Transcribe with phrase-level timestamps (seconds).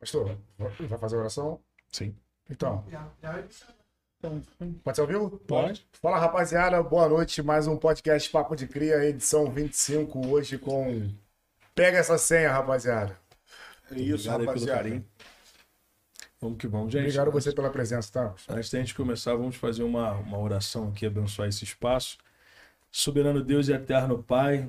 [0.00, 1.60] Pastor, vai fazer oração?
[1.92, 2.16] Sim.
[2.48, 2.82] Então,
[4.82, 5.30] pode ser ao vivo?
[5.46, 5.86] Pode.
[5.92, 6.82] Fala, rapaziada.
[6.82, 7.42] Boa noite.
[7.42, 11.06] Mais um podcast Papo de Cria, edição 25, hoje com...
[11.74, 13.14] Pega essa senha, rapaziada.
[13.90, 15.04] É isso, Obrigado aí pelo rapaziada.
[16.40, 17.02] Vamos que vamos, gente.
[17.02, 18.34] Obrigado a você pela presença, tá?
[18.48, 22.16] Antes da gente começar, vamos fazer uma, uma oração aqui, abençoar esse espaço.
[22.90, 24.66] Soberano Deus e eterno Pai,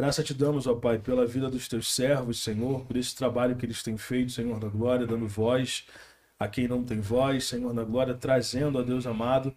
[0.00, 3.66] graça te damos, ó Pai, pela vida dos teus servos, Senhor, por esse trabalho que
[3.66, 5.84] eles têm feito, Senhor da glória, dando voz
[6.38, 9.54] a quem não tem voz, Senhor da glória, trazendo, ó Deus amado,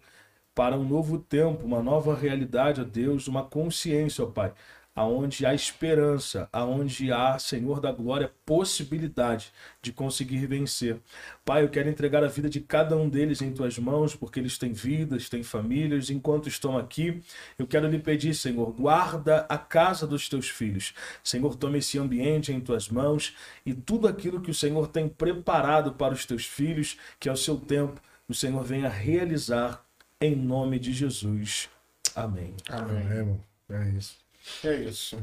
[0.54, 4.52] para um novo tempo, uma nova realidade, ó Deus, uma consciência, ó Pai,
[4.94, 10.98] aonde há esperança, aonde há, Senhor da glória, possibilidade de conseguir vencer.
[11.44, 14.56] Pai, eu quero entregar a vida de cada um deles em tuas mãos, porque eles
[14.56, 16.10] têm vidas, têm famílias.
[16.10, 17.22] Enquanto estão aqui,
[17.58, 20.94] eu quero lhe pedir, Senhor, guarda a casa dos teus filhos.
[21.22, 23.34] Senhor, tome esse ambiente em tuas mãos
[23.66, 27.56] e tudo aquilo que o Senhor tem preparado para os teus filhos, que ao seu
[27.56, 29.84] tempo o Senhor venha realizar
[30.20, 31.68] em nome de Jesus.
[32.14, 32.54] Amém.
[32.68, 33.40] Amém, irmão.
[33.68, 34.23] É isso.
[34.64, 35.16] É isso.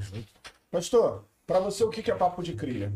[0.70, 2.92] Pastor, pra você o que é papo de cria?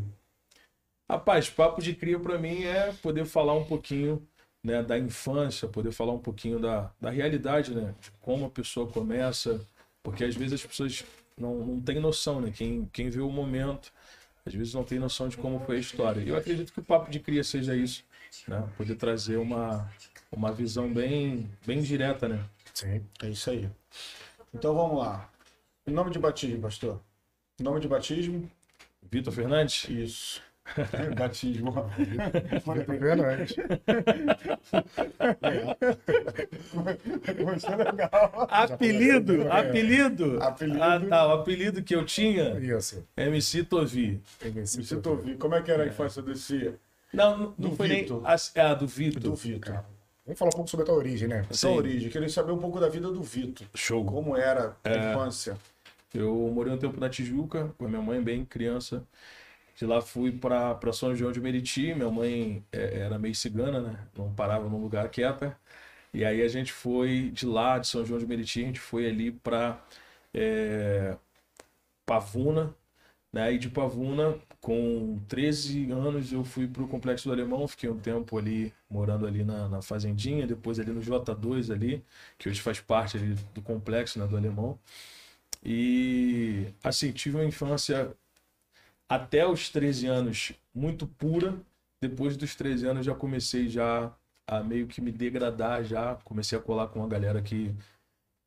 [1.08, 4.26] Rapaz, papo de cria para mim é poder falar um pouquinho
[4.62, 7.94] né, da infância, poder falar um pouquinho da, da realidade, né?
[8.00, 9.60] De como a pessoa começa,
[10.02, 11.04] porque às vezes as pessoas
[11.38, 12.50] não, não têm noção, né?
[12.50, 13.92] Quem, quem vê o momento,
[14.44, 16.20] às vezes não tem noção de como foi a história.
[16.20, 18.04] E eu acredito que o papo de cria seja isso,
[18.48, 18.68] né?
[18.76, 19.88] Poder trazer uma,
[20.32, 22.44] uma visão bem, bem direta, né?
[22.74, 23.00] Sim.
[23.22, 23.70] É isso aí.
[24.52, 25.30] Então vamos lá.
[25.86, 27.00] Nome de batismo, pastor?
[27.60, 28.50] Nome de batismo?
[29.08, 29.88] Vitor Fernandes?
[29.88, 30.42] Isso.
[31.16, 31.72] batismo.
[32.64, 33.54] Foi Fernandes.
[37.38, 38.48] Começou legal.
[38.50, 39.48] Apelido?
[39.48, 40.42] Apelido?
[40.42, 40.82] Apelido.
[40.82, 41.26] Ah, tá.
[41.28, 43.06] O apelido que eu tinha, Isso.
[43.16, 44.20] MC Tovi.
[44.42, 45.36] MC Me sinto ouvir.
[45.38, 46.74] Como é que era a infância desse
[47.12, 48.22] Não, não, foi Vitor.
[48.22, 48.32] nem.
[48.32, 49.22] A, é a do Vitor.
[49.22, 49.84] do Vitor?
[50.24, 51.46] Vamos falar um pouco sobre a tua origem, né?
[51.52, 51.68] Sim.
[51.68, 52.10] origem.
[52.10, 53.64] Queria saber um pouco da vida do Vitor.
[53.72, 54.04] Show.
[54.04, 55.56] Como era a infância.
[56.18, 59.06] Eu morei um tempo na Tijuca com a minha mãe, bem criança.
[59.76, 61.94] De lá fui para São João de Meriti.
[61.94, 64.08] Minha mãe é, era meio cigana, né?
[64.16, 65.58] Não parava num lugar quieta.
[66.14, 69.06] E aí a gente foi de lá, de São João de Meriti, a gente foi
[69.06, 69.80] ali para
[72.04, 72.74] Pavuna,
[73.32, 73.52] né?
[73.54, 77.98] E de Pavuna, com 13 anos, eu fui para o Complexo do Alemão, fiquei um
[77.98, 82.04] tempo ali, morando ali na, na Fazendinha, depois ali no J2 ali,
[82.38, 84.78] que hoje faz parte ali do complexo, né, do Alemão.
[85.68, 88.16] E, assim, tive uma infância
[89.08, 91.56] até os 13 anos muito pura.
[92.00, 94.14] Depois dos 13 anos já comecei já
[94.46, 96.14] a meio que me degradar já.
[96.22, 97.74] Comecei a colar com uma galera que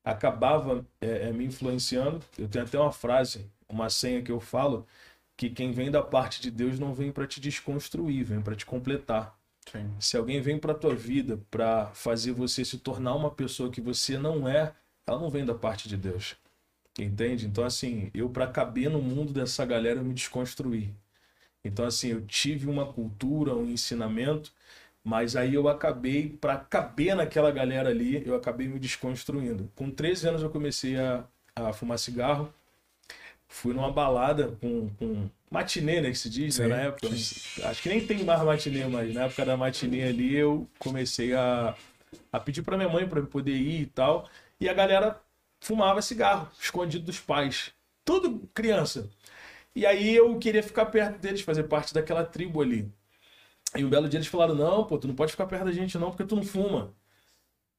[0.01, 2.21] acabava é, é, me influenciando.
[2.37, 4.87] Eu tenho até uma frase, uma senha que eu falo,
[5.35, 8.65] que quem vem da parte de Deus não vem para te desconstruir, vem para te
[8.65, 9.37] completar.
[9.69, 9.93] Sim.
[9.99, 14.17] Se alguém vem para tua vida para fazer você se tornar uma pessoa que você
[14.17, 14.73] não é,
[15.05, 16.37] ela não vem da parte de Deus.
[17.03, 17.47] Entende?
[17.47, 20.93] Então, assim, eu para caber no mundo dessa galera, eu me desconstruí.
[21.63, 24.51] Então, assim, eu tive uma cultura, um ensinamento,
[25.03, 29.69] mas aí eu acabei, para caber naquela galera ali, eu acabei me desconstruindo.
[29.75, 31.23] Com 13 anos eu comecei a,
[31.55, 32.53] a fumar cigarro.
[33.47, 37.07] Fui numa balada com, com matinê, né, que se diz, né, na época.
[37.07, 41.75] Acho que nem tem mais matinê, mas na época da matinê ali eu comecei a,
[42.31, 44.29] a pedir para minha mãe para poder ir e tal.
[44.59, 45.19] E a galera
[45.59, 47.73] fumava cigarro, escondido dos pais.
[48.05, 49.09] Tudo criança.
[49.75, 52.91] E aí eu queria ficar perto deles, fazer parte daquela tribo ali.
[53.75, 55.97] E um belo dia eles falaram: Não, pô, tu não pode ficar perto da gente,
[55.97, 56.95] não, porque tu não fuma.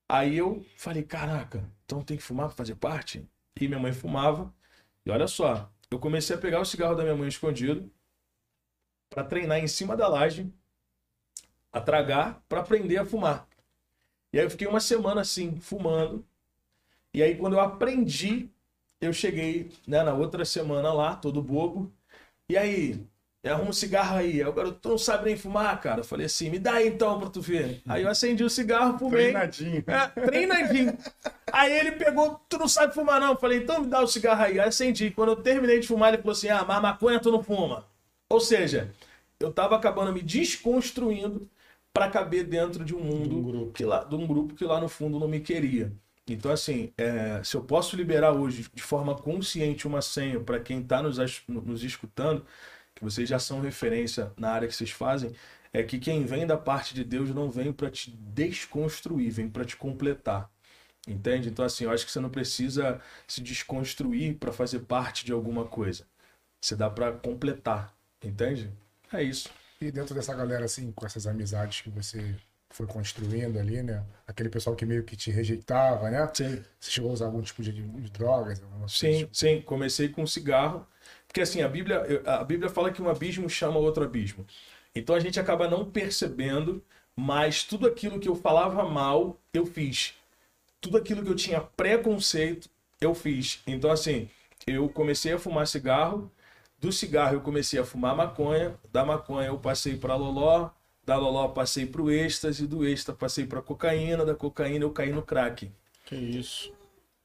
[0.09, 3.29] Aí eu falei: Caraca, então tem que fumar pra fazer parte?
[3.61, 4.53] E minha mãe fumava.
[5.05, 7.91] E olha só, eu comecei a pegar o cigarro da minha mãe escondido
[9.09, 10.53] pra treinar em cima da laje,
[11.73, 13.49] a tragar, pra aprender a fumar.
[14.33, 16.25] E aí eu fiquei uma semana assim, fumando.
[17.15, 18.49] E aí quando eu aprendi,
[19.01, 21.93] eu cheguei né, na outra semana lá, todo bobo.
[22.49, 23.01] E aí,
[23.45, 24.43] arruma um cigarro aí.
[24.43, 26.01] Aí o garoto, tu não sabe nem fumar, cara.
[26.01, 27.83] Eu falei assim, me dá aí então pra tu ver.
[27.89, 29.31] Aí eu acendi o cigarro, fumei.
[29.31, 29.85] Treinadinho.
[29.87, 30.99] É, treinadinho.
[31.53, 33.31] Aí ele pegou, tu não sabe fumar não.
[33.31, 34.61] Eu falei, então me dá o cigarro aí.
[34.61, 35.11] Aí acendi.
[35.11, 37.87] Quando eu terminei de fumar, ele falou assim, ah, mas maconha tu não fuma.
[38.29, 38.93] Ou seja,
[39.39, 41.49] eu tava acabando me desconstruindo
[41.93, 44.89] para caber dentro de um mundo, um que lá, de um grupo que lá no
[44.89, 45.93] fundo não me queria.
[46.33, 50.81] Então, assim, é, se eu posso liberar hoje de forma consciente uma senha para quem
[50.81, 51.19] está nos,
[51.49, 52.47] nos escutando,
[52.95, 55.35] que vocês já são referência na área que vocês fazem,
[55.73, 59.65] é que quem vem da parte de Deus não vem para te desconstruir, vem para
[59.65, 60.51] te completar.
[61.09, 61.49] Entende?
[61.49, 65.65] Então, assim, eu acho que você não precisa se desconstruir para fazer parte de alguma
[65.65, 66.07] coisa.
[66.61, 67.93] Você dá para completar.
[68.23, 68.71] Entende?
[69.13, 69.51] É isso.
[69.81, 72.37] E dentro dessa galera, assim, com essas amizades que você
[72.71, 74.03] foi construindo ali, né?
[74.27, 76.31] Aquele pessoal que meio que te rejeitava, né?
[76.33, 76.63] Sim.
[76.79, 78.63] Você chegou a usar algum tipo de, de drogas?
[78.89, 79.35] Sim, tipo?
[79.35, 79.61] sim.
[79.63, 80.87] Comecei com cigarro.
[81.27, 84.47] Porque assim, a Bíblia, a Bíblia fala que um abismo chama outro abismo.
[84.95, 86.83] Então a gente acaba não percebendo,
[87.15, 90.15] mas tudo aquilo que eu falava mal, eu fiz.
[90.81, 92.69] Tudo aquilo que eu tinha preconceito,
[93.01, 93.63] eu fiz.
[93.67, 94.29] Então assim,
[94.67, 96.31] eu comecei a fumar cigarro,
[96.79, 100.71] do cigarro eu comecei a fumar maconha, da maconha eu passei para loló,
[101.11, 105.11] da loló passei para o êxtase, do êxtase passei para cocaína, da cocaína eu caí
[105.13, 105.69] no crack.
[106.05, 106.73] Que isso.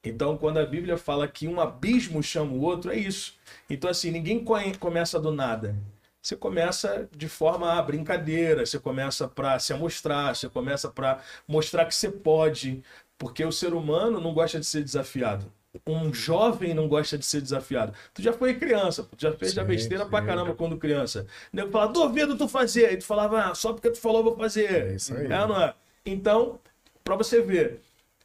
[0.04, 3.36] Então, quando a Bíblia fala que um abismo chama o outro, é isso.
[3.70, 5.76] Então, assim, ninguém co- começa do nada.
[6.22, 11.94] Você começa de forma brincadeira, você começa para se amostrar, você começa para mostrar que
[11.94, 12.84] você pode,
[13.18, 15.52] porque o ser humano não gosta de ser desafiado.
[15.88, 17.94] Um jovem não gosta de ser desafiado.
[18.14, 20.26] Tu já foi criança, tu já fez a Sim, besteira pra sim.
[20.26, 21.28] caramba quando criança.
[21.54, 22.86] O nego fala, duvido tu fazer.
[22.88, 24.90] Aí tu falava, ah, só porque tu falou, vou fazer.
[24.92, 25.26] É isso aí.
[25.28, 25.74] É, não é?
[26.06, 26.60] Então,
[27.04, 27.82] pra você ver,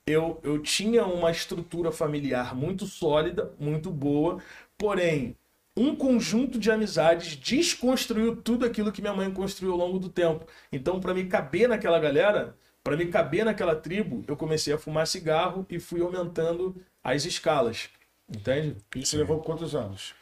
[0.06, 4.40] eu, eu tinha uma estrutura familiar muito sólida, muito boa,
[4.78, 5.36] porém,
[5.76, 10.46] um conjunto de amizades desconstruiu tudo aquilo que minha mãe construiu ao longo do tempo.
[10.72, 15.06] Então, para me caber naquela galera, para me caber naquela tribo, eu comecei a fumar
[15.06, 17.88] cigarro e fui aumentando as escalas.
[18.28, 18.76] Entende?
[18.94, 20.14] Isso levou quantos anos?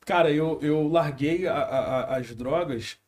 [0.00, 2.98] Cara, eu, eu larguei a- a- a- as drogas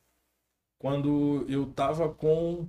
[0.79, 2.67] quando eu tava com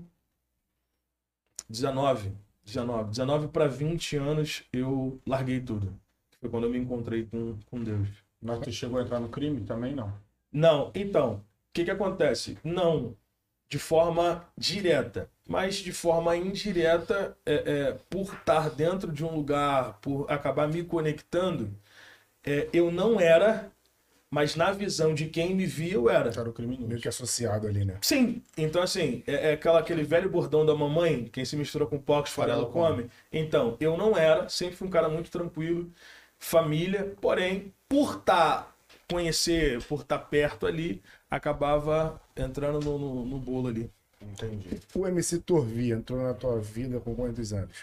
[1.69, 2.31] 19.
[2.65, 3.09] 19.
[3.11, 5.97] 19 para 20 anos eu larguei tudo.
[6.39, 8.07] Foi quando eu me encontrei com, com Deus.
[8.41, 10.13] Mas tu chegou a entrar no crime também, não?
[10.51, 11.41] Não, então, o
[11.73, 12.57] que que acontece?
[12.63, 13.15] Não
[13.69, 19.99] de forma direta, mas de forma indireta, é, é, por estar dentro de um lugar,
[20.01, 21.69] por acabar me conectando,
[22.45, 23.69] é, eu não era,
[24.29, 26.29] mas na visão de quem me via, eu era.
[26.29, 26.87] Era o criminoso.
[26.87, 27.97] Meio que associado ali, né?
[28.01, 31.97] Sim, então assim, é, é aquela, aquele velho bordão da mamãe, quem se mistura com
[31.97, 33.09] porcos, farelo Farelo come.
[33.31, 35.91] Então, eu não era, sempre fui um cara muito tranquilo,
[36.39, 38.73] família, porém, por estar
[39.09, 43.89] conhecer, por estar perto ali, acabava entrando no, no, no bolo ali.
[44.21, 44.79] Entendi.
[44.95, 47.77] O MC Torvi entrou na tua vida com quantos anos?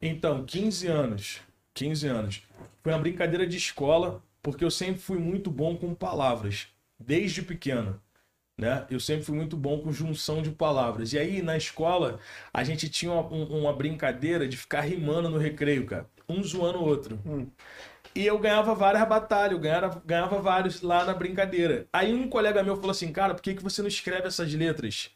[0.00, 1.40] Então, 15 anos.
[1.74, 2.42] 15 anos.
[2.82, 8.00] Foi uma brincadeira de escola, porque eu sempre fui muito bom com palavras, desde pequeno.
[8.56, 8.86] Né?
[8.90, 11.12] Eu sempre fui muito bom com junção de palavras.
[11.14, 12.20] E aí, na escola,
[12.52, 16.06] a gente tinha uma, um- uma brincadeira de ficar rimando no recreio, cara.
[16.28, 17.18] Um zoando o outro.
[18.14, 21.86] E eu ganhava várias batalhas, eu ganhava, ganhava vários lá na brincadeira.
[21.92, 25.10] Aí um colega meu falou assim, cara, por que, que você não escreve essas letras?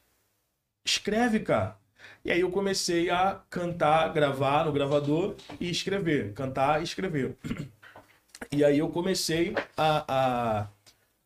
[0.86, 1.76] Escreve, cara.
[2.24, 6.32] E aí eu comecei a cantar, gravar no gravador e escrever.
[6.34, 7.36] Cantar e escrever.
[8.50, 10.60] E aí eu comecei a.
[10.62, 10.68] a-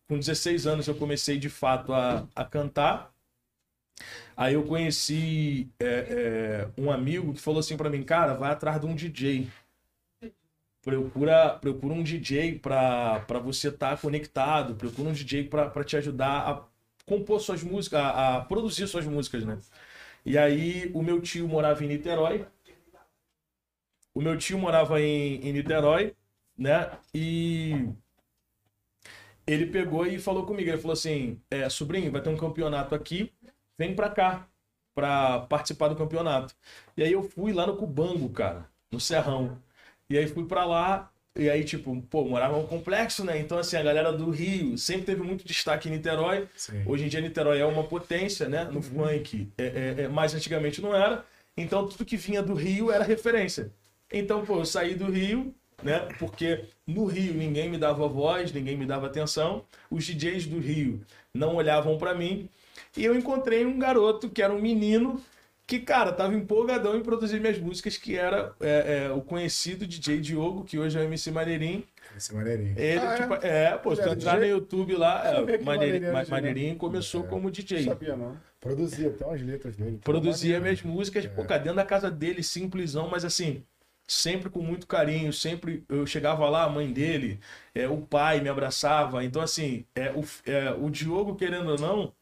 [0.09, 3.13] com 16 anos eu comecei de fato a, a cantar.
[4.37, 8.81] Aí eu conheci é, é, um amigo que falou assim pra mim, cara, vai atrás
[8.81, 9.49] de um DJ.
[10.89, 14.75] Procura, procura um DJ pra você estar conectado.
[14.75, 16.65] Procura um DJ pra te ajudar a
[17.05, 19.59] compor suas músicas, a, a produzir suas músicas, né?
[20.25, 22.47] E aí o meu tio morava em Niterói.
[24.15, 26.15] O meu tio morava em, em Niterói,
[26.57, 26.91] né?
[27.15, 27.91] E
[29.47, 30.71] ele pegou e falou comigo.
[30.71, 33.31] Ele falou assim: é, sobrinho, vai ter um campeonato aqui,
[33.77, 34.49] vem pra cá
[34.95, 36.55] pra participar do campeonato.
[36.97, 39.63] E aí eu fui lá no Cubango, cara, no Serrão.
[40.11, 41.11] E aí fui pra lá.
[41.37, 43.39] E aí, tipo, pô, morava num complexo, né?
[43.39, 46.49] Então, assim, a galera do Rio sempre teve muito destaque em Niterói.
[46.57, 46.83] Sim.
[46.85, 48.65] Hoje em dia Niterói é uma potência, né?
[48.65, 49.49] No funk.
[49.57, 51.25] É, é, é, mas antigamente não era.
[51.57, 53.71] Então tudo que vinha do Rio era referência.
[54.13, 56.09] Então, pô, eu saí do Rio, né?
[56.19, 59.65] Porque no Rio ninguém me dava voz, ninguém me dava atenção.
[59.91, 62.49] Os DJs do Rio não olhavam pra mim.
[62.97, 65.21] E eu encontrei um garoto que era um menino
[65.69, 70.19] que, cara, tava empolgadão em produzir minhas músicas, que era é, é, o conhecido DJ
[70.21, 71.85] Diogo, que hoje é o MC Maneirinho.
[72.17, 72.75] Esse maneirinho.
[72.77, 73.17] Ele, Ah, é?
[73.21, 74.47] tipo, é, pô, se tu entrar no?
[74.47, 77.85] YouTube lá, é, Maneirinho, Maneirinho DJ, Maneirinho começou como Não DJ.
[77.85, 78.37] sabia, não.
[78.59, 80.01] Produzia até umas letras dele.
[80.03, 80.63] Produzia Maneiro.
[80.65, 83.63] minhas músicas, pô, cara, dentro da casa dele, simplesão, mas assim,
[84.07, 87.39] sempre com muito carinho, sempre eu chegava lá, a mãe dele,
[87.75, 91.99] é, o pai me abraçava, então assim, é, o, é, o Diogo, querendo ou não,
[92.07, 92.13] é,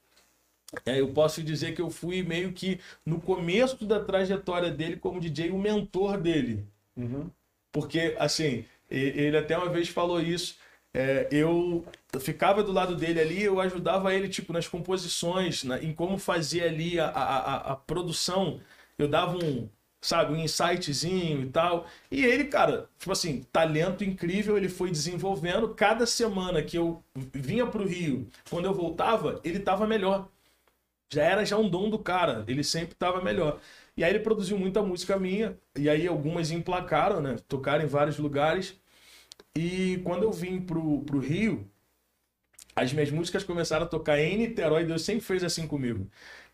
[0.85, 5.51] eu posso dizer que eu fui meio que no começo da trajetória dele como DJ,
[5.51, 6.67] o mentor dele.
[6.97, 7.31] Uhum.
[7.73, 10.57] Porque, assim, ele até uma vez falou isso.
[10.95, 11.85] é, eu
[12.21, 16.65] ficava do lado dele ali, eu ajudava ele, tipo, nas composições, na- em como fazia
[16.67, 18.61] ali a, a, a, produção.
[18.99, 19.69] Eu dava um
[20.01, 21.87] sabe, um insightzinho e tal.
[22.11, 25.75] E ele, cara, tipo assim, talento incrível, ele foi desenvolvendo.
[25.75, 30.29] Cada semana que eu vinha pro Rio, quando eu voltava, ele tava melhor.
[31.09, 33.61] Já era já um dom do cara, ele sempre tava melhor.
[33.97, 37.37] E aí ele produziu muita música minha, e aí algumas emplacaram, né?
[37.49, 38.79] Tocaram em vários lugares.
[39.55, 41.71] E quando eu vim pro, pro Rio,
[42.75, 46.11] as minhas músicas começaram a tocar em Niterói, Deus sempre fez assim comigo.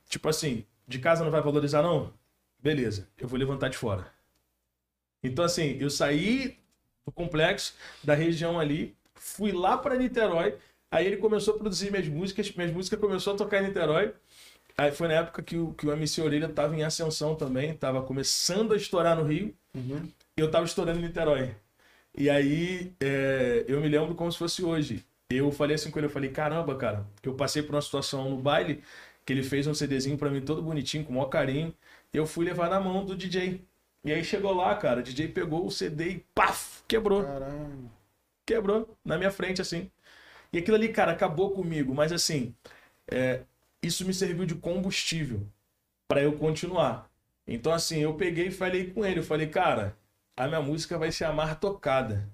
[0.09, 2.12] Tipo assim, de casa não vai valorizar não?
[2.61, 4.06] Beleza, eu vou levantar de fora.
[5.23, 6.59] Então assim, eu saí
[7.04, 10.56] do complexo, da região ali, fui lá para Niterói,
[10.90, 14.14] aí ele começou a produzir minhas músicas, minhas músicas começou a tocar em Niterói.
[14.76, 18.02] Aí foi na época que o, que o MC Orelha tava em ascensão também, tava
[18.02, 20.07] começando a estourar no Rio, Uhum.
[20.37, 21.55] e eu tava estourando em Niterói.
[22.17, 25.05] E aí, é, eu me lembro como se fosse hoje.
[25.31, 28.37] Eu falei assim com ele, eu falei, caramba, cara, eu passei por uma situação no
[28.37, 28.83] baile,
[29.25, 31.75] que ele fez um CDzinho pra mim todo bonitinho, com o maior carinho,
[32.12, 33.62] e eu fui levar na mão do DJ.
[34.05, 37.23] E aí chegou lá, cara, o DJ pegou o CD e paf, quebrou.
[37.25, 37.91] Caralho.
[38.47, 39.91] Quebrou na minha frente, assim.
[40.52, 42.55] E aquilo ali, cara, acabou comigo, mas assim,
[43.11, 43.43] é,
[43.83, 45.47] isso me serviu de combustível
[46.09, 47.11] pra eu continuar.
[47.47, 49.97] Então, assim, eu peguei e falei com ele, eu falei, cara,
[50.37, 52.29] a minha música vai se chamar Tocada.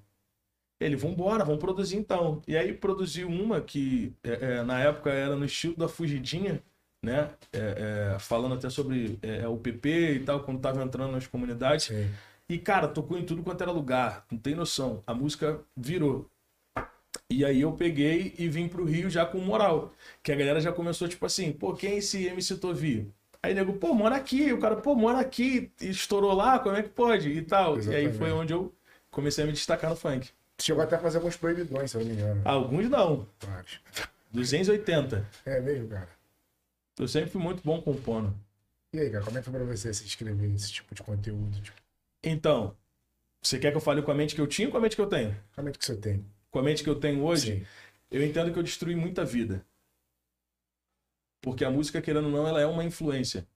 [0.80, 2.40] Ele, vambora, vamos produzir então.
[2.46, 6.62] E aí produziu uma que é, é, na época era no estilo da Fugidinha,
[7.04, 7.30] né?
[7.52, 11.86] É, é, falando até sobre é, o PP e tal, quando tava entrando nas comunidades.
[11.86, 12.08] Sim.
[12.48, 15.02] E, cara, tocou em tudo quanto era lugar, não tem noção.
[15.06, 16.30] A música virou.
[17.30, 19.92] E aí eu peguei e vim pro Rio já com moral.
[20.22, 23.12] Que a galera já começou, tipo assim, pô, quem é esse MC Tovi?
[23.42, 24.52] Aí nego, pô, mora aqui.
[24.52, 25.70] O cara, pô, mora aqui.
[25.80, 27.28] E estourou lá, como é que pode?
[27.30, 27.74] E tal.
[27.74, 28.16] E aí Exatamente.
[28.18, 28.74] foi onde eu
[29.10, 30.30] comecei a me destacar no funk.
[30.60, 32.42] Chegou até a fazer alguns proibidões, se eu não me engano.
[32.44, 33.26] Alguns não.
[33.40, 33.80] Vários.
[34.32, 35.26] 280.
[35.44, 36.08] É mesmo, cara.
[36.98, 38.34] Eu sempre fui muito bom compondo.
[38.92, 41.60] E aí, cara, como é que foi pra você se inscrever nesse tipo de conteúdo?
[41.60, 41.76] Tipo,
[42.24, 42.74] Então,
[43.40, 44.96] você quer que eu fale com a mente que eu tinha ou com a mente
[44.96, 45.36] que eu tenho?
[45.54, 46.24] como é que você tem?
[46.50, 47.66] Com a mente que eu tenho hoje, Sim.
[48.10, 49.64] eu entendo que eu destruí muita vida.
[51.40, 53.46] Porque a música, querendo ou não, ela é uma influência.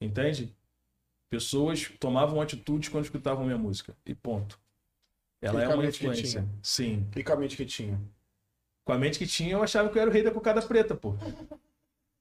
[0.00, 0.54] Entende?
[1.28, 3.96] Pessoas tomavam atitudes quando escutavam minha música.
[4.04, 4.60] E ponto.
[5.40, 6.46] Ela é uma influência.
[6.62, 7.08] Sim.
[7.16, 8.00] E com a mente que tinha?
[8.84, 10.94] Com a mente que tinha, eu achava que eu era o rei da cocada preta,
[10.94, 11.14] pô.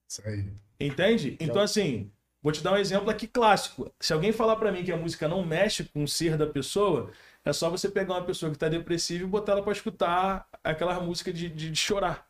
[0.08, 0.51] Isso aí.
[0.79, 1.36] Entende?
[1.39, 3.91] Então, assim, vou te dar um exemplo aqui clássico.
[4.00, 7.12] Se alguém falar pra mim que a música não mexe com o ser da pessoa,
[7.43, 11.00] é só você pegar uma pessoa que tá depressiva e botar ela pra escutar aquela
[11.00, 12.27] música de, de, de chorar.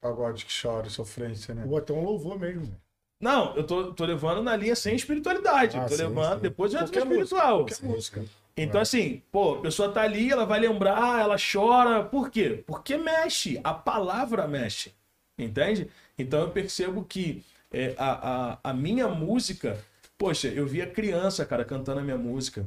[0.00, 1.64] Pagode que chora, sofrência, né?
[1.66, 2.76] Pô, até um louvor mesmo.
[3.20, 5.78] Não, eu tô, tô levando na linha sem espiritualidade.
[5.78, 6.42] Ah, tô sim, levando, sim.
[6.42, 7.58] depois eu entro espiritual.
[7.60, 7.88] Qualquer Sim.
[7.88, 8.24] música.
[8.58, 12.02] Então, assim, pô, a pessoa tá ali, ela vai lembrar, ela chora.
[12.02, 12.64] Por quê?
[12.66, 14.94] Porque mexe, a palavra mexe.
[15.38, 15.90] Entende?
[16.18, 17.44] Então eu percebo que
[17.76, 19.78] é, a, a, a minha música,
[20.16, 22.66] poxa, eu via criança, cara, cantando a minha música.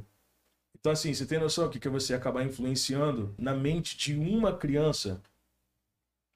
[0.79, 4.55] Então, assim, você tem noção do que que você acabar influenciando na mente de uma
[4.55, 5.19] criança?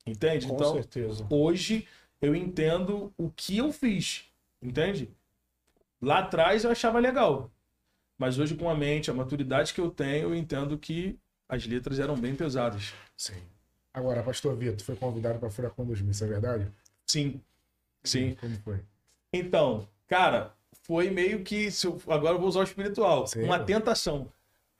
[0.07, 0.47] Entende?
[0.47, 1.27] Com então, certeza.
[1.29, 1.87] hoje
[2.19, 4.25] eu entendo o que eu fiz,
[4.61, 5.09] entende?
[6.01, 7.51] Lá atrás eu achava legal,
[8.17, 11.99] mas hoje com a mente, a maturidade que eu tenho, eu entendo que as letras
[11.99, 12.93] eram bem pesadas.
[13.15, 13.41] Sim.
[13.93, 16.67] Agora, Pastor Vitor, foi convidado pra Furacão 2000, isso é verdade?
[17.05, 17.39] Sim,
[18.03, 18.35] sim.
[18.39, 18.79] Como foi?
[19.33, 23.59] Então, cara, foi meio que, se eu- agora eu vou usar o espiritual, Sim, uma
[23.59, 23.65] pô.
[23.65, 24.31] tentação.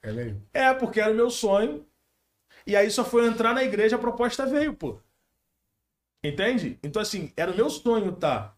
[0.04, 0.42] É mesmo?
[0.54, 1.86] É, porque era o meu sonho.
[2.68, 5.00] E aí só foi entrar na igreja, a proposta veio, pô.
[6.24, 6.80] Entende?
[6.82, 8.56] Então, assim, era o meu sonho, tá?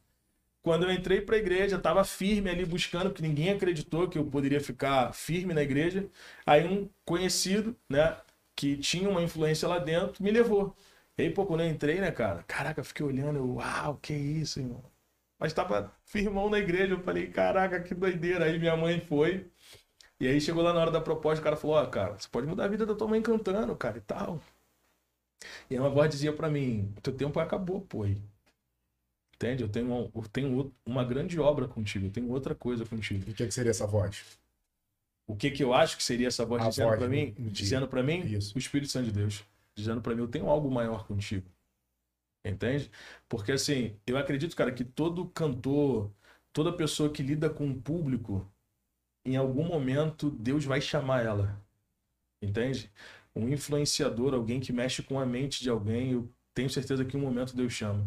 [0.64, 4.62] Quando eu entrei pra igreja, tava firme ali buscando, porque ninguém acreditou que eu poderia
[4.62, 6.10] ficar firme na igreja.
[6.46, 8.18] Aí um conhecido, né,
[8.56, 10.76] que tinha uma influência lá dentro, me levou.
[11.18, 14.14] E aí, pô, quando eu entrei, né, cara, caraca, eu fiquei olhando, eu, uau, que
[14.14, 14.84] isso, irmão.
[15.40, 18.46] Mas tava firmão na igreja, eu falei, caraca, que doideira.
[18.46, 19.50] Aí minha mãe foi,
[20.20, 22.48] e aí chegou lá na hora da proposta, o cara falou, ó, cara, você pode
[22.48, 24.42] mudar a vida da tua mãe cantando, cara, e tal.
[25.70, 28.04] E aí uma voz dizia pra mim, teu tempo acabou, pô.
[28.04, 28.18] aí.
[29.36, 29.64] Entende?
[29.64, 33.26] Eu tenho, uma, eu tenho uma grande obra contigo, eu tenho outra coisa contigo.
[33.28, 34.40] E o que, que seria essa voz?
[35.28, 37.36] O que que eu acho que seria essa voz A dizendo pra mim?
[37.38, 38.26] Dizendo pra mim?
[38.26, 38.56] Isso.
[38.56, 39.44] O Espírito Santo de Deus.
[39.76, 41.50] Dizendo pra mim, eu tenho algo maior contigo.
[42.46, 42.92] Entende?
[43.28, 46.12] Porque assim, eu acredito, cara, que todo cantor,
[46.54, 48.48] toda pessoa que lida com o público,
[49.26, 51.62] em algum momento Deus vai chamar ela.
[52.42, 52.92] Entende?
[53.36, 57.20] Um influenciador, alguém que mexe com a mente de alguém, eu tenho certeza que em
[57.20, 58.06] um momento Deus chama.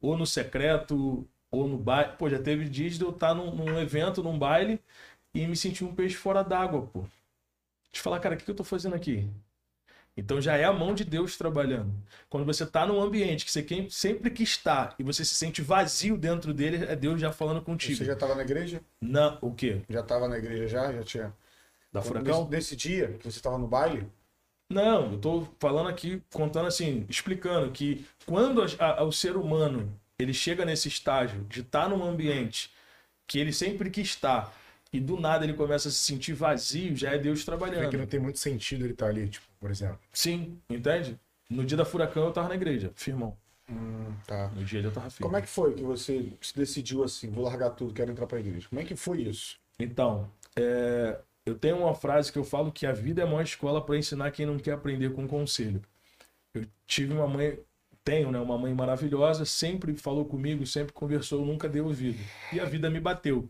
[0.00, 2.16] Ou no secreto, ou no baile.
[2.16, 4.80] Pô, já teve dias de eu estar num, num evento, num baile,
[5.34, 7.04] e me sentir um peixe fora d'água, pô.
[7.92, 9.28] Te falar, cara, o que que eu tô fazendo aqui?
[10.20, 11.92] Então já é a mão de Deus trabalhando.
[12.28, 16.16] Quando você está num ambiente que você sempre que está e você se sente vazio
[16.16, 17.96] dentro dele, é Deus já falando contigo.
[17.96, 18.80] Você já estava na igreja?
[19.00, 19.80] Não, o quê?
[19.88, 20.92] Já estava na igreja já?
[20.92, 21.32] Já tinha.
[21.92, 22.48] Da Nesse, furacão?
[22.48, 24.06] nesse dia que você estava no baile?
[24.70, 29.92] Não, eu tô falando aqui, contando assim, explicando que quando a- a- o ser humano
[30.18, 32.70] ele chega nesse estágio de estar num ambiente
[33.26, 34.54] que ele sempre quis estar
[34.92, 37.90] e do nada ele começa a se sentir vazio, já é Deus É trabalhando.
[37.90, 39.98] que não tem muito sentido ele estar ali, tipo, por exemplo.
[40.12, 41.20] Sim, entende?
[41.48, 43.36] No dia da furacão eu tava na igreja, firmão.
[43.70, 44.48] Hum, tá.
[44.48, 45.24] No dia eu tava firme.
[45.24, 48.40] Como é que foi que você se decidiu assim, vou largar tudo, quero entrar pra
[48.40, 48.68] igreja?
[48.68, 49.58] Como é que foi isso?
[49.78, 53.84] Então, é, eu tenho uma frase que eu falo que a vida é uma escola
[53.84, 55.82] para ensinar quem não quer aprender com conselho.
[56.54, 57.58] Eu tive uma mãe,
[58.04, 62.18] tenho, né, uma mãe maravilhosa, sempre falou comigo, sempre conversou, nunca dei ouvido.
[62.52, 63.48] E a vida me bateu.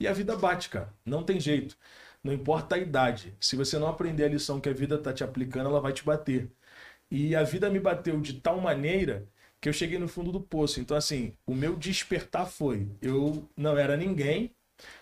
[0.00, 0.92] E a vida bate, cara.
[1.04, 1.76] Não tem jeito.
[2.22, 3.34] Não importa a idade.
[3.40, 6.04] Se você não aprender a lição que a vida tá te aplicando, ela vai te
[6.04, 6.50] bater.
[7.10, 9.28] E a vida me bateu de tal maneira
[9.60, 10.80] que eu cheguei no fundo do poço.
[10.80, 14.54] Então, assim, o meu despertar foi: eu não era ninguém,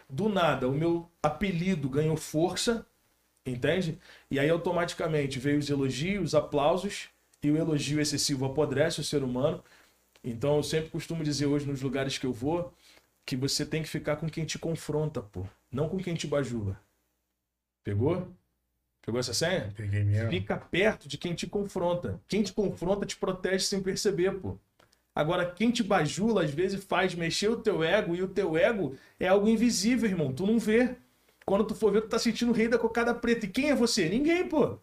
[0.08, 2.86] do nada, o meu apelido ganhou força,
[3.44, 3.98] entende?
[4.30, 7.08] E aí automaticamente veio os elogios, os aplausos,
[7.42, 9.62] e o elogio excessivo apodrece o ser humano.
[10.24, 12.72] Então eu sempre costumo dizer hoje nos lugares que eu vou
[13.24, 16.80] que você tem que ficar com quem te confronta, pô, não com quem te bajula.
[17.86, 18.26] Pegou?
[19.00, 19.72] Pegou essa senha?
[19.76, 20.28] Peguei mesmo.
[20.28, 22.20] Fica perto de quem te confronta.
[22.26, 24.58] Quem te confronta te protege sem perceber, pô.
[25.14, 28.96] Agora, quem te bajula, às vezes, faz mexer o teu ego, e o teu ego
[29.20, 30.32] é algo invisível, irmão.
[30.32, 30.96] Tu não vê.
[31.46, 33.46] Quando tu for ver, tu tá sentindo o rei da cocada preta.
[33.46, 34.08] E quem é você?
[34.08, 34.80] Ninguém, pô.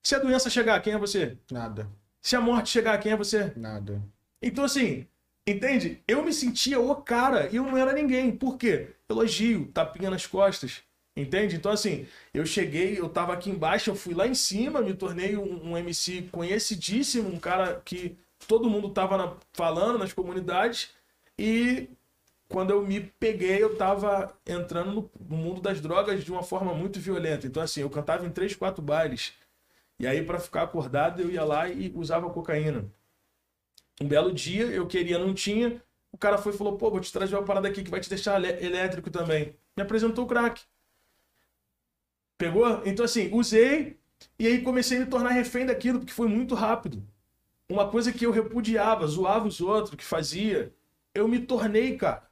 [0.00, 1.36] Se a doença chegar, quem é você?
[1.50, 1.88] Nada,
[2.22, 3.52] Se a morte chegar, quem é você?
[3.56, 4.00] nada.
[4.40, 5.08] Então, assim,
[5.44, 6.00] entende?
[6.06, 8.30] Eu me sentia o cara e eu não era ninguém.
[8.30, 8.90] Por quê?
[9.08, 10.86] Elogio, tapinha nas costas.
[11.18, 11.56] Entende?
[11.56, 15.36] Então, assim, eu cheguei, eu tava aqui embaixo, eu fui lá em cima, me tornei
[15.36, 20.90] um, um MC conhecidíssimo, um cara que todo mundo tava na- falando nas comunidades.
[21.38, 21.88] E
[22.48, 27.00] quando eu me peguei, eu tava entrando no, mundo das drogas de uma forma muito
[27.00, 27.46] violenta.
[27.46, 29.34] Então, assim, eu cantava em três, quatro bailes.
[29.98, 32.86] E aí, para ficar acordado, eu ia lá e usava cocaína.
[34.00, 35.82] Um belo dia, eu queria, não tinha.
[36.12, 38.08] O cara foi e falou: pô, vou te trazer uma parada aqui que vai te
[38.08, 39.54] deixar elé- elétrico também.
[39.76, 40.62] Me apresentou o crack.
[42.38, 42.82] Pegou?
[42.86, 43.98] Então, assim, usei
[44.38, 47.06] e aí comecei a me tornar refém daquilo, porque foi muito rápido.
[47.70, 50.74] Uma coisa que eu repudiava, zoava os outros, que fazia,
[51.14, 52.28] eu me tornei, cara.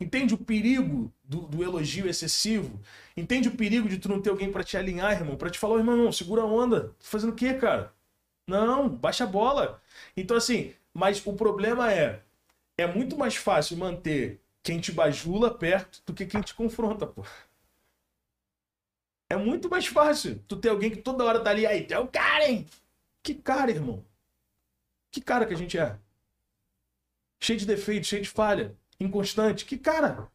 [0.00, 2.80] Entende o perigo do, do elogio excessivo?
[3.16, 5.36] Entende o perigo de tu não ter alguém pra te alinhar, irmão?
[5.36, 6.88] Pra te falar, "Ô, irmão, não, segura a onda.
[6.90, 7.92] Tá fazendo o quê, cara?
[8.48, 9.82] Não, baixa a bola.
[10.16, 12.22] Então, assim, mas o problema é,
[12.78, 17.24] é muito mais fácil manter quem te bajula perto do que quem te confronta, pô.
[19.30, 21.98] É muito mais fácil tu ter alguém que toda hora tá ali, aí, tu é
[21.98, 22.66] o cara, hein?
[23.22, 24.04] Que cara, irmão?
[25.10, 25.96] Que cara que a gente é?
[27.38, 29.64] Cheio de defeitos, cheio de falha, inconstante.
[29.64, 30.28] Que cara?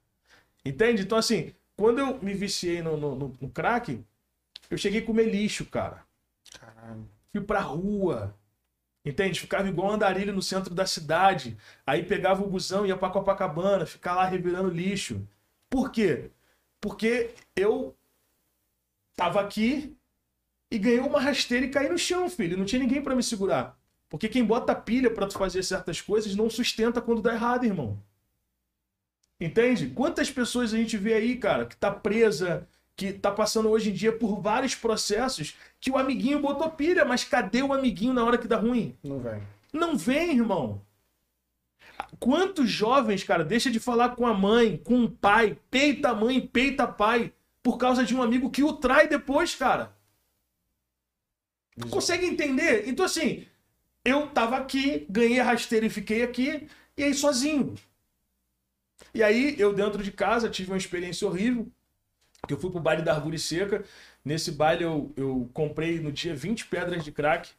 [0.64, 1.04] Entende?
[1.04, 4.04] Então, assim, quando eu me viciei no, no, no- no crack,
[4.70, 6.04] eu cheguei a comer lixo, cara.
[6.60, 7.08] Caralho.
[7.32, 8.34] Fui pra rua.
[9.06, 9.40] Entende?
[9.40, 11.56] Ficava igual um andarilho no centro da cidade.
[11.86, 15.22] Aí pegava o busão, ia pra Copacabana, ficar lá revirando lixo.
[15.70, 16.32] Por quê?
[16.82, 17.96] Porque eu
[19.16, 19.96] tava aqui
[20.72, 22.58] e ganhei uma rasteira e caí no chão, filho.
[22.58, 23.78] Não tinha ninguém pra me segurar.
[24.10, 28.00] Porque quem bota pilha pra tu fazer certas coisas não sustenta quando dá errado, irmão.
[29.40, 29.90] Entende?
[29.90, 33.94] Quantas pessoas a gente vê aí, cara, que tá presa, que tá passando hoje em
[33.94, 38.38] dia por vários processos que o amiguinho botou pilha, mas cadê o amiguinho na hora
[38.38, 38.96] que dá ruim?
[39.04, 39.42] Não vem.
[39.74, 40.82] Não vem, irmão.
[42.20, 46.40] Quantos jovens, cara, deixa de falar com a mãe, com o pai, peita a mãe,
[46.40, 47.34] peita pai,
[47.66, 49.92] por causa de um amigo que o trai depois, cara.
[51.90, 52.88] Consegue entender?
[52.88, 53.48] Então, assim,
[54.06, 57.74] eu tava aqui, ganhei a rasteira e fiquei aqui, e aí sozinho.
[59.16, 61.68] E aí, eu dentro de casa tive uma experiência horrível,
[62.48, 63.84] que eu fui pro baile da Árvore Seca.
[64.24, 67.50] Nesse baile eu, eu comprei no dia 20 pedras de crack,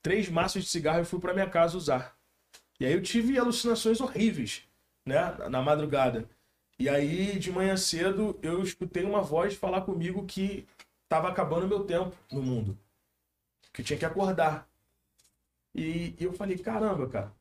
[0.00, 2.16] três maços de cigarro e fui para minha casa usar.
[2.80, 4.62] E aí eu tive alucinações horríveis,
[5.04, 6.26] né, na madrugada.
[6.80, 10.66] E aí de manhã cedo eu escutei uma voz falar comigo que
[11.10, 12.78] tava acabando o meu tempo no mundo,
[13.70, 14.66] que eu tinha que acordar.
[15.74, 17.32] E, e eu falei, caramba, cara.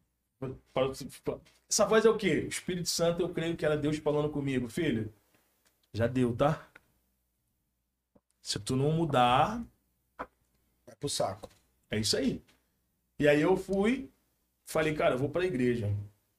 [1.69, 2.41] Essa voz é o quê?
[2.41, 5.10] O Espírito Santo, eu creio que era Deus falando comigo, filho.
[5.93, 6.67] Já deu, tá?
[8.41, 9.63] Se tu não mudar,
[10.86, 11.49] Vai pro saco.
[11.89, 12.41] é isso aí.
[13.17, 14.10] E aí eu fui,
[14.65, 15.89] falei, cara, eu vou pra igreja.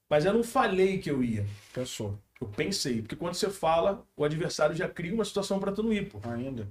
[0.07, 1.47] Mas eu não falei que eu ia.
[1.73, 2.15] Pensou.
[2.41, 3.01] Eu pensei.
[3.01, 6.19] Porque quando você fala, o adversário já cria uma situação pra tu não ir, pô.
[6.27, 6.67] Ainda.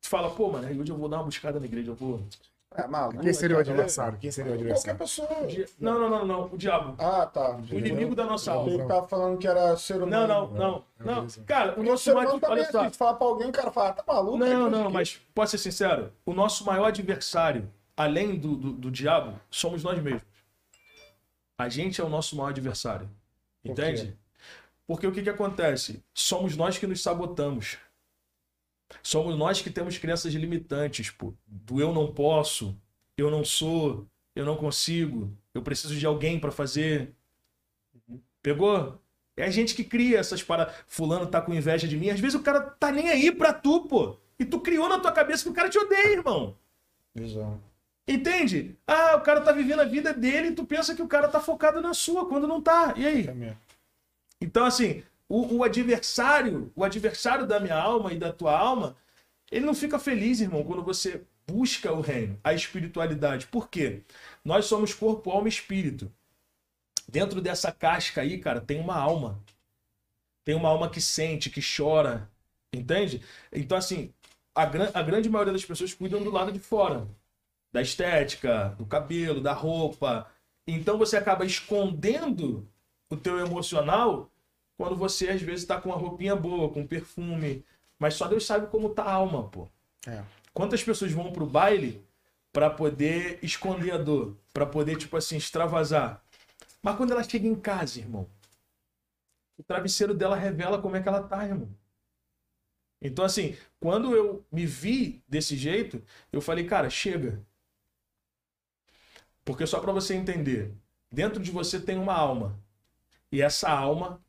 [0.00, 2.22] Tu fala, pô, mano, hoje eu vou dar uma buscada na igreja, eu vou.
[2.76, 3.20] É, maluco.
[3.22, 4.18] Quem seria o cara, adversário?
[4.18, 4.98] Quem seria o Qualquer adversário?
[4.98, 5.42] pessoa.
[5.42, 6.94] O dia- Não, não, não, não, o diabo.
[6.98, 7.56] Ah, tá.
[7.56, 8.70] O inimigo da nossa alma.
[8.72, 10.26] Ele tava falando que era ser Não, humano.
[10.26, 11.14] não, não, não.
[11.16, 11.44] beleza.
[11.44, 12.32] Cara, o nosso maior.
[12.40, 12.90] também Olha é só.
[12.90, 14.38] se falar pra alguém, o cara fala, tá maluco?
[14.38, 19.38] Não, não, mas posso ser sincero, o nosso maior adversário, além do, do, do diabo,
[19.50, 20.22] somos nós mesmos.
[21.56, 23.08] A gente é o nosso maior adversário.
[23.62, 23.82] Por quê?
[23.82, 24.18] Entende?
[24.86, 26.02] Porque o que, que acontece?
[26.12, 27.78] Somos nós que nos sabotamos.
[29.02, 31.34] Somos nós que temos crenças limitantes, pô.
[31.46, 32.76] Do eu não posso,
[33.16, 37.14] eu não sou, eu não consigo, eu preciso de alguém pra fazer.
[38.42, 39.00] Pegou?
[39.36, 40.74] É a gente que cria essas paradas.
[40.86, 42.10] Fulano tá com inveja de mim.
[42.10, 44.16] Às vezes o cara tá nem aí pra tu, pô.
[44.38, 46.56] E tu criou na tua cabeça que o cara te odeia, irmão.
[47.14, 47.60] Visão.
[48.06, 48.76] Entende?
[48.86, 51.40] Ah, o cara tá vivendo a vida dele e tu pensa que o cara tá
[51.40, 52.92] focado na sua, quando não tá.
[52.96, 53.26] E aí?
[53.26, 53.56] É mesmo.
[54.44, 58.96] Então, assim, o, o adversário, o adversário da minha alma e da tua alma,
[59.50, 63.46] ele não fica feliz, irmão, quando você busca o reino, a espiritualidade.
[63.46, 64.02] Por quê?
[64.44, 66.12] Nós somos corpo, alma e espírito.
[67.08, 69.42] Dentro dessa casca aí, cara, tem uma alma.
[70.44, 72.30] Tem uma alma que sente, que chora.
[72.72, 73.22] Entende?
[73.52, 74.12] Então, assim,
[74.54, 77.08] a, gran- a grande maioria das pessoas cuidam do lado de fora.
[77.72, 80.30] Da estética, do cabelo, da roupa.
[80.66, 82.68] Então você acaba escondendo
[83.10, 84.30] o teu emocional
[84.76, 87.64] quando você às vezes tá com uma roupinha boa, com perfume.
[87.98, 89.68] Mas só Deus sabe como tá a alma, pô.
[90.06, 90.22] É.
[90.52, 92.04] Quantas pessoas vão pro baile
[92.52, 96.24] pra poder esconder a dor, Pra poder tipo assim extravasar.
[96.80, 98.28] Mas quando ela chega em casa, irmão,
[99.58, 101.68] o travesseiro dela revela como é que ela tá, irmão.
[103.02, 107.44] Então assim, quando eu me vi desse jeito, eu falei, cara, chega.
[109.44, 110.72] Porque só pra você entender,
[111.10, 112.58] dentro de você tem uma alma.
[113.32, 114.23] E essa alma,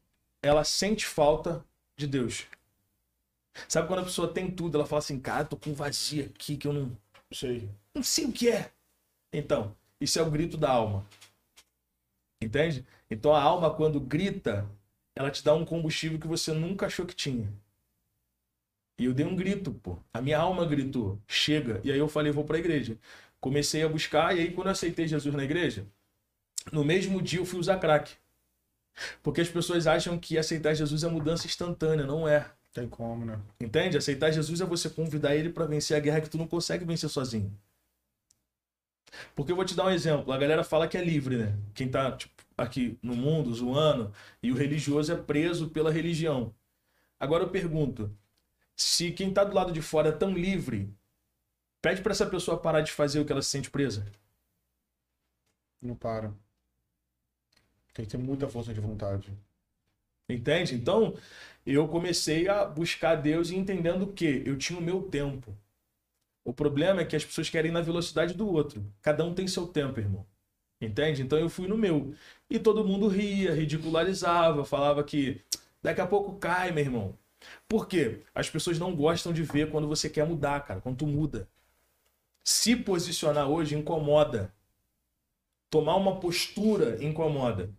[0.45, 1.65] ela sente falta
[1.97, 2.45] de Deus.
[3.67, 6.67] Sabe quando a pessoa tem tudo, ela fala assim, cara, tô com vazio aqui que
[6.67, 6.95] eu não,
[7.31, 7.67] Sei.
[7.93, 8.71] não sei o que é.
[9.33, 11.03] Então, isso é o grito da alma.
[12.39, 12.85] Entende?
[13.09, 14.69] Então a alma, quando grita,
[15.15, 17.51] ela te dá um combustível que você nunca achou que tinha.
[18.99, 19.97] E eu dei um grito, pô.
[20.13, 21.81] A minha alma gritou, chega.
[21.83, 22.99] E aí eu falei, vou pra igreja.
[23.39, 25.87] Comecei a buscar, e aí quando eu aceitei Jesus na igreja,
[26.71, 28.15] no mesmo dia eu fui usar crack.
[29.21, 32.49] Porque as pessoas acham que aceitar Jesus é mudança instantânea, não é.
[32.73, 33.39] Tem como, né?
[33.59, 33.97] Entende?
[33.97, 37.09] Aceitar Jesus é você convidar ele para vencer a guerra que tu não consegue vencer
[37.09, 37.57] sozinho.
[39.33, 40.33] Porque eu vou te dar um exemplo.
[40.33, 41.57] A galera fala que é livre, né?
[41.73, 46.53] Quem tá tipo, aqui no mundo zoando e o religioso é preso pela religião.
[47.19, 48.15] Agora eu pergunto:
[48.75, 50.93] se quem tá do lado de fora é tão livre,
[51.81, 54.05] pede para essa pessoa parar de fazer o que ela se sente presa.
[55.81, 56.33] Não para.
[57.95, 59.31] Tem que ter muita força de vontade.
[60.27, 60.75] Entende?
[60.75, 61.15] Então,
[61.65, 65.55] eu comecei a buscar Deus e entendendo que eu tinha o meu tempo.
[66.43, 68.85] O problema é que as pessoas querem ir na velocidade do outro.
[69.01, 70.25] Cada um tem seu tempo, irmão.
[70.79, 71.21] Entende?
[71.21, 72.13] Então eu fui no meu.
[72.49, 75.41] E todo mundo ria, ridicularizava, falava que
[75.81, 77.17] daqui a pouco cai, meu irmão.
[77.65, 78.23] Por quê?
[78.35, 81.47] As pessoas não gostam de ver quando você quer mudar, cara, quando tu muda.
[82.43, 84.53] Se posicionar hoje incomoda.
[85.69, 87.69] Tomar uma postura incomoda.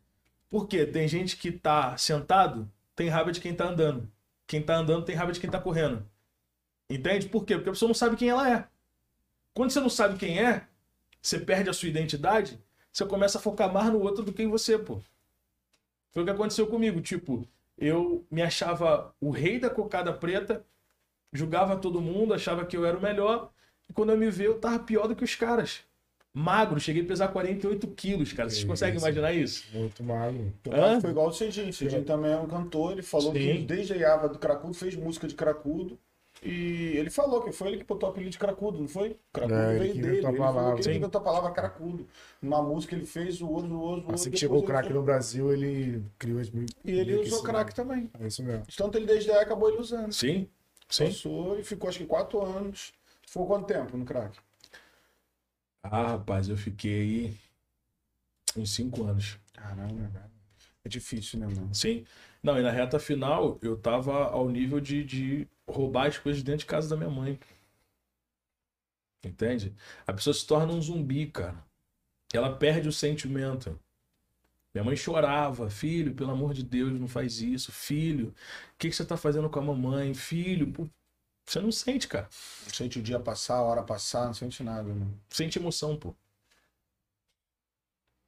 [0.57, 0.87] Por quê?
[0.87, 4.11] Tem gente que tá sentado, tem raiva de quem tá andando.
[4.47, 6.09] Quem tá andando tem raiva de quem tá correndo.
[6.89, 7.29] Entende?
[7.29, 7.57] Por quê?
[7.57, 8.67] Porque a pessoa não sabe quem ela é.
[9.53, 10.67] Quando você não sabe quem é,
[11.21, 12.59] você perde a sua identidade,
[12.91, 14.99] você começa a focar mais no outro do que em você, pô.
[16.11, 17.03] Foi o que aconteceu comigo.
[17.03, 20.65] Tipo, eu me achava o rei da cocada preta,
[21.35, 23.53] julgava todo mundo, achava que eu era o melhor,
[23.91, 25.85] e quando eu me vi, eu tava pior do que os caras.
[26.39, 28.51] Magro, cheguei a pesar 48 quilos, cara.
[28.51, 29.65] Vocês Que conseguem imaginar isso?
[29.73, 30.53] Muito magro.
[30.71, 31.01] Hã?
[31.01, 31.73] foi igual o Cedinho.
[31.73, 32.93] Cedinho também é um cantor.
[32.93, 33.39] Ele falou Sim.
[33.39, 35.99] que desde a Ava do Cracudo fez música de Cracudo.
[36.43, 39.17] E ele falou que foi ele que botou o apelido de Cracudo, não foi?
[39.33, 40.27] Cracudo É, ele veio dele.
[40.27, 42.07] Ele falou que ele inventou a palavra Cracudo.
[42.43, 44.13] Numa música ele fez, zoou, zoou, zoou.
[44.13, 46.67] Assim que chegou o crack no Brasil, ele criou as mil.
[46.85, 47.75] E ele usou isso, crack né?
[47.75, 48.11] também.
[48.21, 48.67] É isso mesmo.
[48.77, 50.13] Tanto ele desde aí acabou ele usando.
[50.13, 50.47] Sim.
[50.91, 51.07] Sim.
[51.07, 52.93] Passou e ficou acho que quatro anos.
[53.27, 54.37] Ficou quanto tempo no crack?
[55.91, 57.37] Ah, rapaz, eu fiquei
[58.57, 59.39] uns 5 anos.
[59.53, 60.31] Caramba,
[60.85, 61.75] é difícil, né, mano?
[61.75, 62.05] Sim.
[62.43, 66.61] Não, e na reta final, eu tava ao nível de, de roubar as coisas dentro
[66.61, 67.39] de casa da minha mãe.
[69.25, 69.75] Entende?
[70.07, 71.65] A pessoa se torna um zumbi, cara.
[72.33, 73.79] Ela perde o sentimento.
[74.75, 77.73] Minha mãe chorava, filho, pelo amor de Deus, não faz isso.
[77.73, 78.35] Filho, o
[78.79, 80.15] que, que você tá fazendo com a mamãe?
[80.15, 80.73] Filho,
[81.47, 82.29] você não sente, cara.
[82.65, 85.07] Não sente o dia passar, a hora passar, não sente nada, né?
[85.31, 86.15] Sente emoção, pô.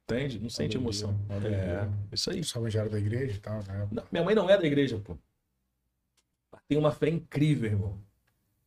[0.05, 0.39] Entende?
[0.39, 1.15] Não sente emoção.
[1.45, 2.43] É, isso aí.
[2.43, 3.87] Sua mãe já era da igreja e tal, né?
[3.91, 5.15] Não, minha mãe não é da igreja, pô.
[6.51, 7.99] Ela tem uma fé incrível, irmão.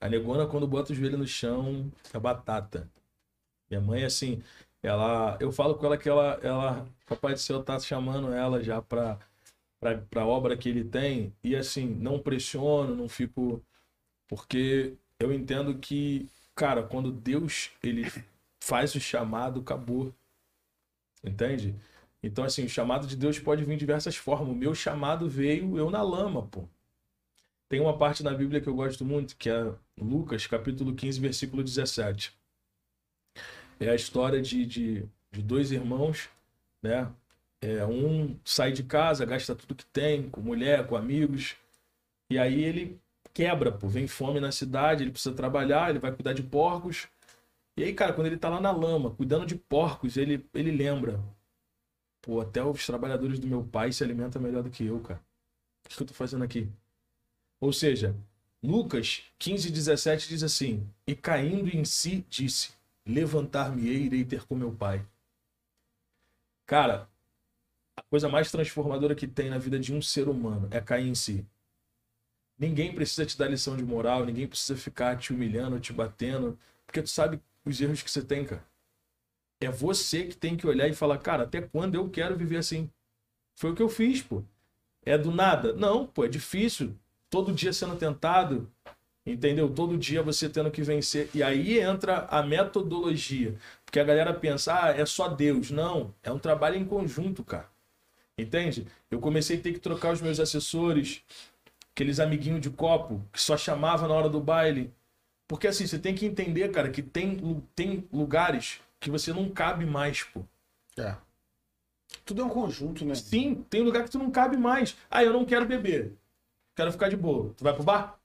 [0.00, 2.88] A negona, quando bota o joelho no chão, é batata.
[3.68, 4.42] Minha mãe, assim,
[4.82, 5.36] ela.
[5.40, 6.38] Eu falo com ela que ela.
[6.42, 9.18] ela Papai do céu tá chamando ela já pra,
[9.80, 11.34] pra, pra obra que ele tem.
[11.42, 13.64] E assim, não pressiono, não fico.
[14.34, 18.04] Porque eu entendo que, cara, quando Deus ele
[18.64, 20.10] faz o chamado, acabou.
[21.22, 21.74] Entende?
[22.22, 24.48] Então, assim, o chamado de Deus pode vir de diversas formas.
[24.48, 26.66] O meu chamado veio eu na lama, pô.
[27.68, 31.62] Tem uma parte na Bíblia que eu gosto muito, que é Lucas, capítulo 15, versículo
[31.62, 32.34] 17.
[33.78, 36.30] É a história de, de, de dois irmãos,
[36.82, 37.12] né?
[37.60, 41.54] É, um sai de casa, gasta tudo que tem, com mulher, com amigos,
[42.30, 42.98] e aí ele
[43.34, 47.08] quebra, pô, vem fome na cidade, ele precisa trabalhar, ele vai cuidar de porcos.
[47.76, 51.20] E aí, cara, quando ele tá lá na lama, cuidando de porcos, ele, ele lembra,
[52.20, 55.20] pô, até os trabalhadores do meu pai se alimentam melhor do que eu, cara.
[55.84, 56.68] O que eu tô fazendo aqui?
[57.60, 58.14] Ou seja,
[58.62, 62.70] Lucas 15, 17 diz assim: E caindo em si, disse:
[63.04, 65.04] Levantar-me-ei irei ter com meu pai.
[66.66, 67.08] Cara,
[67.96, 71.14] a coisa mais transformadora que tem na vida de um ser humano é cair em
[71.14, 71.44] si.
[72.58, 77.02] Ninguém precisa te dar lição de moral, ninguém precisa ficar te humilhando, te batendo, porque
[77.02, 78.64] tu sabe os erros que você tem, cara.
[79.60, 82.90] É você que tem que olhar e falar, cara, até quando eu quero viver assim?
[83.54, 84.42] Foi o que eu fiz, pô.
[85.04, 85.72] É do nada?
[85.72, 86.96] Não, pô, é difícil.
[87.30, 88.70] Todo dia sendo tentado,
[89.24, 89.68] entendeu?
[89.68, 91.30] Todo dia você tendo que vencer.
[91.34, 93.56] E aí entra a metodologia.
[93.84, 95.70] Porque a galera pensa, ah, é só Deus.
[95.70, 97.70] Não, é um trabalho em conjunto, cara.
[98.36, 98.86] Entende?
[99.10, 101.22] Eu comecei a ter que trocar os meus assessores,
[101.94, 104.92] aqueles amiguinhos de copo que só chamava na hora do baile.
[105.46, 109.84] Porque assim, você tem que entender, cara, que tem, tem lugares que você não cabe
[109.84, 110.42] mais, pô.
[110.98, 111.16] É.
[112.24, 113.14] Tudo é um conjunto, né?
[113.14, 114.96] Sim, tem lugar que tu não cabe mais.
[115.10, 116.12] Ah, eu não quero beber.
[116.74, 117.52] Quero ficar de boa.
[117.56, 118.18] Tu vai pro bar?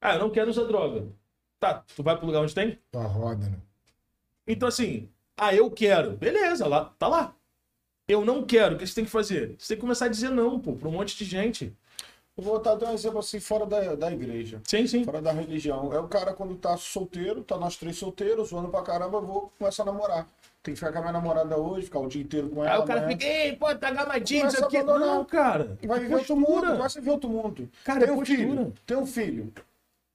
[0.00, 1.08] Ah, eu não quero usar droga.
[1.58, 2.78] Tá, tu vai pro lugar onde tem?
[2.90, 3.58] Tua roda, né?
[4.46, 6.16] Então assim, ah, eu quero.
[6.16, 7.34] Beleza, lá, tá lá.
[8.06, 8.74] Eu não quero.
[8.74, 9.56] O que você tem que fazer?
[9.58, 11.76] Você tem que começar a dizer não, pô, pra um monte de gente.
[12.40, 14.62] Eu vou dar um exemplo assim, fora da, da igreja.
[14.66, 15.04] Sim, sim.
[15.04, 15.92] Fora da religião.
[15.92, 19.52] É o cara quando tá solteiro, tá nós três solteiros, zoando pra caramba, eu vou
[19.58, 20.26] começar a namorar.
[20.62, 22.76] Tem que ficar com a minha namorada hoje, ficar o dia inteiro com ela.
[22.76, 23.18] Aí o cara amanhã.
[23.18, 24.78] fica, ei, pô, tá gamadinho, isso aqui.
[24.78, 25.16] abandonar.
[25.16, 25.78] Não, cara.
[25.84, 27.68] Vai viver outro mundo, vai viver outro mundo.
[27.84, 28.38] Cara, tem é um postura.
[28.38, 29.52] filho, tem um filho.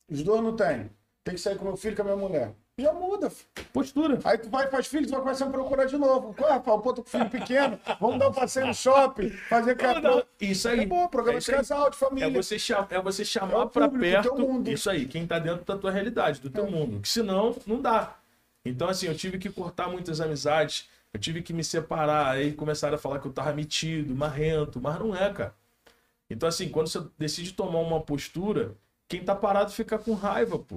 [0.10, 0.90] Os dois não têm.
[1.24, 2.52] Tem que sair com meu filho e com a minha mulher.
[2.78, 3.32] Já muda.
[3.72, 4.20] Postura.
[4.26, 6.36] Aí tu vai, faz filho, tu vai começar a procurar de novo.
[6.46, 10.24] Ah, pô, pô, tô com filho pequeno, vamos dar um passeio no shopping, fazer capô.
[10.42, 10.82] Isso aí.
[10.82, 12.28] É bom, programa É de casal, de família.
[12.28, 14.24] É você, cham- é você chamar É público, perto.
[14.36, 14.70] teu mundo.
[14.70, 16.70] Isso aí, quem tá dentro da tua realidade, do teu É.
[16.70, 17.00] mundo.
[17.00, 18.18] Que senão, não dá.
[18.66, 22.32] Então, assim, eu tive que cortar muitas amizades, eu tive que me separar.
[22.32, 25.56] Aí começaram a falar que eu tava metido, marrento, mas não é, cara.
[26.30, 28.76] Então, assim, quando você decide tomar uma postura,
[29.08, 30.76] quem tá parado fica com raiva, pô.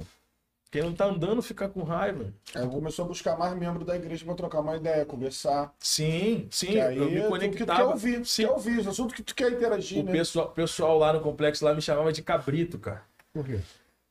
[0.70, 2.33] Quem não tá andando fica com raiva.
[2.54, 5.74] Aí começou a buscar mais membros da igreja pra trocar uma ideia, conversar.
[5.81, 7.90] Sim, sim, Que aí eu me é tudo que tu quer conectava.
[7.90, 8.42] ouvir, Sim.
[8.44, 10.12] quer ouvir, os assuntos que tu quer interagir, O né?
[10.12, 13.02] pessoal, pessoal lá no complexo lá me chamava de cabrito, cara.
[13.33, 13.61] Por quê?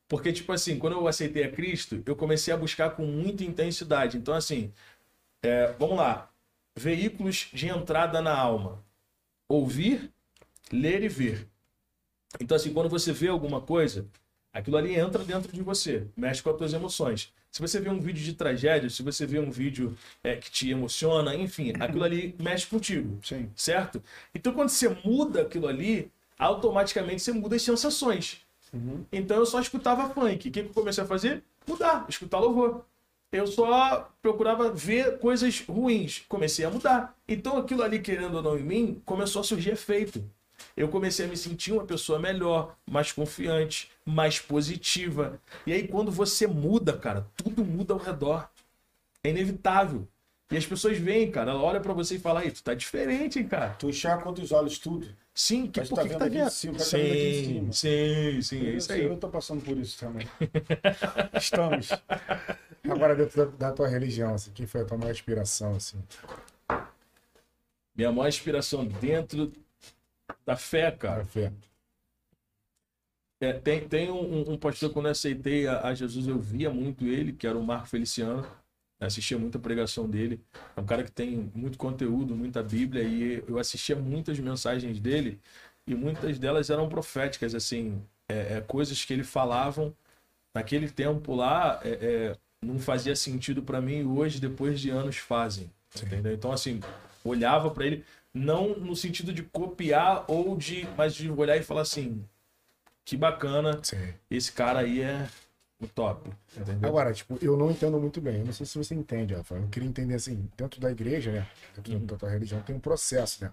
[0.08, 4.18] Porque, tipo assim, quando eu aceitei a Cristo, eu comecei a buscar com muita intensidade.
[4.18, 4.74] Então, assim,
[5.44, 6.32] é, vamos lá.
[6.76, 8.84] Veículos de entrada na alma.
[9.48, 10.12] Ouvir,
[10.72, 11.48] ler e ver.
[12.40, 14.08] Então, assim, quando você vê alguma coisa,
[14.58, 17.32] aquilo ali entra dentro de você, mexe com as tuas emoções.
[17.52, 20.70] Se você vê um vídeo de tragédia, se você vê um vídeo é, que te
[20.70, 23.50] emociona, enfim, aquilo ali mexe contigo Sim.
[23.56, 24.02] certo?
[24.34, 28.42] Então, quando você muda aquilo ali, automaticamente você muda as sensações.
[29.12, 30.36] Então, eu só escutava funk.
[30.36, 31.42] O que que eu comecei a fazer?
[31.68, 32.86] Mudar, escutar louvor.
[33.32, 36.24] Eu só procurava ver coisas ruins.
[36.28, 37.16] Comecei a mudar.
[37.28, 40.24] Então, aquilo ali, querendo ou não em mim, começou a surgir efeito.
[40.78, 45.42] Eu comecei a me sentir uma pessoa melhor, mais confiante, mais positiva.
[45.66, 48.48] E aí, quando você muda, cara, tudo muda ao redor.
[49.24, 50.08] É inevitável.
[50.52, 53.40] E as pessoas veem, cara, ela olha pra você e fala, aí, tu tá diferente,
[53.40, 53.72] hein, cara.
[53.72, 55.08] Tu enxerga os olhos tudo.
[55.34, 56.50] Sim, que, Mas por tá que, vendo tá vendo?
[56.50, 57.74] cima, tá Sim, cima.
[57.74, 59.04] sim, sim, é isso aí.
[59.04, 60.28] eu tô passando por isso também.
[61.36, 61.90] Estamos.
[62.88, 65.98] Agora, dentro da, da tua religião, assim, quem foi a tua maior inspiração, assim?
[67.96, 69.52] Minha maior inspiração dentro
[70.48, 71.26] da fé, cara.
[71.26, 71.52] Cara, fé.
[73.40, 77.06] É, tem tem um, um pastor, quando eu aceitei a, a Jesus, eu via muito
[77.06, 78.48] ele, que era o Marco Feliciano.
[79.00, 80.42] Assistia muita pregação dele.
[80.76, 85.40] É um cara que tem muito conteúdo, muita Bíblia, e eu assistia muitas mensagens dele,
[85.86, 89.94] e muitas delas eram proféticas, assim, é, é, coisas que ele falavam
[90.52, 95.18] naquele tempo lá, é, é, não fazia sentido para mim, e hoje, depois de anos,
[95.18, 95.70] fazem.
[96.02, 96.34] Entendeu?
[96.34, 96.80] Então, assim,
[97.24, 100.88] olhava para ele, não no sentido de copiar ou de.
[100.98, 102.24] mas de olhar e falar assim:
[103.06, 104.14] que bacana, Sim.
[104.30, 105.28] esse cara aí é
[105.80, 106.30] o top.
[106.56, 106.90] Entendeu?
[106.90, 108.40] Agora, tipo, eu não entendo muito bem.
[108.40, 109.56] Eu não sei se você entende, Rafa.
[109.56, 111.48] Eu queria entender assim, dentro da igreja, né?
[111.76, 112.06] Dentro Uhum.
[112.06, 113.52] da tua religião tem um processo, né?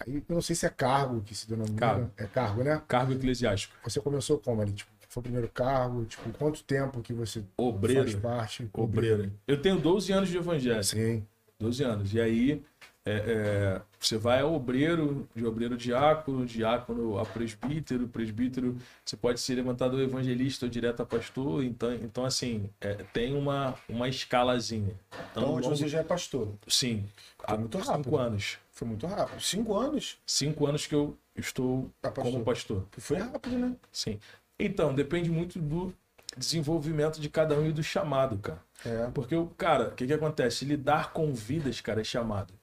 [0.00, 1.76] Aí eu não sei se é cargo que se denomina.
[1.78, 2.10] Cargo.
[2.16, 2.82] É cargo, né?
[2.88, 3.74] Cargo eclesiástico.
[3.84, 4.72] Você começou como ali?
[4.72, 6.04] Tipo, foi o primeiro cargo?
[6.06, 8.20] Tipo, quanto tempo que você faz Obreiro.
[8.20, 8.70] parte?
[8.72, 9.30] Obreiro.
[9.46, 10.82] Eu tenho 12 anos de evangelho.
[10.84, 11.26] Sim.
[11.58, 12.14] 12 anos.
[12.14, 12.62] E aí
[13.04, 19.40] é, é, você vai ao obreiro, de obreiro diácono, diácono a presbítero, presbítero, você pode
[19.40, 21.64] ser levantador evangelista ou direto a pastor.
[21.64, 24.94] Então, então assim, é, tem uma, uma escalazinha.
[25.30, 26.52] Então hoje ao você já é pastor.
[26.68, 27.04] Sim,
[27.42, 28.16] há muito cinco rápido.
[28.18, 28.58] anos.
[28.70, 29.40] Foi muito rápido.
[29.40, 30.18] Cinco anos?
[30.26, 32.24] Cinco anos que eu estou pastor.
[32.24, 32.86] como pastor.
[32.92, 33.76] Foi rápido, né?
[33.90, 34.18] Sim.
[34.58, 35.92] Então, depende muito do
[36.36, 38.62] desenvolvimento de cada um e do chamado, cara.
[38.84, 39.10] É.
[39.12, 40.64] Porque, o cara, o que, que acontece?
[40.64, 42.54] Lidar com vidas, cara, é chamado.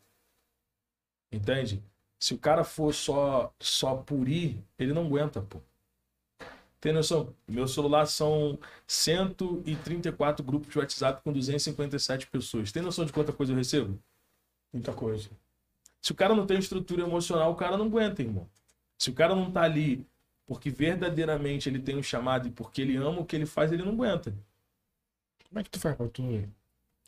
[1.37, 1.83] Entende?
[2.19, 5.59] Se o cara for só, só por ir, ele não aguenta, pô.
[6.79, 7.33] Tem noção?
[7.47, 12.71] Meu celular são 134 grupos de WhatsApp com 257 pessoas.
[12.71, 13.99] Tem noção de quanta coisa eu recebo?
[14.73, 15.29] Muita coisa.
[16.01, 18.47] Se o cara não tem estrutura emocional, o cara não aguenta, irmão.
[18.97, 20.05] Se o cara não tá ali
[20.45, 23.83] porque verdadeiramente ele tem um chamado e porque ele ama o que ele faz, ele
[23.83, 24.33] não aguenta.
[25.49, 26.23] Como é que tu faz pra tu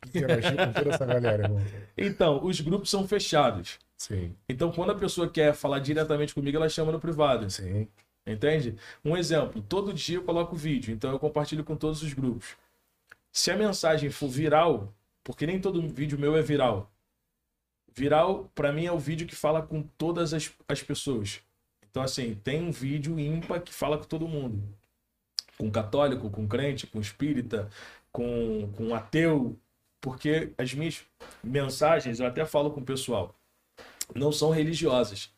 [0.06, 1.60] interagir com toda essa galera, irmão?
[1.96, 3.78] Então, os grupos são fechados.
[4.00, 7.50] Sim, Então, quando a pessoa quer falar diretamente comigo, ela chama no privado.
[7.50, 7.86] sim.
[8.26, 8.76] Entende?
[9.04, 12.56] Um exemplo: todo dia eu coloco vídeo, então eu compartilho com todos os grupos.
[13.32, 16.90] Se a mensagem for viral, porque nem todo vídeo meu é viral.
[17.94, 21.42] Viral, pra mim, é o vídeo que fala com todas as, as pessoas.
[21.90, 24.62] Então, assim, tem um vídeo ímpar que fala com todo mundo.
[25.58, 27.68] Com católico, com crente, com espírita,
[28.12, 29.58] com, com ateu.
[30.00, 31.04] Porque as minhas
[31.44, 33.34] mensagens, eu até falo com o pessoal,
[34.14, 35.32] não são religiosas,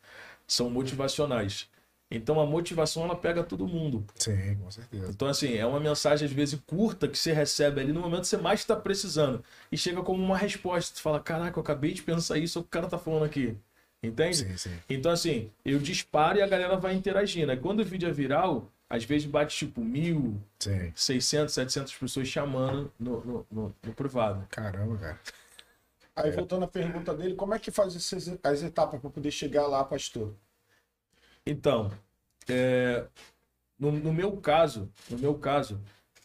[0.47, 1.69] são motivacionais.
[2.15, 4.05] Então a motivação ela pega todo mundo.
[4.17, 5.11] Sim, com certeza.
[5.11, 8.27] Então, assim, é uma mensagem às vezes curta que você recebe ali no momento que
[8.27, 9.43] você mais está precisando.
[9.71, 10.95] E chega como uma resposta.
[10.95, 13.57] Você fala: Caraca, eu acabei de pensar isso, o que o cara tá falando aqui.
[14.03, 14.37] Entende?
[14.37, 14.77] Sim, sim.
[14.91, 17.53] Então, assim, eu disparo e a galera vai interagindo.
[17.53, 20.93] Aí, quando o vídeo é viral, às vezes bate tipo mil, Sim.
[20.95, 24.47] 600, 700 pessoas chamando no, no, no, no privado.
[24.51, 25.19] Caramba, cara.
[26.15, 29.67] Aí, voltando à pergunta dele, como é que faz essas, as etapas para poder chegar
[29.67, 30.35] lá, pastor?
[31.47, 31.91] Então,
[32.49, 33.07] é,
[33.79, 35.81] no, no meu caso, no meu caso,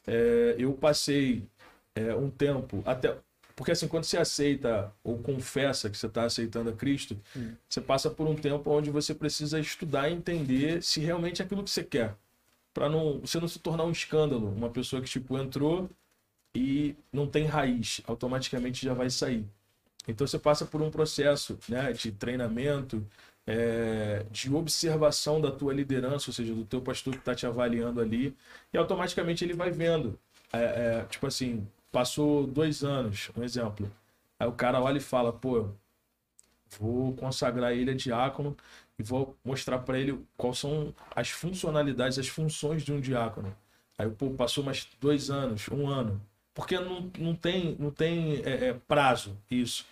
[0.05, 1.47] é, eu passei
[1.95, 3.17] é, um tempo até
[3.55, 7.19] porque assim quando você aceita ou confessa que você está aceitando a Cristo,
[7.67, 11.63] você passa por um tempo onde você precisa estudar e entender se realmente é aquilo
[11.63, 12.15] que você quer,
[12.71, 15.89] para não você não se tornar um escândalo, uma pessoa que tipo entrou
[16.55, 19.43] e não tem raiz, automaticamente já vai sair.
[20.07, 23.05] Então você passa por um processo né, de treinamento,
[23.45, 28.01] é, de observação da tua liderança, ou seja, do teu pastor que está te avaliando
[28.01, 28.35] ali,
[28.73, 30.17] e automaticamente ele vai vendo.
[30.53, 30.59] É,
[31.01, 33.91] é, tipo assim, passou dois anos, um exemplo.
[34.39, 35.69] Aí o cara olha e fala, pô,
[36.79, 38.55] vou consagrar ele a diácono
[38.99, 43.55] e vou mostrar para ele quais são as funcionalidades, as funções de um diácono.
[43.97, 46.21] Aí, pô, passou mais dois anos, um ano.
[46.53, 49.85] Porque não, não tem, não tem é, é, prazo isso.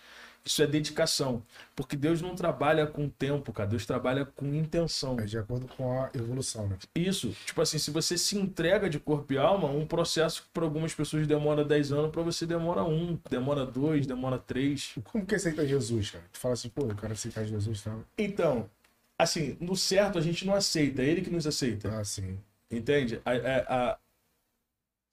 [0.46, 1.42] Isso é dedicação.
[1.74, 3.68] Porque Deus não trabalha com tempo, cara.
[3.68, 5.18] Deus trabalha com intenção.
[5.18, 6.78] É de acordo com a evolução, né?
[6.94, 7.34] Isso.
[7.44, 10.94] Tipo assim, se você se entrega de corpo e alma, um processo que para algumas
[10.94, 14.94] pessoas demora 10 anos, para você demora um, demora dois, demora três.
[15.04, 16.24] Como que aceita Jesus, cara?
[16.32, 17.98] Tu fala assim, pô, eu quero aceitar Jesus, tá?
[18.16, 18.70] Então,
[19.18, 21.90] assim, no certo a gente não aceita, é ele que nos aceita.
[21.98, 22.38] Ah, sim.
[22.70, 23.20] Entende?
[23.24, 23.98] A- a- a-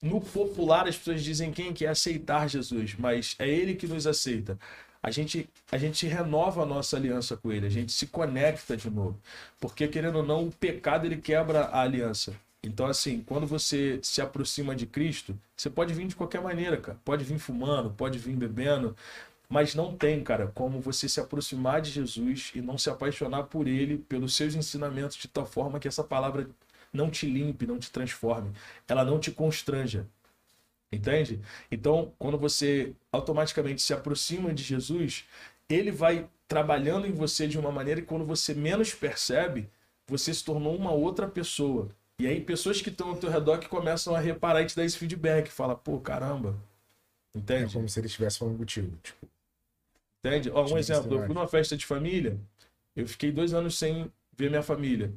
[0.02, 4.58] No popular as pessoas dizem quem quer aceitar Jesus, mas é ele que nos aceita.
[5.04, 8.88] A gente, a gente renova a nossa aliança com ele, a gente se conecta de
[8.88, 9.20] novo.
[9.60, 12.34] Porque, querendo ou não, o pecado ele quebra a aliança.
[12.62, 16.98] Então, assim, quando você se aproxima de Cristo, você pode vir de qualquer maneira, cara.
[17.04, 18.96] Pode vir fumando, pode vir bebendo,
[19.46, 23.68] mas não tem, cara, como você se aproximar de Jesus e não se apaixonar por
[23.68, 26.48] ele, pelos seus ensinamentos, de tal forma que essa palavra
[26.90, 28.52] não te limpe, não te transforme,
[28.88, 30.06] ela não te constranja.
[30.92, 31.40] Entende?
[31.70, 35.24] Então, quando você automaticamente se aproxima de Jesus,
[35.68, 39.68] ele vai trabalhando em você de uma maneira que quando você menos percebe,
[40.06, 41.88] você se tornou uma outra pessoa.
[42.18, 44.84] E aí, pessoas que estão ao teu redor que começam a reparar e te dar
[44.84, 46.54] esse feedback, fala, pô, caramba.
[47.32, 47.72] É Entende?
[47.72, 48.96] como se ele estivesse falando contigo.
[49.02, 49.26] Tipo,
[50.24, 50.50] Entende?
[50.50, 52.38] Ó, um Sim, exemplo, eu fui numa festa de família,
[52.96, 55.12] eu fiquei dois anos sem ver minha família.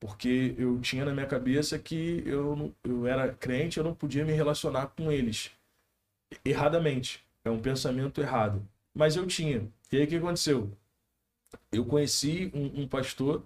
[0.00, 4.32] Porque eu tinha na minha cabeça que eu, eu era crente, eu não podia me
[4.32, 5.50] relacionar com eles.
[6.44, 7.24] Erradamente.
[7.44, 8.66] É um pensamento errado.
[8.94, 9.68] Mas eu tinha.
[9.92, 10.70] E aí o que aconteceu?
[11.72, 13.42] Eu conheci um, um pastor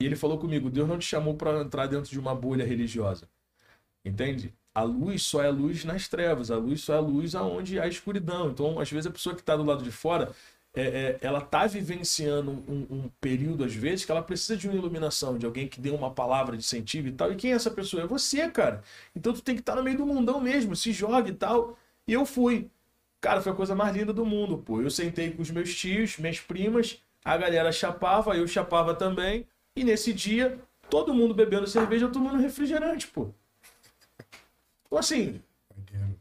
[0.00, 3.28] E ele falou comigo: Deus não te chamou para entrar dentro de uma bolha religiosa.
[4.04, 4.54] Entende?
[4.74, 8.50] A luz só é luz nas trevas, a luz só é luz aonde há escuridão.
[8.50, 10.32] Então, às vezes, a pessoa que está do lado de fora,
[10.72, 14.76] é, é, ela está vivenciando um, um, período, às vezes, que ela precisa de uma
[14.76, 17.32] iluminação, de alguém que dê uma palavra de incentivo e tal.
[17.32, 18.04] E quem é essa pessoa?
[18.04, 18.82] É você, cara.
[19.14, 21.76] Então, tu tem que estar tá no meio do mundão mesmo, se joga e tal.
[22.06, 22.70] E eu fui.
[23.20, 24.80] Cara, foi a coisa mais linda do mundo, pô.
[24.80, 29.46] Eu sentei com os meus tios, minhas primas, a galera chapava, eu chapava também.
[29.76, 30.58] E nesse dia,
[30.88, 33.28] todo mundo bebendo cerveja, tomando refrigerante, pô.
[34.86, 35.40] Então, assim,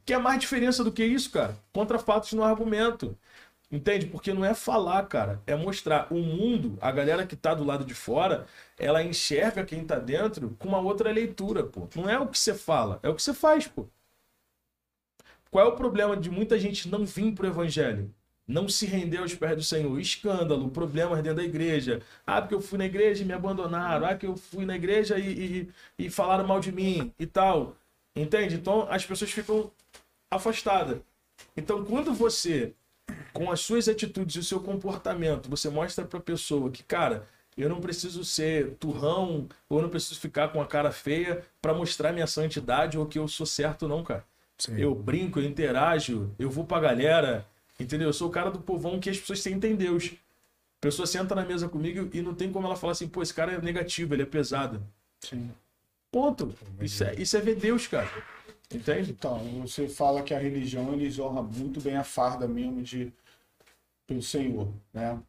[0.06, 1.58] que é mais diferença do que isso, cara?
[1.72, 3.18] Contra fatos no argumento.
[3.72, 4.08] Entende?
[4.08, 6.08] Porque não é falar, cara, é mostrar.
[6.12, 8.48] O mundo, a galera que tá do lado de fora,
[8.78, 11.88] ela enxerga quem tá dentro com uma outra leitura, pô.
[11.96, 13.86] Não é o que você fala, é o que você faz, pô.
[15.52, 18.14] Qual é o problema de muita gente não vir pro evangelho?
[18.48, 20.00] Não se render aos pés do Senhor.
[20.00, 22.02] Escândalo, problemas dentro da igreja.
[22.26, 24.08] Ah, porque eu fui na igreja e me abandonaram.
[24.08, 27.76] Ah, que eu fui na igreja e, e, e falaram mal de mim e tal.
[28.16, 28.56] Entende?
[28.56, 29.72] Então as pessoas ficam
[30.32, 31.00] afastadas.
[31.56, 32.74] Então quando você,
[33.34, 37.26] com as suas atitudes e o seu comportamento, você mostra para a pessoa que, cara,
[37.58, 41.74] eu não preciso ser turrão ou eu não preciso ficar com a cara feia para
[41.74, 44.24] mostrar minha santidade ou que eu sou certo, não, cara.
[44.58, 44.78] Sim.
[44.78, 47.46] Eu brinco, eu interajo, eu vou pra galera,
[47.80, 48.10] entendeu?
[48.10, 50.12] Eu sou o cara do povão que as pessoas sentem Deus.
[50.80, 53.34] A pessoa senta na mesa comigo e não tem como ela falar assim, pô, esse
[53.34, 54.82] cara é negativo, ele é pesado.
[55.20, 55.52] Sim.
[56.12, 56.54] Ponto.
[56.82, 58.10] Isso é, isso é ver Deus, cara.
[58.74, 59.12] Entende?
[59.12, 63.12] Então, você fala que a religião eles honra muito bem a farda mesmo de
[64.06, 65.14] pelo Senhor, né?
[65.14, 65.24] O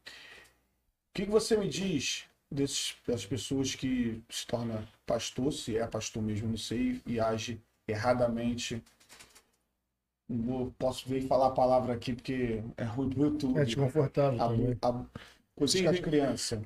[1.13, 6.21] que, que você me diz desses, das pessoas que se torna pastor, se é pastor
[6.21, 8.81] mesmo, não sei, e age erradamente?
[10.29, 13.59] Não posso ver falar a palavra aqui porque é ruim pro YouTube.
[13.59, 14.39] É desconfortável.
[14.81, 15.05] A, a,
[15.55, 16.61] coisas sim, que as crianças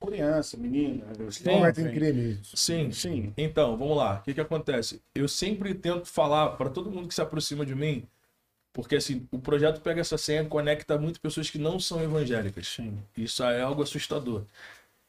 [0.00, 1.04] criança, menina.
[1.30, 2.38] Sim, vai ter crime.
[2.42, 3.32] Sim, sim.
[3.36, 4.18] Então, vamos lá.
[4.18, 5.02] O que, que acontece?
[5.14, 8.06] Eu sempre tento falar para todo mundo que se aproxima de mim,
[8.72, 12.66] porque assim, o projeto Pega Essa Senha conecta muito pessoas que não são evangélicas.
[12.68, 12.98] Sim.
[13.16, 14.44] Isso é algo assustador.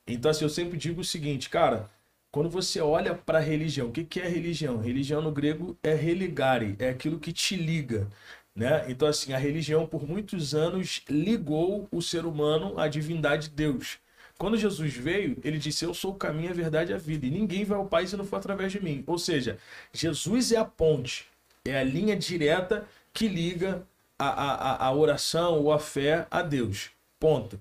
[0.08, 1.90] Então, assim, eu sempre digo o seguinte, cara,
[2.32, 4.78] quando você olha para a religião, o que, que é religião?
[4.78, 8.08] Religião no grego é religare, é aquilo que te liga.
[8.56, 8.86] Né?
[8.90, 14.00] Então, assim, a religião por muitos anos ligou o ser humano à divindade de Deus.
[14.38, 17.32] Quando Jesus veio, ele disse: Eu sou o caminho, a verdade e a vida, e
[17.32, 19.04] ninguém vai ao Pai se não for através de mim.
[19.08, 19.58] Ou seja,
[19.94, 21.26] Jesus é a ponte,
[21.64, 23.86] é a linha direta que liga
[24.20, 26.92] a, a, a oração ou a fé a Deus.
[27.20, 27.60] Ponto.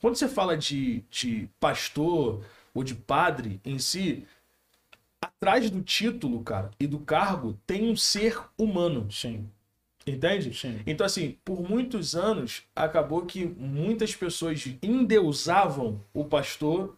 [0.00, 2.44] Quando você fala de, de pastor
[2.74, 4.26] ou de padre em si,
[5.20, 9.10] atrás do título, cara, e do cargo, tem um ser humano.
[9.10, 9.48] Sim.
[10.10, 10.52] Entende?
[10.54, 10.80] Sim.
[10.86, 16.96] Então, assim, por muitos anos, acabou que muitas pessoas endeusavam o pastor,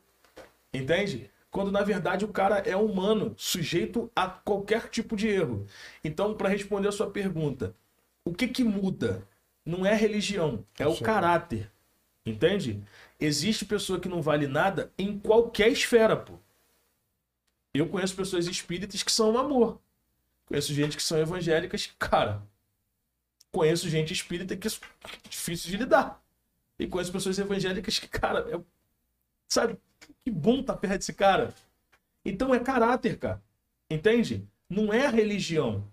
[0.72, 1.30] entende?
[1.50, 5.66] Quando na verdade o cara é humano, sujeito a qualquer tipo de erro.
[6.02, 7.74] Então, para responder a sua pergunta,
[8.24, 9.22] o que que muda?
[9.64, 11.70] Não é religião, é o caráter.
[12.24, 12.82] Entende?
[13.20, 16.34] Existe pessoa que não vale nada em qualquer esfera, pô.
[17.74, 19.78] Eu conheço pessoas espíritas que são um amor.
[20.46, 22.42] Conheço gente que são evangélicas, cara,
[23.52, 24.70] conheço gente espírita que é
[25.28, 26.20] difícil de lidar.
[26.78, 28.60] E conheço pessoas evangélicas que, cara, é,
[29.48, 29.78] sabe,
[30.24, 31.54] que bom tá perto desse cara.
[32.24, 33.42] Então é caráter, cara.
[33.90, 34.48] Entende?
[34.68, 35.84] Não é a religião.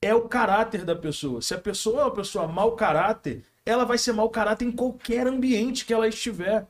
[0.00, 1.42] É o caráter da pessoa.
[1.42, 5.26] Se a pessoa é uma pessoa mau caráter, ela vai ser mau caráter em qualquer
[5.26, 6.66] ambiente que ela estiver.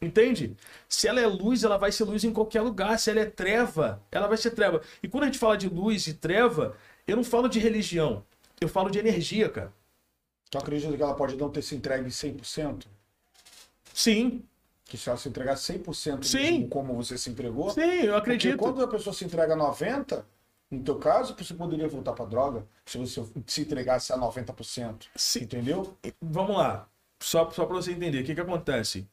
[0.00, 0.56] Entende?
[0.88, 2.98] Se ela é luz, ela vai ser luz em qualquer lugar.
[2.98, 4.80] Se ela é treva, ela vai ser treva.
[5.02, 6.76] E quando a gente fala de luz e treva,
[7.06, 8.24] eu não falo de religião.
[8.60, 9.72] Eu falo de energia, cara.
[10.50, 12.86] Tu acredita que ela pode não ter se entregue 100%?
[13.92, 14.42] Sim.
[14.84, 16.68] Que se ela se entregar 100% Sim.
[16.68, 17.70] como você se entregou?
[17.70, 18.56] Sim, eu acredito.
[18.56, 20.24] Porque quando a pessoa se entrega 90%,
[20.70, 25.06] no teu caso, você poderia voltar para droga se você se entregasse a 90%.
[25.16, 25.44] Sim.
[25.44, 25.96] Entendeu?
[26.20, 26.88] Vamos lá.
[27.20, 29.06] Só, só para você entender, o que, que acontece?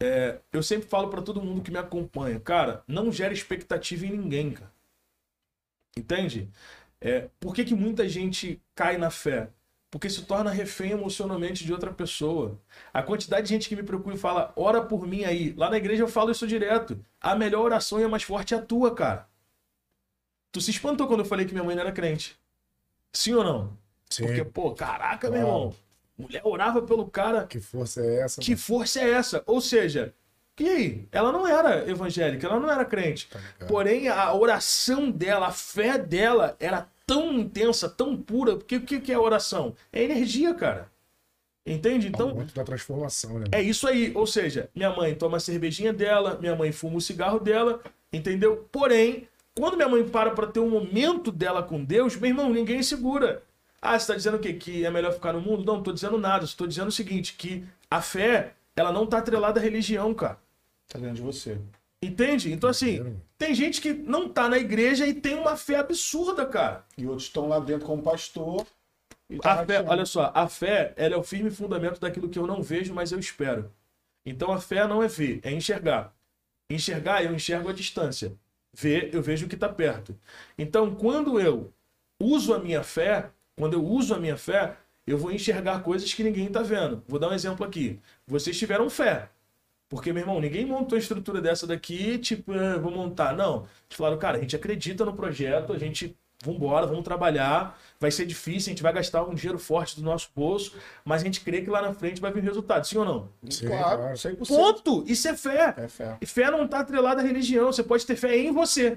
[0.00, 4.10] É, eu sempre falo para todo mundo que me acompanha, cara, não gera expectativa em
[4.10, 4.72] ninguém, cara.
[5.96, 6.50] Entende?
[7.00, 9.48] É, por que, que muita gente cai na fé?
[9.92, 12.58] Porque se torna refém emocionalmente de outra pessoa.
[12.94, 15.52] A quantidade de gente que me procura e fala, ora por mim aí.
[15.54, 16.98] Lá na igreja eu falo isso direto.
[17.20, 19.28] A melhor oração e a mais forte é a tua, cara.
[20.50, 22.40] Tu se espantou quando eu falei que minha mãe não era crente.
[23.12, 23.78] Sim ou não?
[24.08, 24.24] Sim.
[24.24, 25.74] Porque, pô, caraca, meu irmão.
[26.16, 27.46] Mulher orava pelo cara.
[27.46, 28.40] Que força é essa?
[28.40, 28.62] Que mano?
[28.62, 29.42] força é essa?
[29.44, 30.14] Ou seja,
[30.58, 31.08] e aí?
[31.12, 33.28] Ela não era evangélica, ela não era crente.
[33.28, 38.56] Tá Porém, a oração dela, a fé dela era tão intensa, tão pura.
[38.56, 39.74] Porque o que, que é oração?
[39.92, 40.90] É energia, cara.
[41.64, 42.08] Entende?
[42.08, 43.46] Então, Muito da transformação, né?
[43.52, 44.12] é isso aí.
[44.14, 47.80] Ou seja, minha mãe toma a cervejinha dela, minha mãe fuma o cigarro dela,
[48.12, 48.68] entendeu?
[48.72, 52.82] Porém, quando minha mãe para pra ter um momento dela com Deus, meu irmão, ninguém
[52.82, 53.44] segura.
[53.80, 54.54] Ah, você tá dizendo o quê?
[54.54, 55.64] Que é melhor ficar no mundo?
[55.64, 56.44] Não, não tô dizendo nada.
[56.44, 60.38] Estou dizendo o seguinte, que a fé, ela não tá atrelada à religião, cara.
[60.88, 61.58] Tá dentro de você.
[62.02, 62.52] Entende?
[62.52, 66.84] Então, assim, tem gente que não tá na igreja e tem uma fé absurda, cara.
[66.98, 68.66] E outros estão lá dentro como pastor.
[69.40, 72.46] Tá A fé, olha só, a fé, ela é o firme fundamento daquilo que eu
[72.46, 73.72] não vejo, mas eu espero.
[74.26, 76.14] Então a fé não é ver, é enxergar.
[76.68, 78.34] Enxergar, eu enxergo a distância.
[78.74, 80.18] Ver, eu vejo o que está perto.
[80.58, 81.72] Então, quando eu
[82.20, 84.76] uso a minha fé, quando eu uso a minha fé,
[85.06, 87.02] eu vou enxergar coisas que ninguém está vendo.
[87.06, 88.00] Vou dar um exemplo aqui.
[88.26, 89.28] Vocês tiveram fé.
[89.92, 93.36] Porque, meu irmão, ninguém montou a estrutura dessa daqui, tipo, ah, vou montar.
[93.36, 93.56] Não.
[93.56, 98.24] Eles falaram, cara, a gente acredita no projeto, a gente, vambora, vamos trabalhar, vai ser
[98.24, 100.74] difícil, a gente vai gastar um dinheiro forte do nosso bolso,
[101.04, 103.28] mas a gente crê que lá na frente vai vir resultado, sim ou não?
[103.50, 104.14] Sim, Claro, claro.
[104.16, 104.48] 100%.
[104.48, 105.04] Ponto!
[105.06, 105.74] Isso é fé.
[105.76, 106.16] É fé.
[106.22, 108.96] E fé não está atrelada à religião, você pode ter fé em você.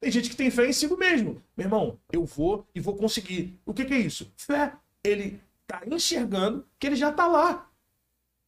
[0.00, 1.42] Tem gente que tem fé em si mesmo.
[1.56, 3.58] Meu irmão, eu vou e vou conseguir.
[3.66, 4.32] O que, que é isso?
[4.36, 4.72] Fé.
[5.02, 7.66] Ele tá enxergando que ele já tá lá.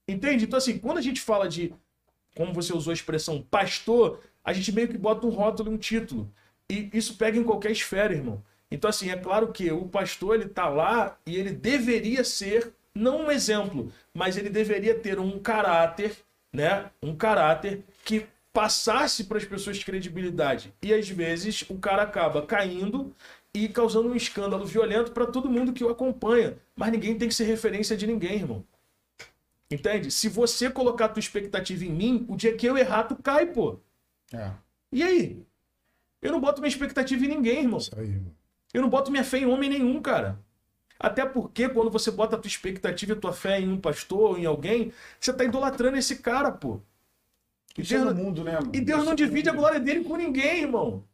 [0.09, 0.45] Entende?
[0.45, 1.73] Então, assim, quando a gente fala de,
[2.37, 5.79] como você usou a expressão, pastor, a gente meio que bota um rótulo e um
[5.79, 6.33] título.
[6.71, 8.43] E isso pega em qualquer esfera, irmão.
[8.71, 13.27] Então, assim, é claro que o pastor, ele tá lá e ele deveria ser, não
[13.27, 16.17] um exemplo, mas ele deveria ter um caráter,
[16.53, 16.91] né?
[17.03, 20.73] Um caráter que passasse para as pessoas credibilidade.
[20.83, 23.15] E às vezes o cara acaba caindo
[23.55, 26.57] e causando um escândalo violento para todo mundo que o acompanha.
[26.75, 28.65] Mas ninguém tem que ser referência de ninguém, irmão.
[29.75, 30.11] Entende?
[30.11, 33.47] Se você colocar a tua expectativa em mim, o dia que eu errar, tu cai,
[33.47, 33.79] pô.
[34.33, 34.51] É.
[34.91, 35.43] E aí?
[36.21, 37.79] Eu não boto minha expectativa em ninguém, irmão.
[37.79, 38.33] Isso aí, irmão.
[38.73, 40.39] Eu não boto minha fé em homem nenhum, cara.
[40.99, 44.31] Até porque quando você bota a tua expectativa e a tua fé em um pastor
[44.31, 46.81] ou em alguém, você tá idolatrando esse cara, pô.
[47.77, 48.59] E é Deus, no mundo, né?
[48.73, 51.05] e Deus não é divide a glória dele com ninguém, irmão.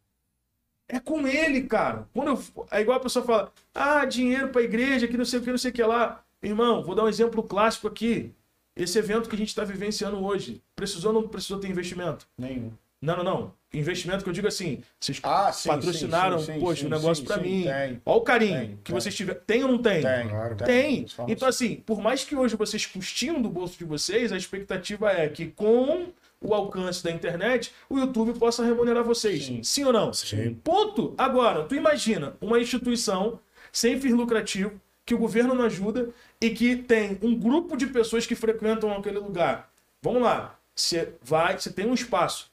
[0.87, 2.07] É com ele, cara.
[2.13, 5.41] Quando eu, é igual a pessoa fala, ah, dinheiro pra igreja, que não sei o
[5.41, 6.23] que, não sei o que lá.
[6.41, 8.33] Irmão, vou dar um exemplo clássico aqui.
[8.79, 12.25] Esse evento que a gente está vivenciando hoje, precisou ou não precisou ter investimento?
[12.37, 12.71] Nenhum.
[13.01, 13.53] Não, não, não.
[13.73, 17.41] Investimento que eu digo assim, vocês Ah, sim, patrocinaram, sim, sim, poxa, um negócio sim,
[17.41, 17.63] mim.
[17.63, 18.01] tem.
[18.05, 18.95] Olha o carinho Tem, que tem.
[18.95, 19.39] vocês tiveram.
[19.45, 20.01] Tem ou não tem?
[20.01, 20.55] Tem, Claro.
[20.57, 21.05] Tem.
[21.27, 25.29] Então, assim, por mais que hoje vocês custinham do bolso de vocês, a expectativa é
[25.29, 26.07] que com
[26.41, 29.45] o alcance da internet, o YouTube possa remunerar vocês.
[29.45, 29.83] Sim, Sim.
[29.85, 30.11] ou não?
[30.13, 30.53] Sim.
[30.63, 31.13] Ponto.
[31.17, 33.39] Agora, tu imagina uma instituição
[33.71, 34.71] sem fins lucrativo,
[35.05, 36.09] que o governo não ajuda
[36.41, 39.71] e que tem um grupo de pessoas que frequentam aquele lugar.
[40.01, 40.57] Vamos lá.
[40.75, 42.51] Você vai, você tem um espaço.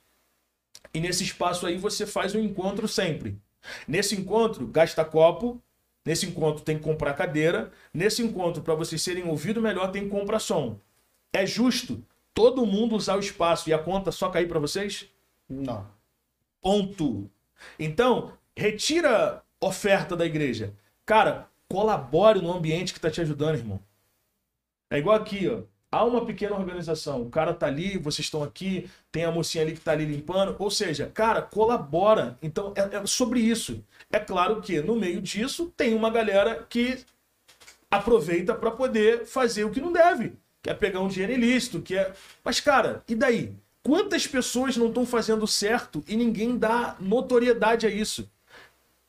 [0.93, 3.39] E nesse espaço aí você faz um encontro sempre.
[3.87, 5.61] Nesse encontro, gasta copo.
[6.05, 7.73] Nesse encontro tem que comprar cadeira.
[7.93, 10.79] Nesse encontro, para vocês serem ouvidos melhor, tem que comprar som.
[11.33, 15.07] É justo todo mundo usar o espaço e a conta só cair para vocês?
[15.49, 15.87] Não.
[16.61, 17.31] Ponto.
[17.79, 20.75] Então, retira oferta da igreja.
[21.05, 23.81] Cara, colabore no ambiente que tá te ajudando, irmão.
[24.91, 25.63] É igual aqui, ó.
[25.91, 27.23] Há uma pequena organização.
[27.23, 30.55] O cara tá ali, vocês estão aqui, tem a mocinha ali que tá ali limpando.
[30.59, 32.37] Ou seja, cara, colabora.
[32.43, 33.85] Então, é, é sobre isso.
[34.13, 37.05] É claro que no meio disso tem uma galera que
[37.91, 40.35] aproveita para poder fazer o que não deve.
[40.63, 42.13] Que é pegar um dinheiro ilícito, que é.
[42.45, 43.55] Mas, cara, e daí?
[43.83, 48.29] Quantas pessoas não estão fazendo certo e ninguém dá notoriedade a isso?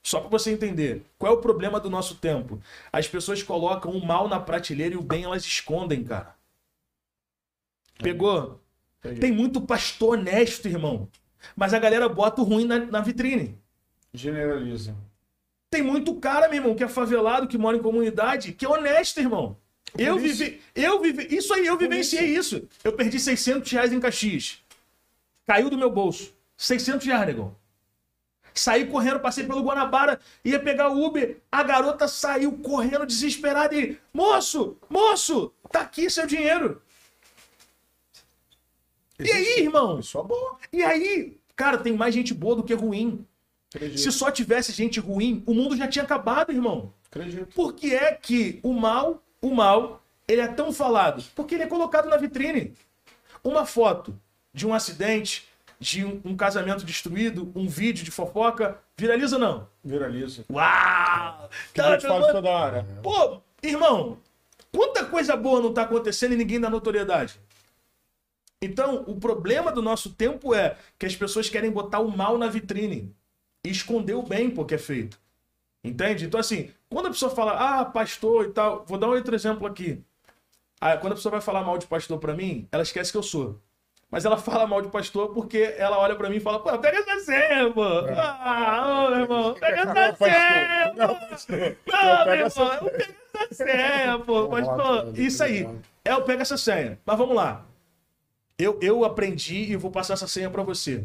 [0.08, 2.62] Só para você entender, qual é o problema do nosso tempo?
[2.94, 6.34] As pessoas colocam o mal na prateleira e o bem elas escondem, cara.
[8.02, 8.58] Pegou?
[9.04, 9.20] Entendi.
[9.20, 11.10] Tem muito pastor honesto, irmão.
[11.58, 13.60] Mas a galera bota o ruim na, na vitrine.
[14.14, 14.96] Generaliza.
[15.70, 19.20] Tem muito cara, meu irmão, que é favelado, que mora em comunidade, que é honesto,
[19.20, 19.58] irmão.
[19.98, 20.38] Eu isso.
[20.38, 22.66] vivi, eu vivi, isso aí, eu vivenciei isso.
[22.82, 24.64] Eu perdi 600 reais em Caxias.
[25.46, 26.34] Caiu do meu bolso.
[26.56, 27.54] 600 reais, negão.
[28.60, 31.38] Saí correndo, passei pelo Guanabara, ia pegar o Uber.
[31.52, 33.98] A garota saiu correndo desesperada e...
[34.14, 36.82] Moço, moço, tá aqui seu dinheiro.
[39.20, 39.98] E aí, irmão?
[39.98, 40.58] Pessoa boa.
[40.72, 43.26] E aí, cara, tem mais gente boa do que ruim.
[43.74, 44.00] Acredito.
[44.00, 46.94] Se só tivesse gente ruim, o mundo já tinha acabado, irmão.
[47.10, 47.54] Acredito.
[47.54, 51.24] Por que é que o mal, o mal, ele é tão falado?
[51.36, 52.74] Porque ele é colocado na vitrine.
[53.44, 54.20] Uma foto
[54.54, 55.48] de um acidente,
[55.80, 59.68] de um, um casamento destruído, um vídeo de fofoca, viraliza ou não?
[59.84, 60.44] Viraliza.
[60.50, 61.50] Uau!
[61.74, 62.88] Que Tá, eu te falo toda hora.
[63.04, 64.18] Pô, irmão,
[64.72, 67.40] quanta coisa boa não tá acontecendo e ninguém dá notoriedade?
[68.62, 72.48] Então, o problema do nosso tempo é que as pessoas querem botar o mal na
[72.48, 73.16] vitrine
[73.64, 75.20] e esconder o bem porque é feito.
[75.84, 76.26] Entende?
[76.26, 79.68] Então, assim, quando a pessoa fala, ah, pastor e tal, vou dar um outro exemplo
[79.68, 80.04] aqui.
[80.82, 83.24] Ah, quando a pessoa vai falar mal de pastor pra mim, ela esquece que eu
[83.24, 83.62] sou.
[84.10, 86.98] Mas ela fala mal de pastor porque ela olha pra mim e fala, pô, pega
[87.00, 87.84] essa senha, pô.
[87.84, 90.94] Ah, ô, meu irmão, pega essa senha.
[90.96, 94.48] Não, meu irmão, eu pego essa senha, pô.
[94.48, 95.68] Pastor, isso aí.
[96.06, 96.98] É, eu pego essa senha.
[97.06, 97.66] Mas vamos lá.
[98.58, 101.04] Eu, eu aprendi e vou passar essa senha pra você.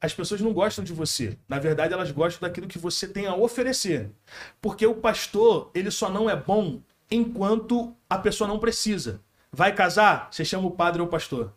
[0.00, 1.36] As pessoas não gostam de você.
[1.48, 4.10] Na verdade, elas gostam daquilo que você tem a oferecer.
[4.60, 6.80] Porque o pastor, ele só não é bom
[7.10, 9.20] enquanto a pessoa não precisa.
[9.50, 10.28] Vai casar?
[10.30, 11.52] Você chama o padre ou o pastor.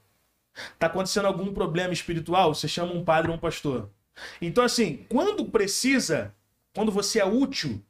[0.78, 2.53] Tá acontecendo algum problema espiritual?
[2.53, 3.89] Você chama um padre ou um pastor.
[4.41, 6.34] Então, assim, quando precisa,
[6.74, 7.82] quando você é útil,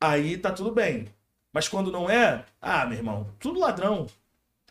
[0.00, 1.08] aí tá tudo bem.
[1.52, 4.06] Mas quando não é, ah, meu irmão, tudo ladrão.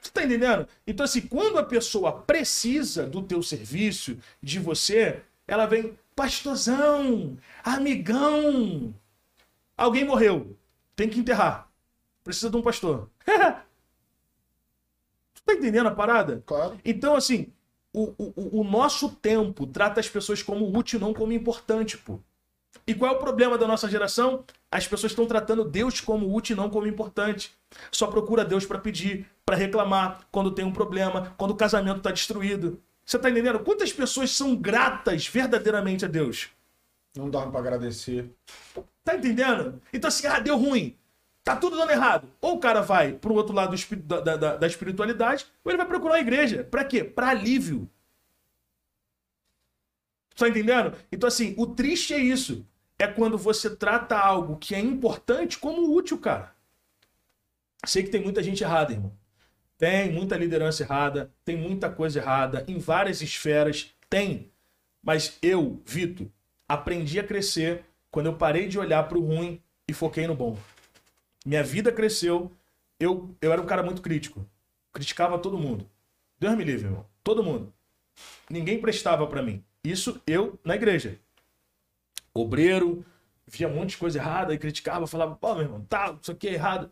[0.01, 0.67] Você tá entendendo?
[0.85, 8.93] Então, assim, quando a pessoa precisa do teu serviço, de você, ela vem, pastorzão, amigão.
[9.77, 10.57] Alguém morreu,
[10.95, 11.69] tem que enterrar.
[12.23, 13.09] Precisa de um pastor.
[15.43, 16.43] tu tá entendendo a parada?
[16.45, 16.79] Claro.
[16.83, 17.51] Então, assim,
[17.93, 22.19] o, o, o nosso tempo trata as pessoas como útil, não como importante, pô.
[22.87, 24.43] E qual é o problema da nossa geração?
[24.71, 27.51] As pessoas estão tratando Deus como útil e não como importante.
[27.91, 32.11] Só procura Deus para pedir, para reclamar, quando tem um problema, quando o casamento está
[32.11, 32.81] destruído.
[33.05, 33.59] Você tá entendendo?
[33.59, 36.49] Quantas pessoas são gratas verdadeiramente a Deus?
[37.15, 38.29] Não dá pra agradecer.
[39.03, 39.81] Tá entendendo?
[39.91, 40.95] Então, assim, ah, deu ruim.
[41.43, 42.27] Tá tudo dando errado.
[42.39, 45.87] Ou o cara vai pro outro lado da, da- da- da espiritualidade, ou ele vai
[45.87, 46.63] procurar a igreja.
[46.63, 47.03] Pra quê?
[47.03, 47.89] Pra alívio.
[50.35, 50.95] Tá entendendo?
[51.11, 52.65] Então, assim, o triste é isso.
[52.97, 56.53] É quando você trata algo que é importante como útil, cara.
[57.85, 59.11] Sei que tem muita gente errada, irmão.
[59.77, 64.51] Tem muita liderança errada, tem muita coisa errada, em várias esferas, tem.
[65.01, 66.27] Mas eu, Vitor,
[66.69, 70.55] aprendi a crescer quando eu parei de olhar pro ruim e foquei no bom.
[71.45, 72.51] Minha vida cresceu,
[72.99, 74.45] eu, eu era um cara muito crítico.
[74.93, 75.89] Criticava todo mundo.
[76.39, 77.05] Deus me livre, irmão.
[77.23, 77.73] Todo mundo.
[78.49, 79.63] Ninguém prestava pra mim.
[79.83, 81.19] Isso eu na igreja.
[82.33, 83.05] Obreiro,
[83.47, 86.47] via um monte de coisa errada e criticava, falava, pô, meu irmão, tá, isso aqui
[86.47, 86.91] é errado.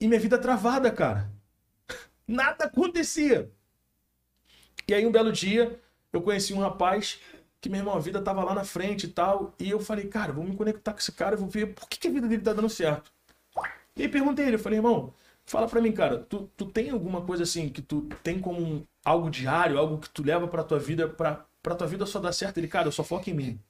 [0.00, 1.30] E minha vida travada, cara.
[2.26, 3.50] Nada acontecia.
[4.86, 5.78] E aí, um belo dia,
[6.12, 7.20] eu conheci um rapaz
[7.60, 9.54] que, meu irmão, a vida tava lá na frente e tal.
[9.58, 12.08] E eu falei, cara, vou me conectar com esse cara, vou ver por que, que
[12.08, 13.12] a vida dele tá dando certo.
[13.96, 15.12] E aí perguntei ele, eu falei, irmão,
[15.44, 19.30] fala pra mim, cara, tu, tu tem alguma coisa assim que tu tem como algo
[19.30, 22.58] diário, algo que tu leva pra tua vida, pra, pra tua vida só dar certo?
[22.58, 23.60] Ele, cara, eu só foco em mim.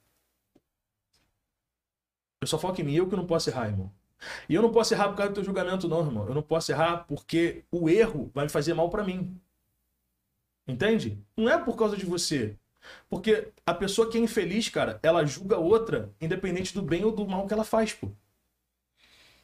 [2.41, 3.93] Eu só foco em mim, eu que não posso errar, irmão.
[4.49, 6.27] E eu não posso errar por causa do teu julgamento, não, irmão.
[6.29, 9.41] Eu não posso errar porque o erro vai me fazer mal pra mim.
[10.66, 11.18] Entende?
[11.37, 12.57] Não é por causa de você.
[13.09, 17.27] Porque a pessoa que é infeliz, cara, ela julga outra, independente do bem ou do
[17.27, 18.11] mal que ela faz, pô.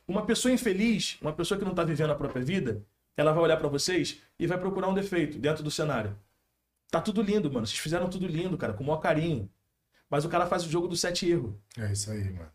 [0.08, 2.82] Uma pessoa infeliz, uma pessoa que não tá vivendo a própria vida,
[3.14, 6.16] ela vai olhar pra vocês e vai procurar um defeito dentro do cenário.
[6.90, 7.66] Tá tudo lindo, mano.
[7.66, 9.50] Vocês fizeram tudo lindo, cara, com o maior carinho.
[10.08, 11.52] Mas o cara faz o jogo do sete erros.
[11.76, 12.50] É isso aí, mano.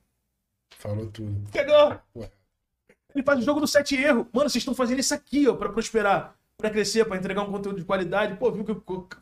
[0.71, 1.47] Falou tudo.
[1.51, 1.99] Pegou!
[2.15, 2.31] Ué.
[3.13, 4.25] Ele faz o jogo do sete erros.
[4.33, 7.77] Mano, vocês estão fazendo isso aqui, ó, pra prosperar, pra crescer, pra entregar um conteúdo
[7.77, 8.35] de qualidade.
[8.37, 8.73] Pô, viu o que,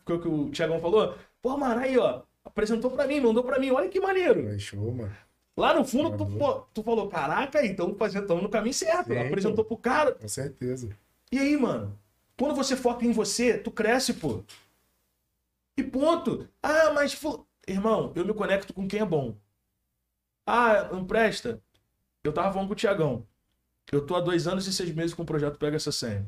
[0.06, 1.18] que, que o Thiagão falou?
[1.42, 3.70] Pô, mano, aí, ó, apresentou pra mim, mandou pra mim.
[3.70, 4.48] Olha que maneiro.
[4.48, 5.14] É show, mano.
[5.56, 9.12] Lá no fundo, tu, pô, tu falou, caraca, então estamos no caminho certo.
[9.12, 10.12] Sim, apresentou pro cara.
[10.12, 10.88] Com certeza.
[11.30, 11.98] E aí, mano?
[12.38, 14.42] Quando você foca em você, tu cresce, pô.
[15.76, 16.48] E ponto.
[16.62, 17.12] Ah, mas.
[17.12, 19.36] fu- Irmão, eu me conecto com quem é bom.
[20.46, 21.62] Ah, não presta?
[22.24, 23.26] Eu tava falando com o Tiagão.
[23.92, 26.26] Eu tô há dois anos e seis meses com o projeto Pega essa senha.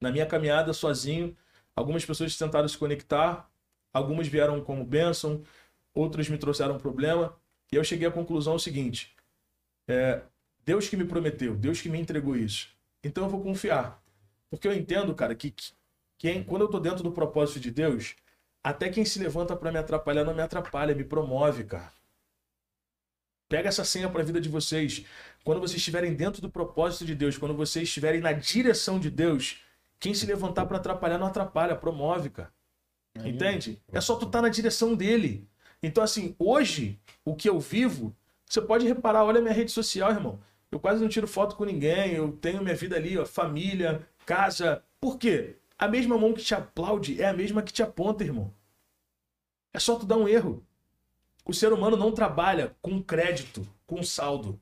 [0.00, 1.36] Na minha caminhada sozinho,
[1.74, 3.50] algumas pessoas tentaram se conectar,
[3.92, 5.42] algumas vieram como bênção,
[5.94, 7.36] outras me trouxeram problema.
[7.72, 9.14] E eu cheguei à conclusão seguinte:
[9.88, 10.22] é,
[10.64, 12.68] Deus que me prometeu, Deus que me entregou isso.
[13.02, 14.02] Então eu vou confiar.
[14.50, 15.72] Porque eu entendo, cara, que que-
[16.18, 18.16] quem, quando eu tô dentro do propósito de Deus,
[18.62, 21.92] até quem se levanta pra me atrapalhar não me atrapalha, me promove, cara.
[23.48, 25.04] Pega essa senha pra vida de vocês.
[25.44, 29.62] Quando vocês estiverem dentro do propósito de Deus, quando vocês estiverem na direção de Deus,
[29.98, 32.52] quem se levantar pra atrapalhar não atrapalha, promove, cara.
[33.24, 33.82] Entende?
[33.92, 35.48] É só tu estar na direção dele.
[35.82, 38.14] Então, assim, hoje, o que eu vivo,
[38.46, 40.40] você pode reparar, olha minha rede social, irmão.
[40.70, 44.82] Eu quase não tiro foto com ninguém, eu tenho minha vida ali, ó, família, casa.
[45.00, 45.56] Por quê?
[45.78, 48.52] A mesma mão que te aplaude é a mesma que te aponta, irmão.
[49.72, 50.64] É só tu dar um erro.
[51.44, 54.60] O ser humano não trabalha com crédito, com saldo.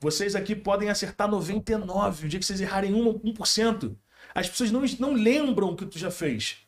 [0.00, 3.96] Vocês aqui podem acertar 99, o dia que vocês errarem 1, 1%.
[4.34, 6.66] As pessoas não, não lembram o que tu já fez.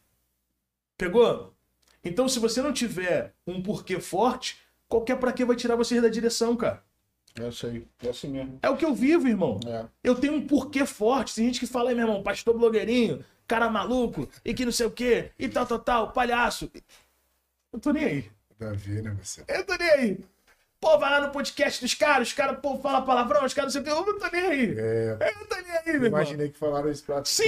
[0.97, 1.55] Pegou?
[2.05, 6.09] Então, se você não tiver um porquê forte, qualquer pra quê vai tirar vocês da
[6.09, 6.83] direção, cara.
[7.39, 7.87] É isso aí.
[8.03, 8.59] É assim mesmo.
[8.63, 9.61] É o que eu vivo, irmão.
[9.67, 9.87] É.
[10.03, 11.35] Eu tenho um porquê forte.
[11.35, 14.87] Tem gente que fala aí, meu irmão, pastor blogueirinho, cara maluco, e que não sei
[14.87, 16.71] o quê, e tal, tal, tal, palhaço.
[17.73, 18.31] Eu tô nem aí.
[18.59, 19.45] Davi, né, você?
[19.47, 20.19] Eu tô nem aí.
[20.81, 23.83] Pô, vai lá no podcast dos caras, os caras, pô, fala palavrão, os caras não
[23.83, 24.01] sei o quê.
[24.01, 24.75] Eu não tô nem aí.
[24.79, 26.09] É, Eu não tô nem aí, meu irmão.
[26.09, 27.43] imaginei que falaram isso pra Sim!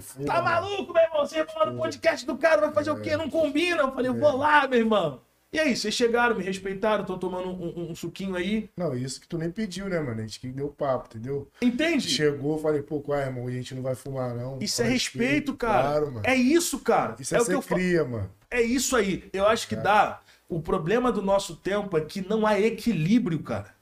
[0.00, 0.40] Fuma, Tá né?
[0.40, 1.26] maluco, meu irmão?
[1.26, 3.14] Você vai lá no podcast do cara, vai fazer o quê?
[3.14, 3.82] Não combina.
[3.82, 5.20] Eu falei, eu vou lá, meu irmão.
[5.52, 8.70] E aí, vocês chegaram, me respeitaram, tô tomando um, um- um suquinho aí.
[8.74, 10.18] Não, isso que tu nem pediu, né, mano?
[10.20, 11.46] A gente que deu papo, entendeu?
[11.60, 12.08] Entende?
[12.08, 13.46] Chegou, falei, pô, qual é, irmão?
[13.46, 14.58] A gente não vai fumar, não.
[14.62, 15.82] Isso é Com respeito, cara.
[15.82, 16.22] Claro, mano.
[16.24, 17.16] É isso, cara.
[17.20, 17.78] Isso é, é, o que eu falo.
[17.78, 18.30] cria, mano.
[18.50, 19.28] É isso aí.
[19.30, 20.20] Eu acho que dá.
[20.54, 23.74] O problema do nosso tempo é que não há equilíbrio, cara.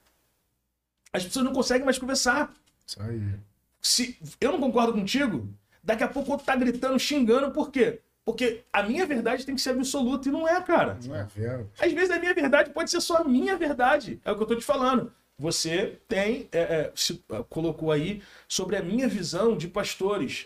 [1.11, 2.53] As pessoas não conseguem mais conversar.
[2.87, 3.35] Isso aí.
[3.81, 5.49] Se eu não concordo contigo,
[5.83, 7.99] daqui a pouco o outro tá gritando, xingando, por quê?
[8.23, 10.97] Porque a minha verdade tem que ser absoluta e não é, cara.
[11.03, 11.27] Não é?
[11.35, 11.69] vendo?
[11.79, 14.21] Às vezes a minha verdade pode ser só a minha verdade.
[14.23, 15.11] É o que eu tô te falando.
[15.37, 20.45] Você tem, é, é, se- é, colocou aí sobre a minha visão de pastores.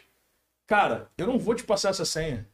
[0.66, 2.48] Cara, eu não vou te passar essa senha.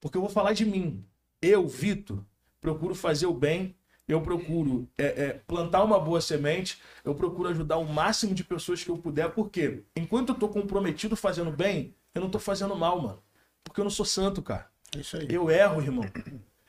[0.00, 1.02] Porque eu vou falar de mim.
[1.40, 2.18] Eu, Vitor,
[2.60, 3.74] procuro fazer o bem.
[4.06, 6.80] Eu procuro é, é, plantar uma boa semente.
[7.04, 9.30] Eu procuro ajudar o máximo de pessoas que eu puder.
[9.30, 13.22] Porque enquanto eu tô comprometido fazendo bem, eu não tô fazendo mal, mano.
[13.62, 14.66] Porque eu não sou santo, cara.
[14.96, 15.26] É isso aí.
[15.28, 16.04] Eu erro, irmão.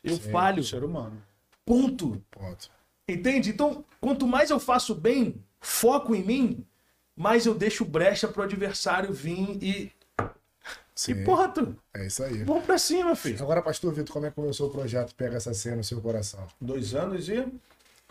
[0.04, 0.32] Eu Sim.
[0.32, 0.64] falho.
[0.64, 1.22] Ser humano.
[1.66, 2.22] Ponto.
[2.30, 2.70] Ponto.
[3.08, 3.50] Entende?
[3.50, 6.66] Então, quanto mais eu faço bem, foco em mim,
[7.16, 9.92] mais eu deixo brecha pro adversário vir e.
[11.00, 11.14] Sim.
[11.14, 12.44] E porra, tu, É isso aí.
[12.44, 13.42] vamos pra cima, filho.
[13.42, 16.46] Agora, pastor Vitor, como é que começou o projeto Pega essa cena no seu coração?
[16.60, 17.48] Dois anos e.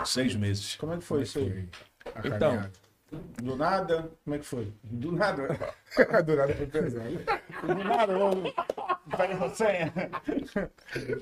[0.07, 0.75] Seis meses.
[0.77, 1.69] Como é que foi isso aí?
[2.25, 2.39] Então.
[2.39, 2.73] caminhada?
[3.43, 4.11] Do nada?
[4.25, 4.73] Como é que foi?
[4.83, 5.49] Do nada.
[6.25, 7.11] Do nada foi pesado.
[7.63, 8.13] Do nada.
[8.15, 8.55] eu-
[9.15, 9.93] Pega essa senha.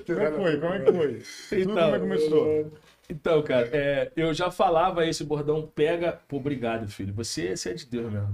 [0.05, 0.59] Como é que foi?
[0.61, 1.23] Como é que foi?
[1.49, 2.73] Tudo Então, como é que começou?
[3.09, 6.17] Então, cara, é, eu já falava esse bordão, pega.
[6.29, 7.13] Pô, obrigado, filho.
[7.15, 8.33] Você, você é de Deus mesmo.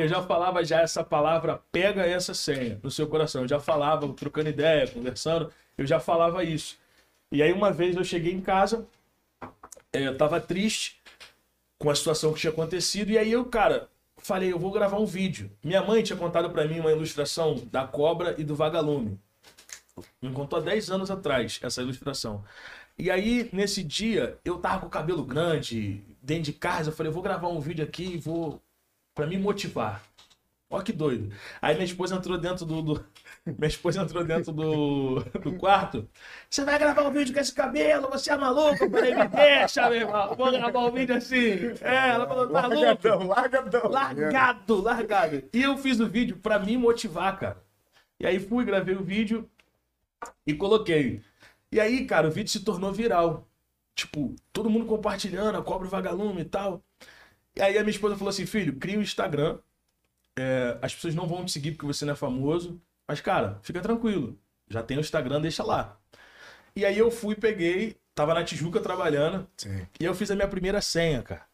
[0.00, 3.42] Eu já falava já essa palavra, pega essa senha no seu coração.
[3.42, 6.78] Eu já falava, trocando ideia, conversando, eu já falava isso.
[7.30, 8.86] E aí uma vez eu cheguei em casa,
[9.92, 11.00] é, eu tava triste
[11.78, 15.06] com a situação que tinha acontecido, e aí eu, cara, falei, eu vou gravar um
[15.06, 15.50] vídeo.
[15.62, 19.18] Minha mãe tinha contado pra mim uma ilustração da cobra e do vagalume.
[20.22, 22.44] Me contou há 10 anos atrás essa ilustração.
[22.98, 27.10] E aí, nesse dia, eu tava com o cabelo grande, dentro de casa, eu falei,
[27.10, 28.60] eu vou gravar um vídeo aqui e vou.
[29.18, 30.00] Pra me motivar.
[30.70, 31.32] Ó que doido.
[31.60, 32.80] Aí minha esposa entrou dentro do.
[32.82, 33.04] do-
[33.46, 36.06] Minha esposa entrou dentro do, do quarto.
[36.50, 38.08] Você vai gravar um vídeo com esse cabelo?
[38.10, 38.84] Você é maluco?
[38.84, 40.34] Eu falei, me deixa, meu irmão.
[40.36, 41.72] Vou gravar um vídeo assim.
[41.80, 42.78] É, ela falou, tá louco?
[42.84, 43.90] Largadão, largadão.
[43.90, 45.42] Largado, largado.
[45.54, 47.56] E eu fiz o vídeo pra me motivar, cara.
[48.20, 49.48] E aí fui, gravei o vídeo
[50.46, 51.22] e coloquei.
[51.72, 53.46] E aí, cara, o vídeo se tornou viral.
[53.94, 56.82] Tipo, todo mundo compartilhando, a cobra vagalume e tal.
[57.56, 59.58] E aí a minha esposa falou assim, filho, cria um Instagram.
[60.38, 62.80] É, as pessoas não vão te seguir porque você não é famoso.
[63.06, 64.38] Mas, cara, fica tranquilo.
[64.68, 65.98] Já tem o Instagram, deixa lá.
[66.76, 69.48] E aí eu fui, peguei, tava na Tijuca trabalhando.
[69.56, 69.86] Sim.
[69.98, 71.46] E eu fiz a minha primeira senha, cara.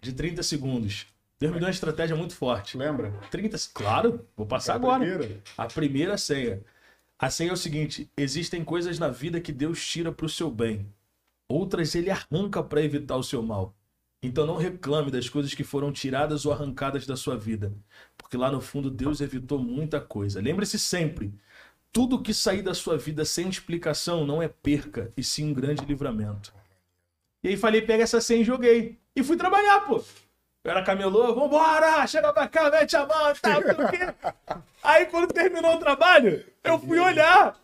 [0.00, 1.06] De 30 segundos.
[1.38, 2.78] Deus me deu uma estratégia muito forte.
[2.78, 3.10] Lembra?
[3.30, 5.00] 30 se- Claro, vou passar A agora.
[5.04, 5.40] primeira?
[5.58, 6.62] A primeira senha.
[7.18, 10.50] A senha é o seguinte: existem coisas na vida que Deus tira para o seu
[10.50, 10.86] bem.
[11.48, 13.74] Outras ele arranca para evitar o seu mal.
[14.26, 17.72] Então não reclame das coisas que foram tiradas ou arrancadas da sua vida.
[18.16, 20.40] Porque lá no fundo Deus evitou muita coisa.
[20.40, 21.34] Lembre-se sempre:
[21.92, 25.84] tudo que sair da sua vida sem explicação não é perca, e sim um grande
[25.84, 26.52] livramento.
[27.42, 28.98] E aí falei, pega essa senha e joguei.
[29.14, 30.02] E fui trabalhar, pô.
[30.64, 34.14] Eu era camelô, vambora, chega pra cá, mete a mão tal, não quê.
[34.82, 37.60] Aí quando terminou o trabalho, eu fui olhar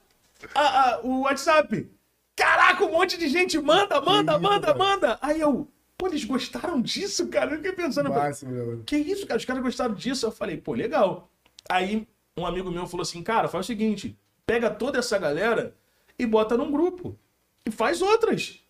[0.54, 1.90] a- a- o WhatsApp.
[2.36, 5.18] Caraca, um monte de gente manda, manda, manda, manda.
[5.22, 5.66] Aí eu,
[6.01, 7.51] pô, eles gostaram disso, cara?
[7.51, 8.82] Eu fiquei pensando, falei, Máximo, meu.
[8.84, 9.38] que isso, cara?
[9.38, 10.24] Os caras gostaram disso.
[10.24, 11.30] Eu falei, pô, legal.
[11.68, 15.76] Aí um amigo meu falou assim, cara, faz o seguinte, pega toda essa galera
[16.18, 17.18] e bota num grupo.
[17.66, 18.64] E faz outras.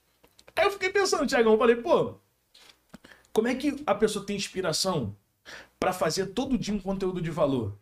[0.56, 2.16] Aí eu fiquei pensando, Tiagão, eu falei, pô,
[3.32, 5.14] como é que a pessoa tem inspiração
[5.78, 7.78] pra fazer todo dia um conteúdo de valor?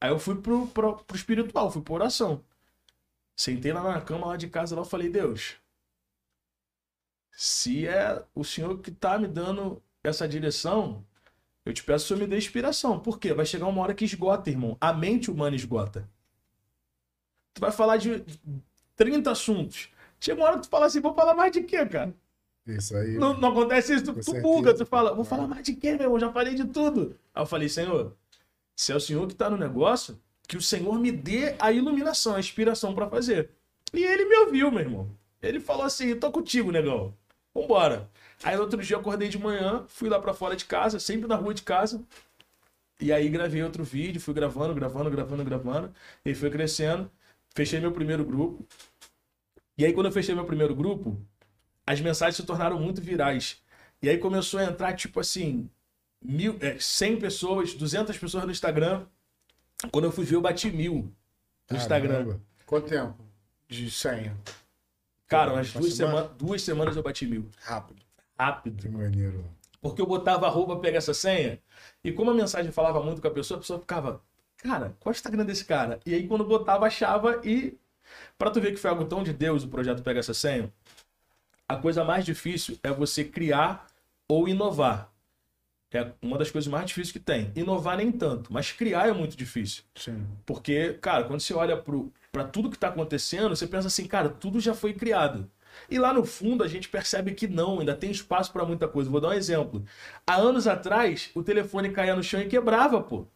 [0.00, 2.44] Aí eu fui pro, pro, pro espiritual, fui pro oração.
[3.34, 5.56] Sentei lá na cama lá de casa, lá eu falei, Deus,
[7.36, 11.04] se é o Senhor que tá me dando essa direção,
[11.64, 13.00] eu te peço que o Senhor me dê inspiração.
[13.00, 13.32] Por quê?
[13.32, 14.76] Vai chegar uma hora que esgota, irmão.
[14.80, 16.08] A mente humana esgota.
[17.54, 18.24] Tu vai falar de
[18.96, 19.88] 30 assuntos.
[20.20, 22.14] Chega uma hora que tu fala assim, vou falar mais de quê, cara?
[22.66, 23.16] Isso aí.
[23.16, 26.04] Não, não acontece isso, tu, tu buga, tu fala, vou falar mais de quê, meu
[26.04, 26.18] irmão?
[26.18, 27.16] Já falei de tudo.
[27.34, 28.16] Aí eu falei, Senhor,
[28.74, 30.18] se é o Senhor que tá no negócio,
[30.48, 33.50] que o Senhor me dê a iluminação, a inspiração pra fazer.
[33.92, 35.10] E ele me ouviu, meu irmão.
[35.42, 37.14] Ele falou assim, tô contigo, negão.
[37.54, 38.10] Vambora.
[38.42, 41.28] Aí no outro dia eu acordei de manhã, fui lá pra fora de casa, sempre
[41.28, 42.02] na rua de casa.
[43.00, 45.94] E aí gravei outro vídeo, fui gravando, gravando, gravando, gravando.
[46.24, 47.10] E foi crescendo.
[47.54, 48.66] Fechei meu primeiro grupo.
[49.78, 51.20] E aí quando eu fechei meu primeiro grupo,
[51.86, 53.62] as mensagens se tornaram muito virais.
[54.02, 55.68] E aí começou a entrar, tipo assim,
[56.22, 59.06] mil, é, 100 pessoas, 200 pessoas no Instagram.
[59.90, 61.12] Quando eu fui ver, eu bati mil
[61.70, 62.38] no Instagram.
[62.66, 63.16] Quanto tempo
[63.68, 64.36] de senha?
[65.36, 66.16] Cara, umas Uma duas, semana?
[66.22, 67.48] sema- duas semanas eu bati mil.
[67.62, 68.02] Rápido.
[68.38, 68.82] Rápido.
[68.82, 69.44] Que maneiro.
[69.80, 71.58] Porque eu botava arroba, pega essa senha.
[72.02, 74.22] E como a mensagem falava muito com a pessoa, a pessoa ficava,
[74.56, 76.00] cara, qual é o Instagram desse cara?
[76.06, 77.76] E aí quando botava, achava e.
[78.38, 80.72] Pra tu ver que foi algo tão de Deus o projeto Pega essa senha,
[81.68, 83.86] a coisa mais difícil é você criar
[84.28, 85.10] ou inovar.
[85.92, 87.52] É uma das coisas mais difíceis que tem.
[87.54, 89.84] Inovar nem tanto, mas criar é muito difícil.
[89.94, 90.26] Sim.
[90.44, 94.28] Porque, cara, quando você olha pro, pra tudo que tá acontecendo, você pensa assim, cara,
[94.28, 95.48] tudo já foi criado.
[95.88, 99.08] E lá no fundo a gente percebe que não, ainda tem espaço pra muita coisa.
[99.08, 99.84] Vou dar um exemplo.
[100.26, 103.28] Há anos atrás, o telefone caía no chão e quebrava, pô.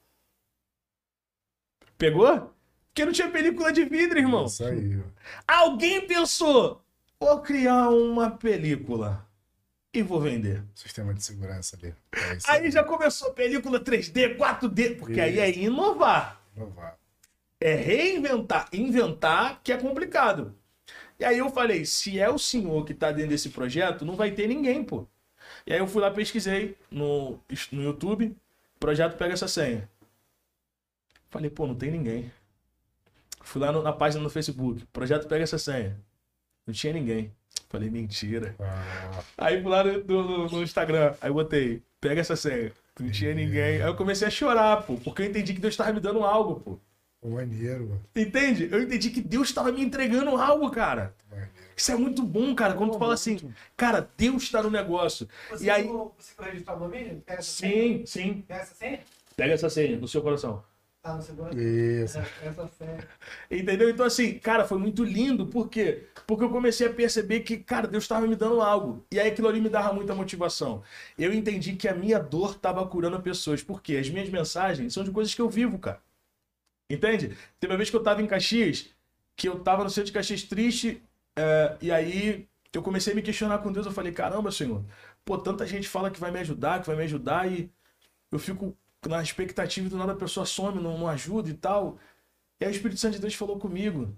[1.97, 2.53] Pegou?
[2.89, 4.47] Porque não tinha película de vidro, irmão.
[4.47, 5.01] Isso aí.
[5.47, 6.83] Alguém pensou,
[7.21, 9.25] vou criar uma película
[9.95, 10.65] e vou vender.
[10.75, 11.95] Sistema de segurança ali.
[12.13, 16.41] É isso Aí já começou película 3D, 4D, porque aí é inovar.
[16.57, 16.99] Inovar.
[17.61, 20.55] É reinventar, inventar que é complicado.
[21.19, 24.31] E aí eu falei, se é o senhor que tá dentro desse projeto, não vai
[24.31, 25.07] ter ninguém, pô.
[25.67, 27.41] E aí eu fui lá, pesquisei no,
[27.73, 28.37] no YouTube,
[28.79, 29.89] projeto pega essa senha.
[31.31, 32.31] Falei, pô, não tem ninguém.
[33.43, 35.99] Fui lá no- na página no Facebook, projeto pega essa senha.
[36.67, 37.33] Não tinha ninguém.
[37.69, 38.55] Falei, mentira.
[38.61, 42.73] Ah, Aí fui lá no, no- no Instagram, aí botei, pega essa senha.
[42.99, 43.81] Não tinha ninguém.
[43.83, 46.61] Aí eu comecei a chorar, pô, porque eu entendi que Deus tava me dando algo,
[46.61, 46.79] pô.
[47.23, 48.05] Maneiro, mano.
[48.15, 48.69] Entende?
[48.71, 51.15] Eu entendi que Deus estava me entregando algo, cara.
[51.31, 51.51] Maneiro.
[51.77, 52.75] Isso é muito bom, cara.
[52.75, 53.39] Quando tu fala assim,
[53.77, 55.29] cara, Deus está no negócio.
[55.51, 55.89] Você, E aí.
[56.41, 57.23] Registrar o domínio?
[57.25, 57.99] Pega essa senha?
[57.99, 58.45] Sim, sim.
[58.47, 59.01] Pega essa senha?
[59.37, 60.63] Pega essa senha no seu coração.
[61.01, 61.57] Tá no segundo?
[61.57, 62.19] Isso.
[62.19, 62.99] Essa, essa senha.
[63.49, 63.89] Entendeu?
[63.89, 65.47] Então, assim, cara, foi muito lindo.
[65.47, 66.07] Por quê?
[66.27, 69.07] Porque eu comecei a perceber que, cara, Deus estava me dando algo.
[69.13, 70.83] E aí aquilo ali me dava muita motivação.
[71.17, 73.63] Eu entendi que a minha dor estava curando pessoas.
[73.63, 73.97] Por quê?
[73.97, 76.01] As minhas mensagens são de coisas que eu vivo, cara.
[76.91, 77.37] Entende?
[77.61, 78.89] Teve uma vez que eu tava em Caxias,
[79.37, 81.03] que eu tava no centro de Caxias triste,
[81.37, 83.87] é, e aí eu comecei a me questionar com Deus.
[83.87, 84.85] Eu falei, caramba, Senhor,
[85.25, 87.71] pô, tanta gente fala que vai me ajudar, que vai me ajudar, e
[88.33, 88.77] eu fico
[89.07, 91.99] na expectativa e do nada a pessoa some, não, não ajuda e tal.
[92.61, 94.17] E aí o Espírito Santo de Deus falou comigo.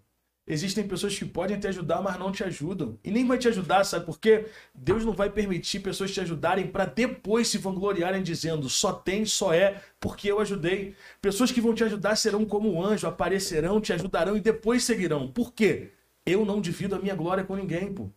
[0.53, 2.98] Existem pessoas que podem te ajudar, mas não te ajudam.
[3.05, 4.48] E nem vai te ajudar, sabe por quê?
[4.74, 9.55] Deus não vai permitir pessoas te ajudarem para depois se vangloriarem dizendo só tem, só
[9.55, 10.96] é, porque eu ajudei.
[11.22, 15.30] Pessoas que vão te ajudar serão como um anjo, aparecerão, te ajudarão e depois seguirão.
[15.30, 15.92] Por quê?
[16.26, 18.11] Eu não divido a minha glória com ninguém, pô.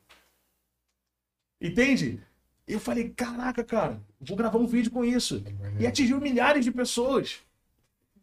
[1.62, 2.20] Entende?
[2.68, 5.44] Eu falei, caraca, cara, vou gravar um vídeo com isso.
[5.80, 7.42] E atingiu milhares de pessoas.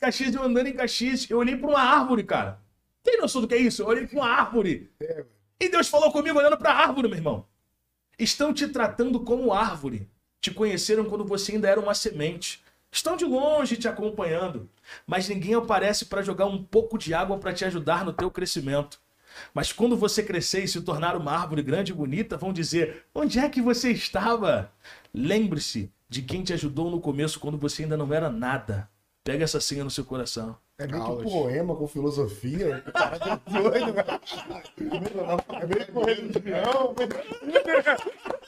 [0.01, 2.61] Caxias, eu andando em Caxias, eu olhei para uma árvore, cara.
[3.03, 3.83] Tem noção do que é isso?
[3.83, 4.91] Eu olhei para uma árvore.
[5.59, 7.47] E Deus falou comigo olhando para a árvore, meu irmão.
[8.19, 10.09] Estão te tratando como árvore.
[10.41, 12.63] Te conheceram quando você ainda era uma semente.
[12.93, 14.69] Estão de longe te acompanhando.
[15.07, 19.01] Mas ninguém aparece para jogar um pouco de água para te ajudar no teu crescimento.
[19.55, 23.39] Mas quando você crescer e se tornar uma árvore grande e bonita, vão dizer: onde
[23.39, 24.73] é que você estava?
[25.15, 28.91] Lembre-se de quem te ajudou no começo quando você ainda não era nada.
[29.23, 30.59] Pega essa senha no seu coração.
[30.83, 31.31] É meio que Aulas.
[31.33, 32.83] poema com filosofia.
[32.93, 33.95] Cara, doido.
[35.61, 36.95] É meio religião.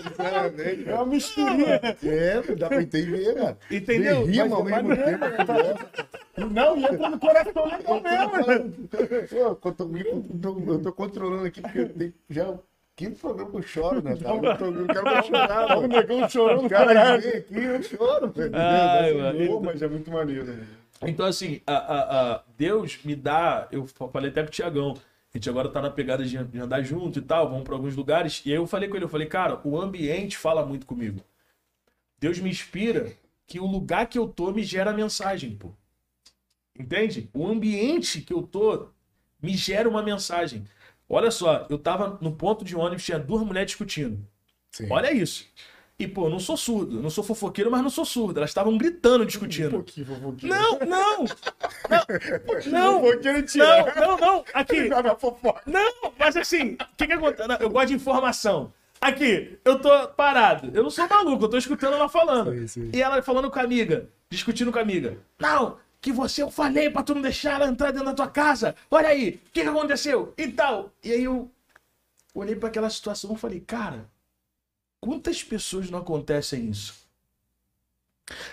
[0.01, 1.80] Sinceramente, É uma misturinha.
[2.03, 3.59] É, dá pra entender, cara.
[3.70, 4.24] Entendeu?
[4.24, 5.24] Rima Mas- ao mesmo mas- tempo.
[5.24, 6.47] né?
[6.51, 8.89] Não, e entra no coração legal mesmo.
[8.89, 8.97] Pô,
[9.37, 12.55] eu tô, eu tô- eu tô controlando aqui porque tem já
[12.97, 14.16] quinto programa que eu choro, né?
[14.16, 14.35] Cara?
[14.35, 15.89] Eu, tô, eu quero mais chorar, Tá o mano.
[15.89, 18.51] negão chorando cara vem aqui eu choro, velho.
[18.55, 19.18] Ai, Assim,
[19.49, 19.61] mano.
[19.61, 20.45] Mas é muito maneiro.
[20.47, 20.64] né?
[21.07, 23.68] Então, assim, a, a- a- Deus me dá.
[23.72, 24.94] Eu falei até com o Tiagão.
[25.34, 28.42] A gente agora tá na pegada de, andar junto e tal, vamos para alguns lugares.
[28.44, 31.20] E aí eu falei com ele, eu falei, cara, o ambiente fala muito comigo.
[32.18, 33.12] Deus me inspira
[33.46, 35.72] que o lugar que eu tô me gera mensagem, pô.
[36.78, 37.28] Entende?
[37.34, 38.88] O ambiente que eu tô
[39.42, 40.64] me gera uma mensagem.
[41.09, 44.26] Olha só, eu tava no ponto de ônibus, tinha duas mulheres discutindo.
[44.70, 44.86] Sim.
[44.90, 45.46] Olha isso.
[46.03, 48.40] E, pô, eu não sou surdo, eu não sou fofoqueiro, mas não sou surdo.
[48.40, 49.70] Elas estavam gritando, Um discutindo.
[49.70, 50.53] pouquinho, fofoquinho.
[50.53, 51.18] Não, não!
[51.24, 51.26] Não!
[52.66, 53.94] Não, Fofoqueiro tira.
[53.94, 54.44] não, não, não!
[54.55, 54.88] Aqui!
[55.66, 57.48] Não, mas assim, o que que acontece?
[57.62, 58.72] Eu gosto de informação.
[59.00, 60.70] Aqui, eu tô parado.
[60.74, 62.53] Eu não sou maluco, eu tô escutando ela falando.
[62.53, 62.90] Sim, sim.
[62.94, 65.18] E ela falando com a amiga, discutindo com a amiga.
[65.40, 68.74] Não, que você, eu falei pra tu não deixar ela entrar dentro da tua casa.
[68.90, 70.32] Olha aí, o que que aconteceu?
[70.38, 70.90] E tal.
[71.03, 71.50] E aí eu
[72.34, 74.09] olhei pra aquela situação e falei, cara,
[75.03, 76.94] Quantas pessoas não acontecem isso?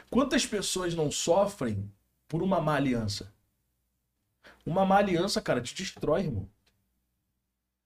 [0.10, 1.93] Quantas pessoas não sofrem
[2.28, 3.32] por uma má aliança?
[4.66, 6.50] Uma má aliança, cara, te destrói, irmão.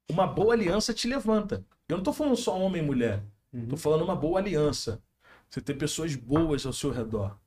[0.09, 1.65] Uma boa aliança te levanta.
[1.89, 3.21] Eu não tô falando só homem e mulher.
[3.69, 5.03] Tô falando uma boa aliança.
[5.49, 7.37] Você ter pessoas boas ao seu redor.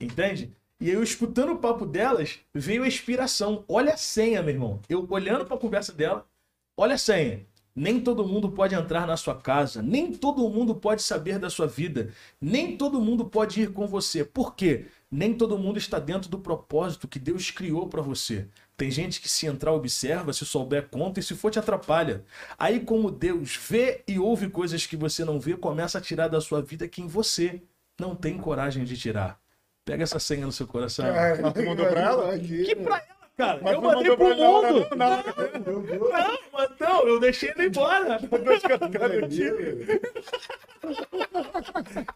[0.00, 0.52] Entende?
[0.80, 3.64] E eu escutando o papo delas, veio a inspiração.
[3.68, 4.80] Olha a senha, meu irmão.
[4.88, 6.28] Eu olhando pra conversa dela,
[6.76, 7.46] olha a senha.
[7.74, 11.66] Nem todo mundo pode entrar na sua casa, nem todo mundo pode saber da sua
[11.66, 14.24] vida, nem todo mundo pode ir com você.
[14.24, 14.86] Por quê?
[15.10, 18.46] Nem todo mundo está dentro do propósito que Deus criou para você.
[18.76, 22.24] Tem gente que se entrar observa, se souber conta e se for te atrapalha.
[22.58, 26.40] Aí como Deus vê e ouve coisas que você não vê, começa a tirar da
[26.40, 27.62] sua vida quem você
[27.98, 29.38] não tem coragem de tirar.
[29.84, 31.04] Pega essa senha no seu coração.
[31.42, 32.38] Mas tu mandou pra ela?
[32.38, 33.60] Que pra ela, cara?
[33.62, 34.88] Mas eu mandei pro pra ela, mundo.
[34.96, 36.10] não, não.
[36.10, 38.20] Não, mas não, eu deixei ele embora.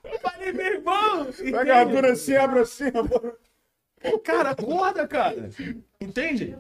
[0.05, 1.27] Eu falei, meu irmão.
[1.33, 2.85] Pega a dura assim, abre assim.
[4.22, 5.49] Cara, acorda, cara.
[6.01, 6.57] Entende?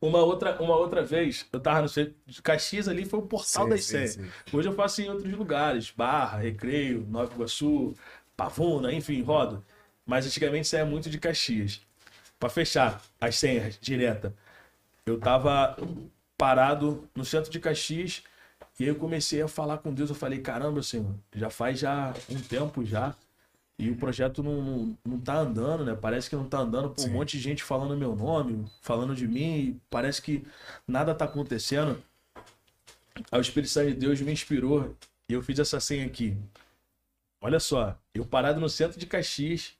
[0.00, 3.64] Uma outra, uma outra vez, eu tava no centro de Caxias ali, foi o portal
[3.78, 4.18] Sim, das.
[4.52, 7.94] Hoje eu faço em outros lugares, Barra, Recreio, Nova Iguaçu,
[8.36, 9.64] Pavuna, enfim, rodo.
[10.04, 11.80] Mas antigamente saía muito de Caxias.
[12.44, 14.34] Pra fechar as senhas direta,
[15.06, 15.78] eu tava
[16.36, 18.22] parado no centro de Caxias
[18.78, 20.10] e aí eu comecei a falar com Deus.
[20.10, 23.16] Eu falei, caramba, Senhor, já faz já um tempo já.
[23.78, 25.96] E o projeto não, não, não tá andando, né?
[25.98, 29.26] Parece que não tá andando por um monte de gente falando meu nome, falando de
[29.26, 30.46] mim, e parece que
[30.86, 31.98] nada tá acontecendo.
[33.32, 34.94] Aí o Espírito Santo de Deus me inspirou
[35.30, 36.36] e eu fiz essa senha aqui.
[37.40, 39.72] Olha só, eu parado no centro de Caxias,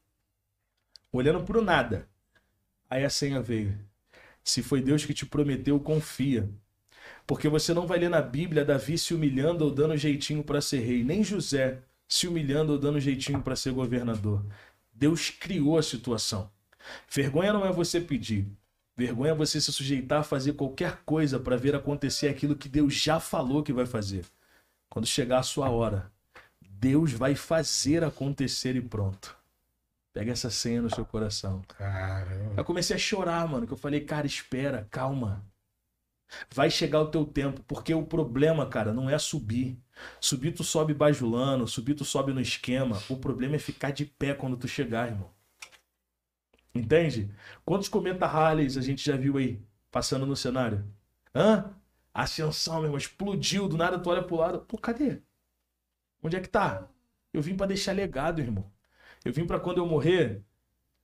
[1.12, 2.08] olhando pro nada.
[2.88, 3.78] Aí a senha veio.
[4.42, 6.48] Se foi Deus que te prometeu, confia.
[7.26, 10.80] Porque você não vai ler na Bíblia Davi se humilhando ou dando jeitinho para ser
[10.80, 14.44] rei, nem José se humilhando ou dando jeitinho para ser governador.
[14.92, 16.50] Deus criou a situação.
[17.10, 18.46] Vergonha não é você pedir.
[18.96, 22.94] Vergonha é você se sujeitar a fazer qualquer coisa para ver acontecer aquilo que Deus
[22.94, 24.24] já falou que vai fazer.
[24.88, 26.12] Quando chegar a sua hora,
[26.60, 29.36] Deus vai fazer acontecer e pronto.
[30.14, 31.60] Pega essa senha no seu coração.
[31.62, 32.54] Caramba.
[32.56, 35.44] Eu comecei a chorar, mano, que eu falei, cara, espera, calma.
[36.54, 39.76] Vai chegar o teu tempo, porque o problema, cara, não é subir.
[40.20, 43.02] Subir tu sobe bajulando, subir tu sobe no esquema.
[43.08, 45.32] O problema é ficar de pé quando tu chegar, irmão.
[46.72, 47.34] Entende?
[47.64, 49.60] Quantos cometa Harleys a gente já viu aí,
[49.90, 50.84] passando no cenário?
[51.34, 51.74] Hã?
[52.12, 54.60] Ascensão, meu irmão, explodiu, do nada tu olha pro lado.
[54.60, 55.20] Pô, cadê?
[56.22, 56.88] Onde é que tá?
[57.32, 58.72] Eu vim pra deixar legado, irmão.
[59.24, 60.42] Eu vim pra quando eu morrer,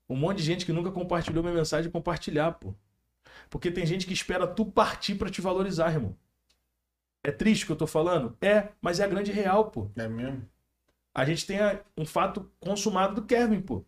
[0.08, 2.74] um monte de gente que nunca compartilhou minha mensagem compartilhar, pô.
[3.48, 6.16] Porque tem gente que espera tu partir pra te valorizar, irmão.
[7.22, 8.36] É triste o que eu tô falando?
[8.40, 9.90] É, mas é a grande real, pô.
[9.96, 10.48] É mesmo?
[11.14, 13.84] A gente tem a- um fato consumado do Kevin, pô.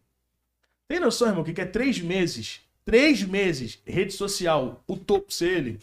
[0.88, 2.60] Tem noção, irmão, que que é três meses?
[2.84, 5.80] Três meses, rede social, o topo ser ele.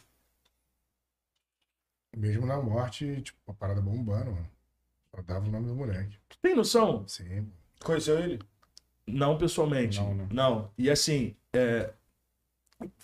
[2.16, 4.50] Mesmo na morte, tipo, uma parada bombando, mano.
[5.16, 6.18] Só dava o nome do moleque.
[6.41, 7.08] Tem noção?
[7.08, 7.52] Sim.
[7.84, 8.40] Conheceu ele?
[9.08, 10.00] Não pessoalmente.
[10.00, 10.28] Não, né?
[10.32, 10.72] Não.
[10.78, 11.92] E assim, é,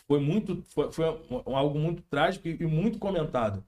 [0.07, 0.63] foi muito.
[0.69, 3.63] Foi, foi algo muito trágico e, e muito comentado.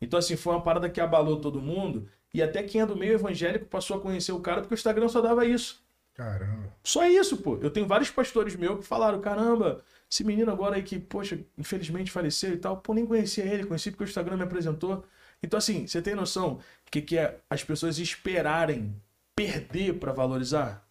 [0.00, 2.08] Então, assim, foi uma parada que abalou todo mundo.
[2.34, 5.08] E até quem é do meio evangélico passou a conhecer o cara porque o Instagram
[5.08, 5.82] só dava isso.
[6.14, 6.74] Caramba.
[6.82, 7.58] Só isso, pô.
[7.58, 12.10] Eu tenho vários pastores meus que falaram: caramba, esse menino agora aí que, poxa, infelizmente
[12.10, 15.04] faleceu e tal, pô, nem conhecia ele, conheci porque o Instagram me apresentou.
[15.42, 18.94] Então, assim, você tem noção que, que é as pessoas esperarem
[19.34, 20.86] perder pra valorizar?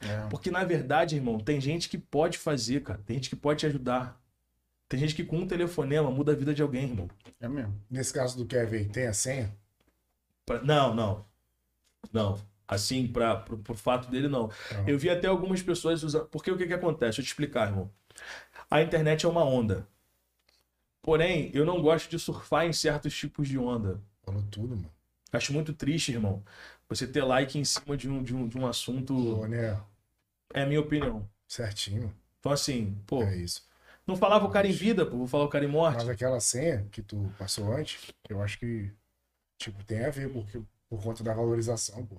[0.00, 0.28] É.
[0.28, 3.00] Porque na verdade, irmão, tem gente que pode fazer, cara.
[3.04, 4.18] Tem gente que pode te ajudar.
[4.88, 7.08] Tem gente que com um telefonema muda a vida de alguém, irmão.
[7.38, 7.80] É mesmo.
[7.88, 9.54] Nesse caso do Kevin, tem a senha?
[10.44, 11.24] Pra- Não, não.
[12.12, 12.40] Não.
[12.66, 14.50] Assim, pra, pro, pro fato dele, não.
[14.72, 14.88] Não.
[14.88, 16.26] Eu vi até algumas pessoas usando.
[16.26, 17.18] Porque o que, que acontece?
[17.18, 17.90] Deixa eu te explicar, irmão.
[18.70, 19.86] A internet é uma onda.
[21.02, 24.00] Porém, eu não gosto de surfar em certos tipos de onda.
[24.24, 24.90] Falou tudo, mano.
[25.32, 26.42] Acho muito triste, irmão.
[26.88, 29.14] Você ter like em cima de um, de um, de um assunto.
[29.14, 29.80] Pô, né?
[30.52, 31.28] É a minha opinião.
[31.46, 32.12] Certinho.
[32.38, 33.22] Então, assim, pô.
[33.22, 33.64] É isso.
[34.06, 35.18] Não falava o cara em vida, pô.
[35.18, 35.98] Vou falar o cara em morte.
[35.98, 38.90] Mas aquela senha que tu passou antes, eu acho que,
[39.58, 42.16] tipo, tem a ver porque, por conta da valorização, pô.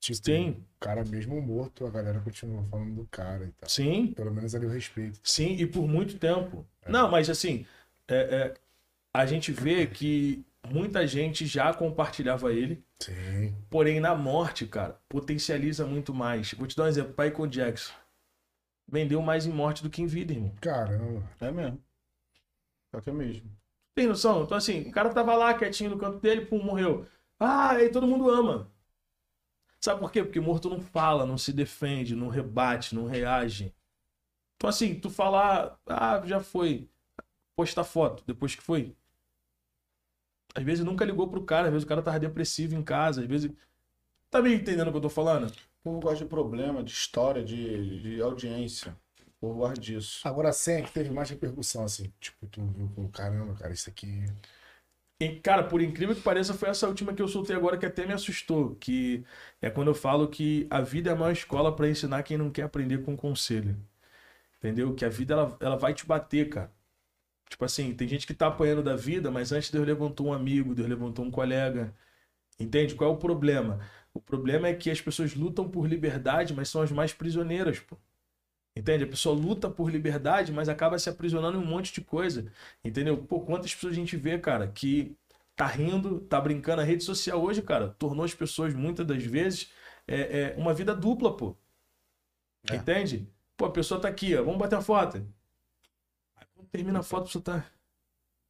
[0.00, 0.50] Tipo, Sim.
[0.50, 3.68] o cara mesmo morto, a galera continua falando do cara e tal.
[3.68, 5.18] Sim, Pelo menos ali o respeito.
[5.22, 6.66] sim, e por muito tempo.
[6.86, 7.66] Não, mas assim,
[8.06, 8.54] é, é,
[9.14, 13.54] a gente vê que muita gente já compartilhava ele, Sim.
[13.70, 16.52] porém na morte, cara, potencializa muito mais.
[16.52, 17.92] Vou te dar um exemplo, Michael Jackson.
[18.86, 20.54] Vendeu mais em morte do que em vida, irmão.
[20.60, 21.22] Caramba.
[21.40, 21.82] É mesmo.
[22.94, 23.50] Só que é mesmo.
[23.94, 24.42] Tem noção?
[24.42, 27.06] Então assim, o cara tava lá quietinho no canto dele, pum, morreu.
[27.38, 28.70] Ah, aí todo mundo ama.
[29.80, 30.24] Sabe por quê?
[30.24, 33.74] Porque morto não fala, não se defende, não rebate, não reage.
[34.56, 36.88] Então, assim, tu falar, ah, já foi.
[37.54, 38.96] Postar foto, depois que foi.
[40.54, 43.26] Às vezes nunca ligou pro cara, às vezes o cara tava depressivo em casa, às
[43.26, 43.50] vezes.
[44.30, 45.46] Tá me entendendo o que eu tô falando?
[45.48, 48.96] O povo gosta de problema, de história, de, de audiência.
[49.20, 50.26] O povo gosta disso.
[50.26, 52.12] Agora a senha que teve mais repercussão, assim.
[52.20, 54.24] Tipo, tu viu com caramba, cara, isso aqui.
[55.20, 58.06] E, cara, por incrível que pareça, foi essa última que eu soltei agora que até
[58.06, 58.74] me assustou.
[58.76, 59.24] Que
[59.60, 62.50] é quando eu falo que a vida é a maior escola para ensinar quem não
[62.50, 63.76] quer aprender com conselho.
[64.58, 64.94] Entendeu?
[64.94, 66.72] Que a vida ela, ela vai te bater, cara.
[67.48, 70.74] Tipo assim, tem gente que tá apanhando da vida, mas antes Deus levantou um amigo,
[70.74, 71.94] Deus levantou um colega.
[72.58, 72.94] Entende?
[72.94, 73.80] Qual é o problema?
[74.12, 77.96] O problema é que as pessoas lutam por liberdade, mas são as mais prisioneiras, pô.
[78.76, 79.04] Entende?
[79.04, 82.50] A pessoa luta por liberdade, mas acaba se aprisionando em um monte de coisa.
[82.84, 83.16] Entendeu?
[83.16, 85.16] Pô, quantas pessoas a gente vê, cara, que
[85.54, 86.82] tá rindo, tá brincando.
[86.82, 89.70] A rede social hoje, cara, tornou as pessoas, muitas das vezes,
[90.08, 91.56] é, é uma vida dupla, pô.
[92.68, 92.76] É.
[92.76, 93.28] Entende?
[93.56, 94.42] Pô, a pessoa tá aqui, ó.
[94.42, 95.24] Vamos bater uma foto.
[96.74, 97.66] Termina a foto, a pessoa tá.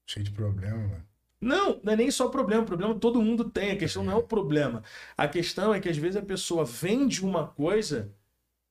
[0.07, 1.07] Cheio de problema, mano.
[1.39, 2.62] Não, não é nem só problema.
[2.62, 3.72] O problema todo mundo tem.
[3.72, 4.83] A questão não é o problema.
[5.14, 8.11] A questão é que às vezes a pessoa vende uma coisa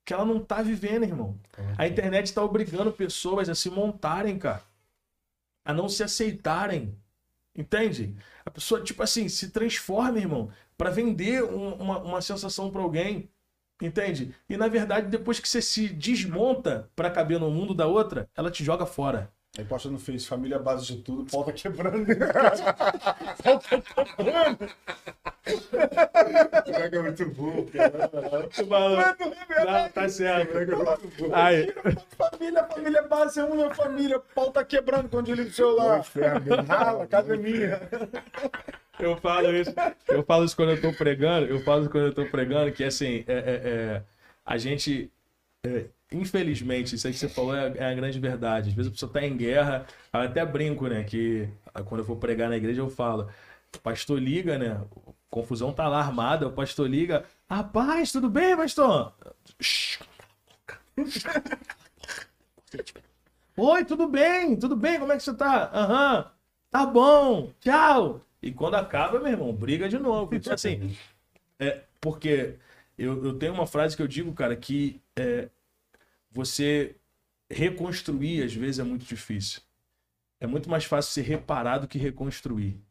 [0.05, 1.39] que ela não tá vivendo, irmão.
[1.77, 4.63] A internet tá obrigando pessoas a se montarem, cara.
[5.65, 6.97] A não se aceitarem.
[7.55, 8.15] Entende?
[8.45, 13.29] A pessoa, tipo assim, se transforma, irmão, para vender um- uma, uma sensação para alguém.
[13.81, 14.35] Entende?
[14.49, 18.51] E na verdade, depois que você se desmonta para caber no mundo da outra, ela
[18.51, 19.31] te joga fora.
[19.55, 22.07] Aí posta no Face, família base de tudo, pau tá quebrando.
[26.65, 28.09] Caraca, é muito bom, cara.
[29.63, 30.57] Não, tá certo.
[31.33, 31.71] Aí,
[32.17, 36.03] família, família base é uma família, pau tá quebrando quando eu ligo o Ô, celular.
[36.67, 37.79] Rala, casa é minha.
[38.99, 39.71] Eu falo isso,
[40.07, 42.83] eu falo isso quando eu tô pregando, eu falo isso quando eu tô pregando, que
[42.83, 44.03] assim, é, é, é,
[44.43, 45.11] a gente,
[45.63, 48.69] é, infelizmente, isso aí que você falou é, é a grande verdade.
[48.69, 52.05] Às vezes a pessoa tá em guerra, eu até brinco, né, que ah, quando eu
[52.05, 53.29] for pregar na igreja eu falo,
[53.81, 54.81] pastor liga, né,
[55.29, 59.13] confusão tá lá armada, o pastor liga, rapaz, tudo bem, pastor?
[63.55, 64.55] Oi, tudo bem?
[64.55, 64.99] Tudo bem?
[64.99, 65.69] Como é que você tá?
[65.73, 66.31] Aham.
[66.71, 67.51] Tá bom.
[67.59, 68.21] Tchau.
[68.41, 70.33] E quando acaba, meu irmão, briga de novo.
[70.33, 70.97] Então, assim,
[71.59, 72.55] é, porque
[72.97, 75.49] eu, eu tenho uma frase que eu digo, cara, que é,
[76.33, 76.95] você
[77.49, 79.61] reconstruir, às vezes, é muito difícil.
[80.39, 82.81] É muito mais fácil ser reparar do que reconstruir.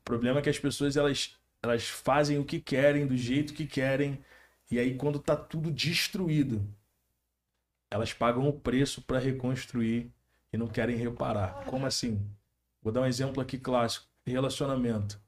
[0.00, 3.66] O problema é que as pessoas, elas, elas fazem o que querem, do jeito que
[3.66, 4.24] querem,
[4.70, 6.66] e aí quando tá tudo destruído,
[7.90, 10.10] elas pagam o preço para reconstruir
[10.52, 11.64] e não querem reparar.
[11.66, 12.20] Como assim?
[12.82, 14.06] Vou dar um exemplo aqui clássico.
[14.24, 15.20] Relacionamento.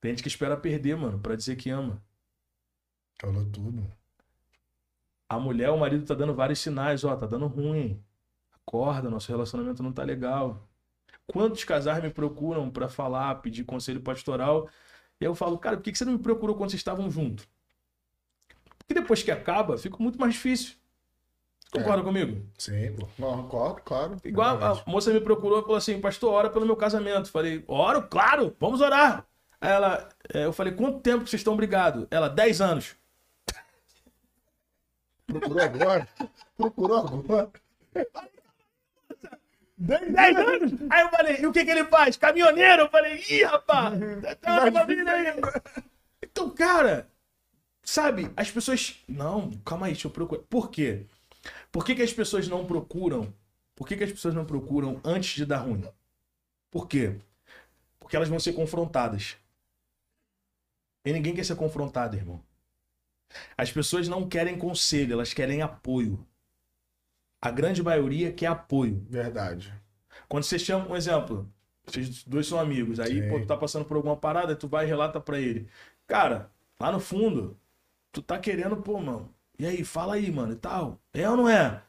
[0.00, 2.02] Tem gente que espera perder, mano, pra dizer que ama.
[3.20, 3.86] Falou tudo.
[5.32, 7.98] A mulher, o marido tá dando vários sinais, ó, tá dando ruim.
[8.54, 10.68] Acorda, nosso relacionamento não tá legal.
[11.26, 14.68] Quantos casais me procuram pra falar, pedir conselho pastoral?
[15.18, 17.48] E eu falo, cara, por que você não me procurou quando vocês estavam juntos?
[18.76, 20.74] Porque depois que acaba, fica muito mais difícil.
[21.70, 22.46] Concorda comigo?
[22.58, 22.94] Sim.
[23.18, 24.18] Não, claro.
[24.22, 27.30] Igual a moça me procurou e falou assim, pastor, ora pelo meu casamento.
[27.30, 29.26] Falei, oro, claro, vamos orar.
[29.58, 32.06] Aí ela, é, eu falei, quanto tempo que vocês estão brigados?
[32.10, 33.01] Ela, 10 anos.
[35.32, 36.08] Procurou agora?
[36.56, 37.50] Procurou agora?
[39.78, 40.72] 10 anos?
[40.90, 42.16] Aí eu falei, e o que que ele faz?
[42.16, 42.82] Caminhoneiro?
[42.82, 43.98] Eu falei, ih, rapaz,
[44.40, 45.26] tá uma família aí.
[46.22, 47.08] Então, cara,
[47.82, 49.02] sabe, as pessoas...
[49.08, 50.42] Não, calma aí, deixa eu procurar.
[50.42, 51.06] Por quê?
[51.70, 53.32] Por que, que as pessoas não procuram?
[53.74, 55.84] Por que, que as pessoas não procuram antes de dar ruim?
[56.70, 57.16] Por quê?
[57.98, 59.36] Porque elas vão ser confrontadas.
[61.04, 62.40] E ninguém quer ser confrontado, irmão.
[63.56, 66.26] As pessoas não querem conselho, elas querem apoio.
[67.40, 69.04] A grande maioria quer apoio.
[69.08, 69.72] Verdade.
[70.28, 71.50] Quando você chama, um exemplo,
[71.84, 73.28] vocês dois são amigos, aí Sim.
[73.28, 75.68] pô, tu tá passando por alguma parada, tu vai e relata pra ele.
[76.06, 77.58] Cara, lá no fundo,
[78.12, 81.00] tu tá querendo, pô, mano, e aí, fala aí, mano, e tal.
[81.12, 81.82] É ou não é?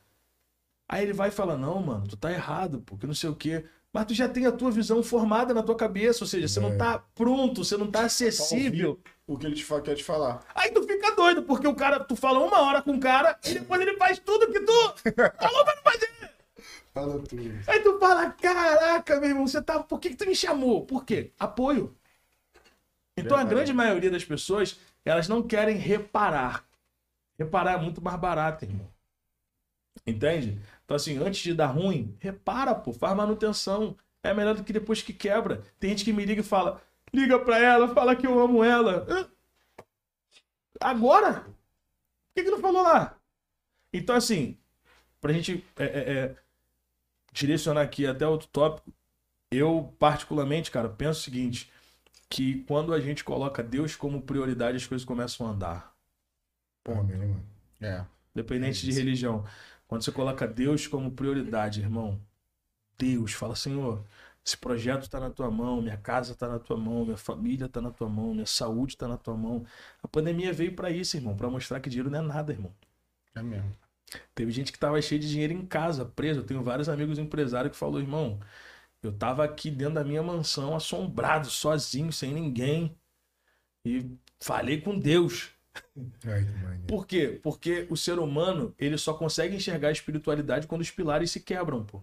[0.87, 3.65] Aí ele vai e fala, não, mano, tu tá errado, porque não sei o quê.
[3.93, 6.69] Mas tu já tem a tua visão formada na tua cabeça, ou seja, você não
[6.73, 6.77] É.
[6.77, 8.99] tá pronto, você não tá acessível.
[9.27, 10.43] O que ele te quer te falar.
[10.55, 13.53] Aí tu fica doido, porque o cara, tu fala uma hora com o cara e
[13.53, 14.73] depois ele faz tudo que tu
[15.37, 16.09] falou pra não fazer.
[16.91, 17.41] Fala tudo.
[17.67, 19.81] Aí tu fala, caraca, meu irmão, você tá.
[19.83, 20.85] Por que, que tu me chamou?
[20.85, 21.31] Por quê?
[21.39, 21.95] Apoio.
[23.15, 23.55] Então a Verdade.
[23.55, 26.65] grande maioria das pessoas, elas não querem reparar.
[27.37, 28.87] Reparar é muito mais barato, irmão.
[30.05, 30.59] Entende?
[30.83, 33.95] Então, assim, antes de dar ruim, repara, pô, faz manutenção.
[34.21, 35.63] É melhor do que depois que quebra.
[35.79, 36.81] Tem gente que me liga e fala:
[37.13, 39.05] liga pra ela, fala que eu amo ela.
[39.09, 39.29] Hã?
[40.79, 41.41] Agora?
[41.41, 41.53] Por
[42.35, 43.17] que, que não falou lá?
[43.91, 44.57] Então, assim,
[45.21, 46.35] pra gente é, é, é,
[47.31, 48.91] direcionar aqui até outro tópico,
[49.51, 51.71] eu, particularmente, cara, penso o seguinte:
[52.29, 55.95] que quando a gente coloca Deus como prioridade, as coisas começam a andar.
[56.85, 57.45] Amém, mano.
[57.79, 58.05] É.
[58.35, 59.45] Independente É de religião.
[59.93, 62.19] Quando você coloca Deus como prioridade, irmão,
[62.97, 64.03] Deus, fala, Senhor,
[64.43, 67.79] esse projeto está na tua mão, minha casa está na tua mão, minha família está
[67.79, 69.63] na tua mão, minha saúde está na tua mão.
[70.01, 72.73] A pandemia veio para isso, irmão, para mostrar que dinheiro não é nada, irmão.
[73.35, 73.71] É mesmo.
[74.33, 76.39] Teve gente que tava cheio de dinheiro em casa, preso.
[76.39, 78.39] Eu tenho vários amigos empresários que falou, irmão,
[79.03, 82.97] eu tava aqui dentro da minha mansão, assombrado, sozinho, sem ninguém.
[83.85, 84.09] E
[84.39, 85.51] falei com Deus.
[86.87, 87.39] Por quê?
[87.41, 91.83] Porque o ser humano, ele só consegue enxergar a espiritualidade quando os pilares se quebram,
[91.83, 92.01] pô.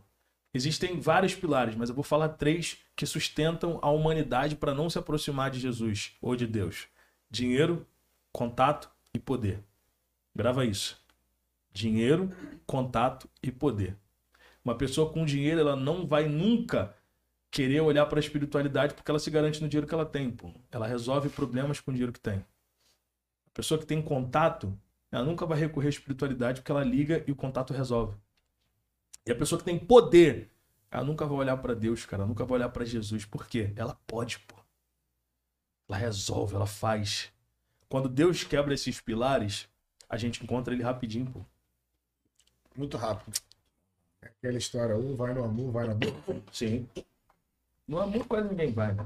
[0.52, 4.98] Existem vários pilares, mas eu vou falar três que sustentam a humanidade para não se
[4.98, 6.88] aproximar de Jesus ou de Deus:
[7.30, 7.86] dinheiro,
[8.32, 9.62] contato e poder.
[10.34, 11.00] Grava isso.
[11.72, 12.32] Dinheiro,
[12.66, 13.96] contato e poder.
[14.64, 16.94] Uma pessoa com dinheiro, ela não vai nunca
[17.50, 20.52] querer olhar para a espiritualidade porque ela se garante no dinheiro que ela tem, pô.
[20.70, 22.44] Ela resolve problemas com o dinheiro que tem.
[23.52, 24.78] A pessoa que tem contato,
[25.10, 28.16] ela nunca vai recorrer à espiritualidade porque ela liga e o contato resolve.
[29.26, 30.50] E a pessoa que tem poder,
[30.90, 33.24] ela nunca vai olhar para Deus, cara, ela nunca vai olhar para Jesus.
[33.24, 33.72] Por quê?
[33.76, 34.56] Ela pode, pô.
[35.88, 37.32] Ela resolve, ela faz.
[37.88, 39.68] Quando Deus quebra esses pilares,
[40.08, 41.44] a gente encontra ele rapidinho, pô.
[42.76, 43.36] Muito rápido.
[44.22, 46.14] Aquela história, um vai no amor, vai na dor.
[46.52, 46.88] Sim.
[47.86, 49.04] No amor quase ninguém vai, né?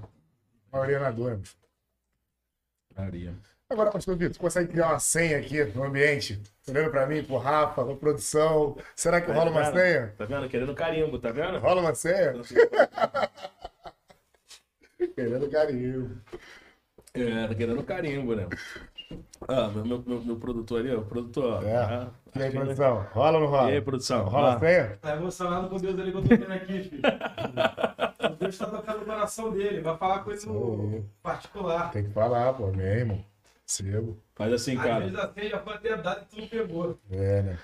[0.71, 1.41] A maioria na dor.
[2.95, 3.35] Maria.
[3.75, 6.41] Agora, pastor Vitor, você consegue criar uma senha aqui no ambiente?
[6.69, 8.77] Olhando pra mim, pro Rafa, pra produção.
[8.95, 9.81] Será que rola uma Tá vendo?
[9.81, 10.15] senha?
[10.17, 10.49] Tá vendo?
[10.49, 11.59] Querendo carimbo, tá vendo?
[11.59, 12.35] Rola uma senha?
[15.15, 16.21] Querendo carinho.
[17.17, 18.49] É, tá querendo carimbo, né?
[19.47, 21.63] Ah, meu, meu, meu, meu produtor ali, ó, o produtor.
[21.63, 21.65] ó.
[21.65, 21.77] É.
[21.77, 23.07] Ah, E aí, produção?
[23.13, 23.71] Rola ou não rola?
[23.71, 24.25] E aí, produção?
[24.25, 24.99] Rola Ah, a senha?
[25.01, 27.03] Tá emocionado com Deus ali que eu tô vendo aqui, filho.
[28.33, 29.81] O Deus tá tocando no coração dele.
[29.81, 31.93] Vai falar com ele no particular.
[31.93, 33.25] Tem que falar, pô, meu irmão.
[33.66, 34.23] Sebo.
[34.35, 35.01] Faz assim, Às cara.
[35.01, 36.99] vezes assim já pode ter dado e tu não pegou.
[37.11, 37.59] É, né?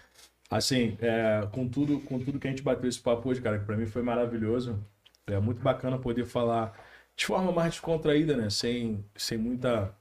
[0.51, 3.65] Assim, é, com, tudo, com tudo que a gente bateu esse papo hoje, cara, que
[3.67, 4.83] pra mim foi maravilhoso.
[5.27, 6.73] É muito bacana poder falar
[7.17, 8.51] de forma mais descontraída, né?
[8.51, 9.95] Sem, sem muita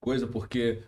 [0.00, 0.82] coisa, porque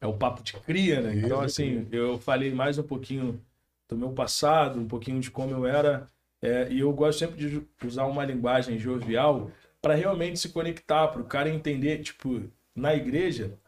[0.00, 1.16] é o papo de cria, né?
[1.16, 3.44] Então, assim, eu falei mais um pouquinho
[3.88, 6.08] do meu passado, um pouquinho de como eu era.
[6.42, 9.50] é, e eu gosto sempre de usar uma linguagem jovial
[9.80, 12.42] para realmente se conectar, para o cara entender, tipo,
[12.74, 13.58] na igreja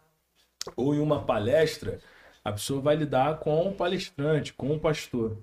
[0.76, 2.00] ou em uma palestra,
[2.44, 5.38] a pessoa vai lidar com o palestrante, com o pastor.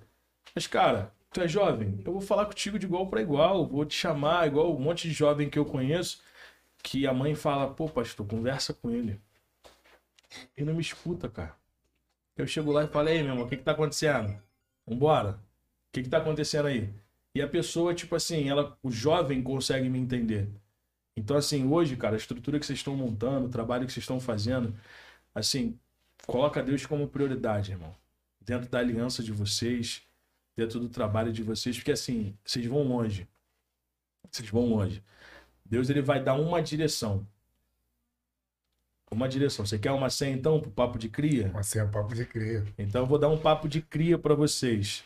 [0.54, 3.96] Mas, cara, tu é jovem, eu vou falar contigo de igual para igual, vou te
[3.96, 6.22] chamar igual um monte de jovem que eu conheço,
[6.84, 9.20] que a mãe fala, pô, pastor, conversa com ele.
[10.58, 11.56] E não me escuta, cara.
[12.38, 14.42] Eu chego lá e falo, ei, meu irmão, o que que tá acontecendo?
[14.86, 15.32] Vambora.
[15.32, 16.90] O que que tá acontecendo aí?
[17.36, 20.50] E a pessoa, tipo assim, ela, o jovem consegue me entender.
[21.16, 24.20] Então, assim, hoje, cara, a estrutura que vocês estão montando, o trabalho que vocês estão
[24.20, 24.74] fazendo,
[25.34, 25.78] assim,
[26.26, 27.96] coloca Deus como prioridade, irmão.
[28.40, 30.02] Dentro da aliança de vocês,
[30.56, 33.28] dentro do trabalho de vocês, porque assim, vocês vão longe.
[34.30, 35.04] Vocês vão longe.
[35.66, 37.26] Deus ele vai dar uma direção.
[39.10, 39.66] Uma direção.
[39.66, 41.48] Você quer uma senha então pro papo de cria?
[41.48, 42.66] Uma senha papo de crer.
[42.78, 45.04] Então eu vou dar um papo de cria para vocês.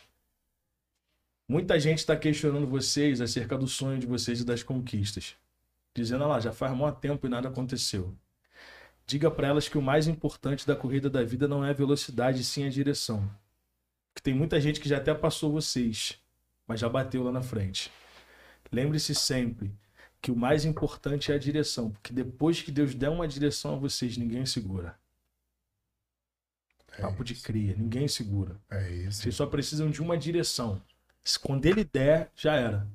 [1.48, 5.36] Muita gente está questionando vocês acerca do sonho de vocês e das conquistas.
[5.94, 8.14] Dizendo, "Ah lá, já faz muito tempo e nada aconteceu.
[9.08, 12.44] Diga para elas que o mais importante da corrida da vida não é a velocidade,
[12.44, 13.30] sim a direção.
[14.14, 16.20] Porque tem muita gente que já até passou vocês,
[16.66, 17.92] mas já bateu lá na frente.
[18.72, 19.72] Lembre-se sempre
[20.22, 23.78] que o mais importante é a direção, porque depois que Deus der uma direção a
[23.78, 24.98] vocês, ninguém segura.
[26.98, 27.44] É Papo de isso.
[27.44, 28.60] cria, ninguém segura.
[28.72, 29.22] É isso.
[29.22, 30.82] Vocês só precisam de uma direção.
[31.42, 32.88] Quando ele der, já era.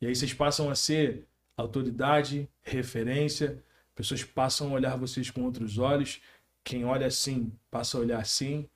[0.00, 1.26] E aí vocês passam a ser
[1.56, 3.62] autoridade, referência,
[3.94, 6.20] pessoas passam a olhar vocês com outros olhos.
[6.62, 8.68] Quem olha assim, passa a olhar assim.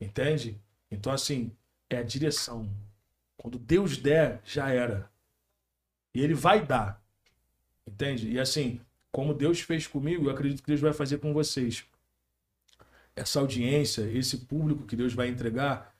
[0.00, 0.60] Entende?
[0.90, 1.50] Então, assim,
[1.90, 2.70] é a direção.
[3.36, 5.10] Quando Deus der, já era.
[6.14, 7.02] E ele vai dar.
[7.86, 8.30] Entende?
[8.30, 8.80] E assim,
[9.12, 11.84] como Deus fez comigo, eu acredito que Deus vai fazer com vocês.
[13.14, 15.94] Essa audiência, esse público que Deus vai entregar,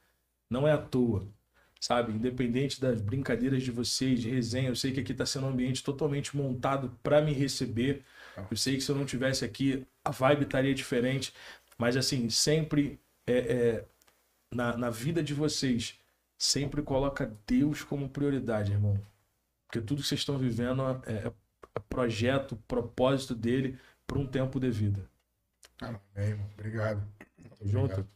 [0.51, 1.27] não é à toa.
[1.81, 2.13] Sabe?
[2.13, 5.85] Independente das brincadeiras de vocês, de resenha, eu sei que aqui está sendo um ambiente
[5.85, 8.05] totalmente montado para me receber.
[8.51, 11.33] Eu sei que se eu não tivesse aqui, a vibe estaria diferente.
[11.79, 13.85] Mas assim, sempre é, é,
[14.53, 15.99] na, na vida de vocês,
[16.39, 19.01] sempre coloca Deus como prioridade, irmão.
[19.67, 21.33] Porque tudo que vocês estão vivendo é, é
[21.89, 25.09] projeto, propósito dele para um tempo de vida.
[25.81, 26.51] Amém, irmão.
[26.55, 27.07] Obrigado.
[27.59, 27.93] Tamo junto?
[27.93, 28.09] Obrigado.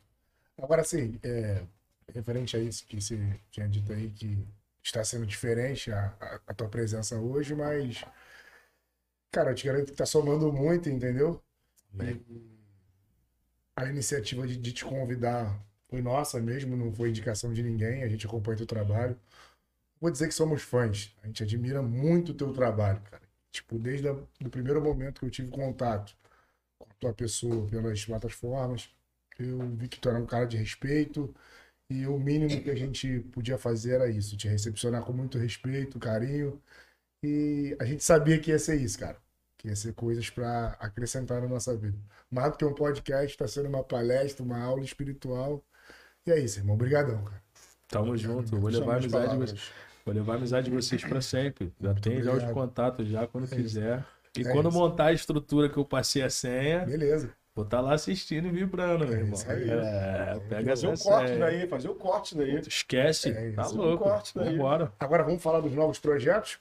[0.62, 1.62] Agora, assim, é,
[2.14, 3.18] referente a isso que você
[3.50, 4.46] tinha dito aí, que
[4.82, 8.04] está sendo diferente a, a, a tua presença hoje, mas,
[9.30, 11.42] cara, eu te garanto que tá somando muito, entendeu?
[11.98, 12.20] E
[13.76, 15.58] a iniciativa de, de te convidar
[15.88, 19.18] foi nossa mesmo, não foi indicação de ninguém, a gente acompanha teu trabalho.
[20.00, 23.22] Vou dizer que somos fãs, a gente admira muito o teu trabalho, cara.
[23.52, 26.16] Tipo, desde o primeiro momento que eu tive contato
[26.78, 28.90] com a tua pessoa pelas plataformas,
[29.38, 31.34] eu vi que tu era um cara de respeito
[31.90, 35.98] e o mínimo que a gente podia fazer era isso, te recepcionar com muito respeito,
[35.98, 36.60] carinho.
[37.22, 39.16] E a gente sabia que ia ser isso, cara.
[39.58, 41.98] Que ia ser coisas para acrescentar na nossa vida.
[42.30, 45.62] Mais do que um podcast, está sendo uma palestra, uma aula espiritual.
[46.26, 46.74] E é isso, irmão.
[46.74, 47.42] Obrigadão, cara.
[47.88, 48.58] Tamo junto.
[48.58, 49.50] Vou levar amizade de palavras.
[49.50, 49.70] vocês.
[50.04, 51.72] Vou levar a amizade de vocês para sempre.
[51.80, 52.54] Já Muito tem já os obrigado.
[52.54, 54.04] contatos já quando É quiser.
[54.38, 54.78] E É quando isso.
[54.78, 57.30] montar a estrutura que eu passei a senha, Beleza.
[57.54, 59.34] vou estar lá assistindo e vibrando, meu É irmão.
[59.34, 59.68] isso aí.
[59.68, 61.40] É, pega Fazer o essa corte senha.
[61.40, 62.60] daí, fazer o corte daí.
[62.60, 63.56] Esquece, É isso.
[63.56, 64.04] tá Um louco.
[64.04, 64.52] corte daí.
[64.56, 64.92] Vambora.
[64.98, 66.58] Agora vamos falar dos novos projetos?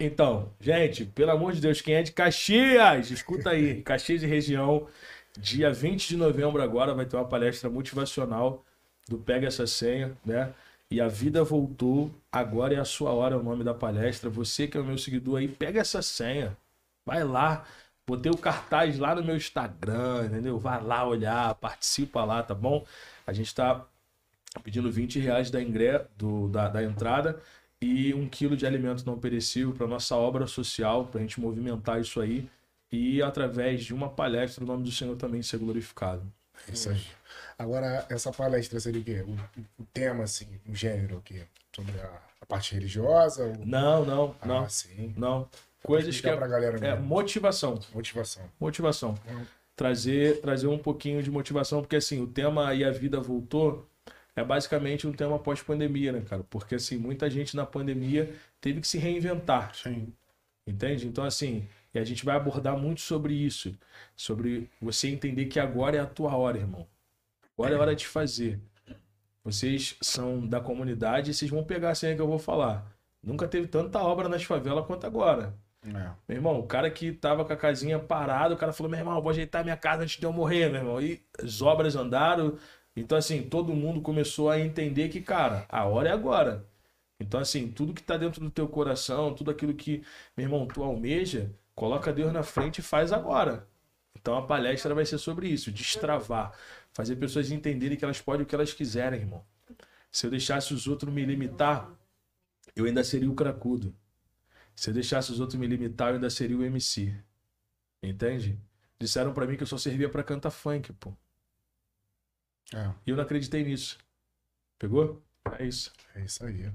[0.00, 3.82] Então, gente, pelo amor de Deus, quem é de Caxias, escuta aí.
[3.82, 4.86] Caxias e região,
[5.36, 8.64] dia 20 de novembro agora vai ter uma palestra motivacional
[9.08, 10.52] do Pega Essa Senha, né?
[10.88, 14.30] E a vida voltou, agora é a sua hora, é o nome da palestra.
[14.30, 16.56] Você que é o meu seguidor aí, pega essa senha.
[17.04, 17.66] Vai lá,
[18.06, 20.58] botei o cartaz lá no meu Instagram, entendeu?
[20.58, 22.86] Vai lá olhar, participa lá, tá bom?
[23.26, 23.84] A gente tá
[24.62, 26.00] pedindo 20 reais da, ingre...
[26.16, 27.38] do, da, da entrada
[27.80, 32.00] e um quilo de alimento não perecível para nossa obra social, para a gente movimentar
[32.00, 32.48] isso aí
[32.90, 36.22] e através de uma palestra o nome do Senhor também ser glorificado.
[36.68, 37.00] É isso aí.
[37.58, 39.24] Agora, essa palestra seria o quê?
[39.26, 41.42] O, o tema, assim, o gênero aqui?
[41.74, 42.10] Sobre a,
[42.40, 43.44] a parte religiosa?
[43.46, 43.66] O...
[43.66, 45.12] Não, não, não, Ah, sim.
[45.16, 45.48] não.
[45.82, 48.42] Coisas que é, galera é motivação, Motivação.
[48.58, 49.14] motivação.
[49.30, 49.44] Hum.
[49.76, 53.88] Trazer, trazer um pouquinho de motivação, porque assim, o tema e a vida voltou
[54.38, 56.44] é basicamente um tema pós-pandemia, né, cara?
[56.48, 59.74] Porque assim, muita gente na pandemia teve que se reinventar.
[59.74, 60.12] Sim.
[60.66, 61.06] Entende?
[61.06, 63.74] Então, assim, e a gente vai abordar muito sobre isso.
[64.14, 66.86] Sobre você entender que agora é a tua hora, irmão.
[67.56, 68.60] Agora é hora de fazer.
[69.42, 72.86] Vocês são da comunidade e vocês vão pegar a senha que eu vou falar.
[73.22, 75.54] Nunca teve tanta obra nas favelas quanto agora.
[75.86, 76.10] É.
[76.28, 79.20] Meu irmão, o cara que tava com a casinha parada, o cara falou: meu irmão,
[79.20, 81.00] vou ajeitar minha casa antes de eu morrer, meu irmão.
[81.00, 82.58] E as obras andaram.
[83.00, 86.66] Então, assim, todo mundo começou a entender que, cara, a hora é agora.
[87.20, 90.02] Então, assim, tudo que tá dentro do teu coração, tudo aquilo que,
[90.36, 93.68] meu irmão, tu almeja, coloca Deus na frente e faz agora.
[94.14, 96.52] Então, a palestra vai ser sobre isso: destravar,
[96.92, 99.44] fazer pessoas entenderem que elas podem o que elas quiserem, irmão.
[100.10, 101.90] Se eu deixasse os outros me limitar,
[102.74, 103.94] eu ainda seria o cracudo.
[104.74, 107.14] Se eu deixasse os outros me limitar, eu ainda seria o MC.
[108.02, 108.58] Entende?
[108.98, 111.12] Disseram pra mim que eu só servia pra cantar funk, pô.
[112.74, 112.90] É.
[113.06, 113.98] E eu não acreditei nisso.
[114.78, 115.20] Pegou?
[115.58, 115.92] É isso.
[116.14, 116.70] É isso aí.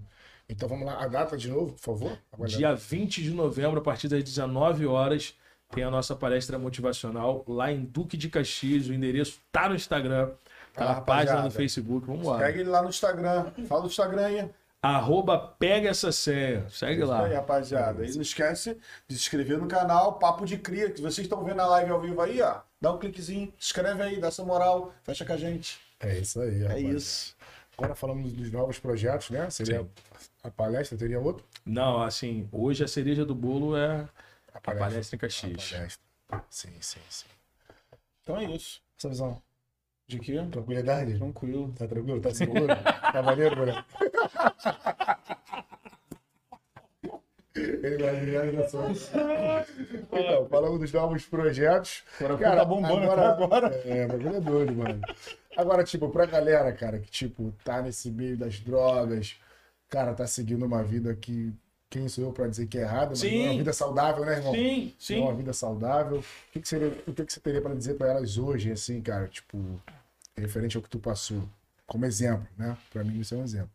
[0.49, 1.03] Então vamos lá.
[1.03, 2.17] A data de novo, por favor?
[2.47, 5.35] Dia 20 de novembro, a partir das 19 horas,
[5.69, 8.87] tem a nossa palestra motivacional lá em Duque de Caxias.
[8.87, 10.31] O endereço tá no Instagram,
[10.73, 11.51] tá Ah, na página no.
[11.51, 12.05] Facebook.
[12.05, 12.39] Vamos lá.
[12.39, 13.51] Segue ele lá no Instagram.
[13.67, 14.49] Fala o Instagram aí.
[14.81, 16.67] Arroba pega essa senha.
[16.69, 17.37] Segue Isso aí, lá.
[17.39, 18.05] rapaziada.
[18.05, 20.91] E não esquece de se inscrever no canal Papo de Cria.
[20.91, 22.59] Que vocês estão vendo a live ao vivo aí, ó.
[22.81, 25.79] Dá um cliquezinho, se inscreve aí, dá essa moral, fecha com a gente.
[26.03, 26.59] É isso aí.
[26.63, 26.97] É rapaziada.
[26.97, 27.35] isso.
[27.77, 29.49] Agora falamos dos novos projetos, né?
[29.49, 29.89] Seria Sim.
[30.43, 31.43] a palestra, teria outro?
[31.65, 34.07] Não, assim, hoje a cereja do bolo é
[34.53, 35.71] A a palestra em A Caxias.
[35.71, 36.03] palestra.
[36.49, 37.25] Sim, sim, sim.
[38.21, 38.81] Então é isso.
[38.97, 39.41] Essa visão.
[40.07, 40.33] De quê?
[40.51, 41.17] Tranquilidade?
[41.17, 41.73] Tranquilo.
[41.77, 42.21] Tá tranquilo?
[42.21, 42.67] Tá seguro?
[43.11, 43.83] tá maneiro, moleque?
[47.01, 47.42] Ele vai me ajuda
[50.11, 52.03] Então, falamos dos novos projetos.
[52.19, 53.67] Agora Cara, tá bombando até agora.
[53.85, 55.01] É, o bagulho é doido, mano.
[55.55, 59.39] Agora, tipo, pra galera, cara, que, tipo, tá nesse meio das drogas,
[59.87, 61.53] cara, tá seguindo uma vida que.
[61.89, 63.37] Quem sou eu pra dizer que é errada, mas Sim.
[63.37, 64.51] não é uma vida saudável, né, irmão?
[64.55, 65.37] Sim, Não é uma sim.
[65.37, 66.17] vida saudável.
[66.17, 68.99] O que, que, seria, o que, que você teria pra dizer pra elas hoje, assim,
[68.99, 69.59] cara, tipo,
[70.35, 71.43] referente ao que tu passou?
[71.85, 72.75] Como exemplo, né?
[72.91, 73.69] Pra mim, isso é um exemplo.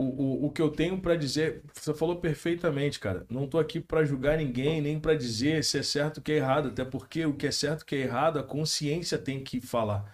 [0.00, 3.26] O, o, o que eu tenho pra dizer, você falou perfeitamente, cara.
[3.28, 6.36] Não tô aqui pra julgar ninguém, nem pra dizer se é certo ou que é
[6.36, 9.60] errado, até porque o que é certo o que é errado, a consciência tem que
[9.60, 10.10] falar.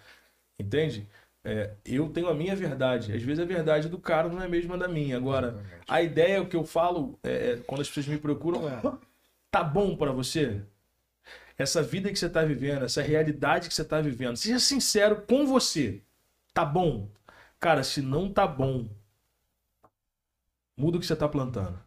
[0.58, 1.08] Entende?
[1.44, 3.12] É, eu tenho a minha verdade.
[3.12, 5.16] Às vezes a verdade do cara não é a mesma da minha.
[5.16, 8.80] Agora, a ideia, o que eu falo, é, é, quando as pessoas me procuram é:
[9.52, 10.62] tá bom pra você?
[11.56, 15.46] Essa vida que você tá vivendo, essa realidade que você tá vivendo, seja sincero com
[15.46, 16.02] você.
[16.52, 17.08] Tá bom?
[17.60, 18.88] Cara, se não tá bom,
[20.76, 21.78] muda o que você tá plantando.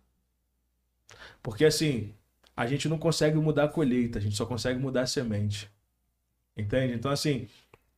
[1.41, 2.13] Porque assim,
[2.55, 5.71] a gente não consegue mudar a colheita, a gente só consegue mudar a semente.
[6.57, 6.93] Entende?
[6.93, 7.47] Então, assim,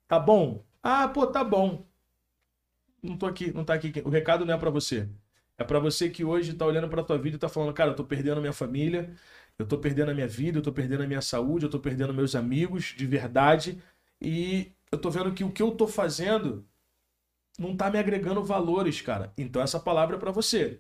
[0.08, 0.64] tá bom?
[0.84, 1.86] Ah, pô, tá bom.
[3.02, 3.92] Não tô aqui, não tá aqui.
[4.06, 5.10] O recado não é pra você.
[5.58, 7.96] É pra você que hoje tá olhando pra tua vida e tá falando, cara, eu
[7.96, 9.14] tô perdendo a minha família,
[9.58, 12.14] eu tô perdendo a minha vida, eu tô perdendo a minha saúde, eu tô perdendo
[12.14, 13.82] meus amigos de verdade
[14.22, 16.66] e eu tô vendo que o que eu tô fazendo
[17.62, 19.32] não tá me agregando valores, cara.
[19.38, 20.80] Então essa palavra é pra você.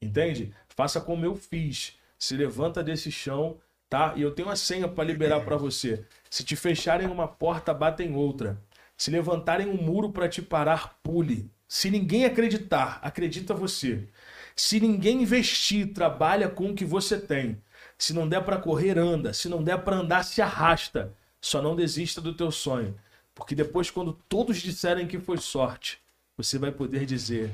[0.00, 0.54] Entende?
[0.68, 1.98] Faça como eu fiz.
[2.18, 4.12] Se levanta desse chão, tá?
[4.16, 6.04] E eu tenho uma senha pra liberar pra você.
[6.30, 8.60] Se te fecharem uma porta, batem outra.
[8.96, 11.50] Se levantarem um muro pra te parar, pule.
[11.66, 14.08] Se ninguém acreditar, acredita você.
[14.56, 17.62] Se ninguém investir, trabalha com o que você tem.
[17.96, 19.32] Se não der pra correr, anda.
[19.32, 21.14] Se não der pra andar, se arrasta.
[21.40, 22.96] Só não desista do teu sonho.
[23.34, 26.00] Porque depois, quando todos disserem que foi sorte,
[26.38, 27.50] você vai poder dizer: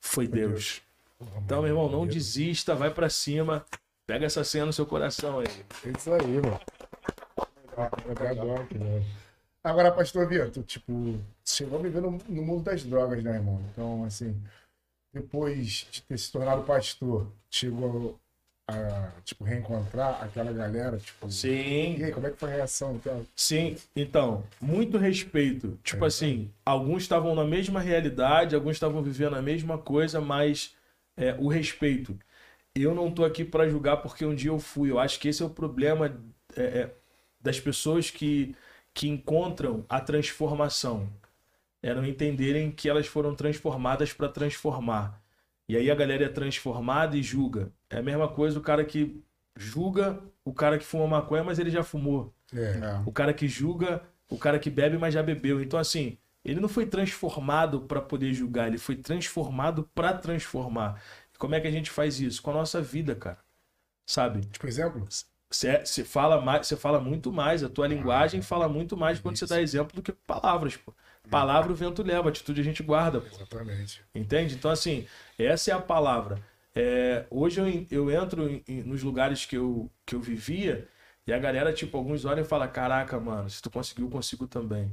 [0.00, 0.82] foi Deus.
[1.38, 3.64] Então, meu irmão, não desista, vai pra cima.
[4.06, 5.64] Pega essa senha no seu coração aí.
[5.86, 6.60] É isso aí, mano.
[9.62, 13.64] Agora, pastor Vitor, tipo, chegou a viver no, no mundo das drogas, né, irmão?
[13.72, 14.38] Então, assim,
[15.12, 18.20] depois de ter se tornado pastor, chegou
[18.66, 21.30] a, tipo, reencontrar aquela galera, tipo...
[21.30, 21.96] Sim.
[21.98, 22.94] E aí, como é que foi a reação?
[22.96, 25.78] Então, Sim, então, muito respeito.
[25.82, 30.74] Tipo assim, alguns estavam na mesma realidade, alguns estavam vivendo a mesma coisa, mas
[31.16, 32.18] é, o respeito.
[32.74, 34.90] Eu não tô aqui para julgar porque um dia eu fui.
[34.90, 36.20] Eu acho que esse é o problema
[36.56, 36.94] é, é,
[37.40, 38.54] das pessoas que,
[38.92, 41.08] que encontram a transformação.
[41.82, 45.22] É não entenderem que elas foram transformadas para transformar.
[45.68, 47.72] E aí a galera é transformada e julga.
[47.88, 49.22] É a mesma coisa o cara que
[49.56, 52.34] julga o cara que fuma maconha, mas ele já fumou.
[52.52, 55.60] é, O cara que julga, o cara que bebe, mas já bebeu.
[55.62, 61.02] Então, assim, ele não foi transformado para poder julgar, ele foi transformado para transformar.
[61.38, 62.42] Como é que a gente faz isso?
[62.42, 63.38] Com a nossa vida, cara.
[64.06, 64.42] Sabe?
[64.42, 65.06] tipo, exemplo?
[65.50, 69.36] Você você fala mais, você fala muito mais, a tua linguagem fala muito mais quando
[69.36, 70.92] você dá exemplo do que palavras, pô.
[71.30, 73.22] Palavra o vento leva, atitude a gente guarda.
[73.26, 74.02] Exatamente.
[74.14, 74.54] Entende?
[74.54, 75.06] Então, assim,
[75.38, 76.40] essa é a palavra.
[76.74, 80.88] É, hoje eu, eu entro em- em- nos lugares que eu, que eu vivia
[81.26, 84.46] e a galera, tipo, alguns olham e falam: Caraca, mano, se tu conseguiu, eu consigo
[84.46, 84.90] também.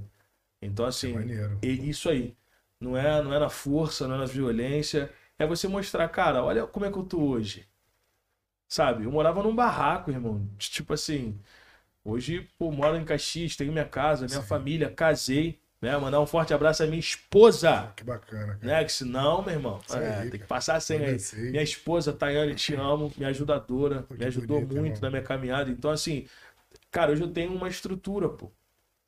[0.61, 1.59] Então, assim, Maneiro.
[1.61, 2.35] e- isso aí.
[2.79, 5.11] Não é, não é na força, não é na violência.
[5.39, 7.67] É você mostrar, cara, olha como é que eu tô hoje.
[8.67, 9.03] Sabe?
[9.03, 10.47] Eu morava num barraco, irmão.
[10.57, 11.39] Tipo assim,
[12.05, 14.47] hoje, pô, moro em Caxias, tenho minha casa, minha Sim.
[14.49, 15.60] família, casei.
[15.81, 15.97] Né?
[15.97, 17.91] Mandar um forte abraço à minha esposa.
[17.95, 18.59] Que bacana, cara.
[18.61, 18.83] Né?
[18.83, 21.05] Que senão, meu irmão, é, aí, tem que passar a senha aí.
[21.05, 21.49] Agradecer.
[21.49, 25.01] Minha esposa, Tayane, te amo, minha ajudadora, Pô, me ajudou bonito, muito irmão.
[25.01, 25.71] na minha caminhada.
[25.71, 26.27] Então, assim,
[26.91, 28.51] cara, hoje eu tenho uma estrutura, pô.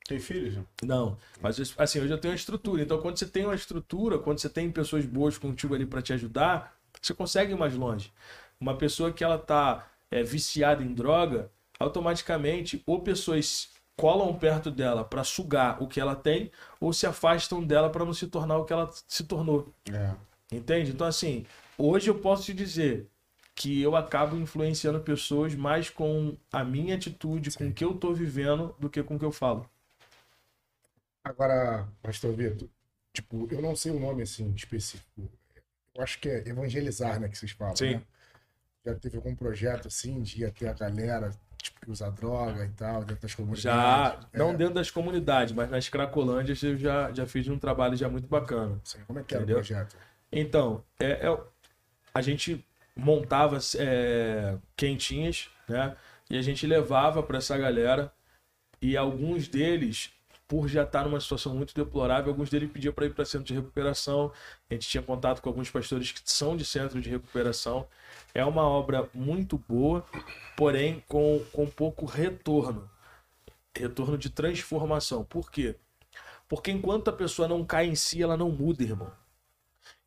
[0.08, 0.58] Tem filhos?
[0.84, 2.82] Não, mas assim, hoje eu tenho uma estrutura.
[2.82, 6.12] Então, quando você tem uma estrutura, quando você tem pessoas boas contigo ali para te
[6.12, 8.12] ajudar, você consegue ir mais longe.
[8.60, 15.04] Uma pessoa que ela tá é, viciada em droga, automaticamente, ou pessoas colam perto dela
[15.04, 18.66] para sugar o que ela tem, ou se afastam dela para não se tornar o
[18.66, 19.74] que ela se tornou.
[19.92, 20.16] É.
[20.56, 20.92] Entende?
[20.92, 21.46] Então, assim,
[21.78, 23.08] hoje eu posso te dizer
[23.56, 28.14] que eu acabo influenciando pessoas mais com a minha atitude, com o que eu tô
[28.14, 29.70] vivendo, do que com o que eu falo.
[31.24, 32.68] Agora, pastor Vitor,
[33.14, 35.30] tipo, eu não sei o nome assim específico.
[35.96, 37.96] Eu acho que é evangelizar, né, que vocês falam, Sim.
[37.96, 38.04] né?
[38.86, 41.32] Já teve algum projeto assim de ir até a galera,
[41.64, 43.64] tipo, que usa droga e tal, dentro das comunidades?
[43.64, 47.96] Já, É, não dentro das comunidades, mas nas Cracolândias eu já, já fiz um trabalho
[47.96, 48.80] já muito bacana.
[48.84, 49.58] Sim, como é que era Entendeu?
[49.58, 49.96] o projeto?
[50.32, 51.40] Então, é, é-
[52.14, 52.66] a gente
[52.96, 55.96] montava é, quentinhas, né?
[56.30, 58.12] E a gente levava para essa galera.
[58.82, 60.12] E alguns deles,
[60.54, 63.56] por já estar numa situação muito deplorável, alguns deles pediam para ir para centro de
[63.56, 64.32] recuperação.
[64.70, 67.88] A gente tinha contato com alguns pastores que são de centro de recuperação.
[68.36, 70.06] É uma obra muito boa,
[70.56, 72.88] porém com, com pouco retorno.
[73.76, 75.24] Retorno de transformação.
[75.26, 75.76] Por quê?
[76.48, 79.12] Porque enquanto a pessoa não cai em si, ela não muda, irmão.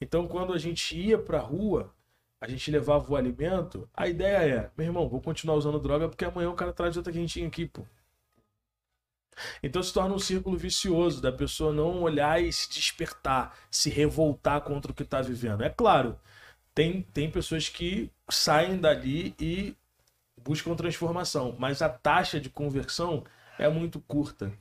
[0.01, 1.93] Então, quando a gente ia pra rua,
[2.41, 6.25] a gente levava o alimento, a ideia é, meu irmão, vou continuar usando droga porque
[6.25, 7.85] amanhã o cara traz outra quentinha aqui, pô.
[9.63, 14.61] Então se torna um círculo vicioso da pessoa não olhar e se despertar, se revoltar
[14.63, 15.63] contra o que está vivendo.
[15.63, 16.19] É claro,
[16.75, 19.75] tem, tem pessoas que saem dali e
[20.43, 23.25] buscam transformação, mas a taxa de conversão
[23.59, 24.53] é muito curta.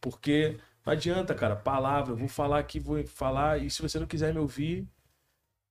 [0.00, 4.06] Porque não adianta, cara, palavra, eu vou falar aqui, vou falar, e se você não
[4.06, 4.86] quiser me ouvir,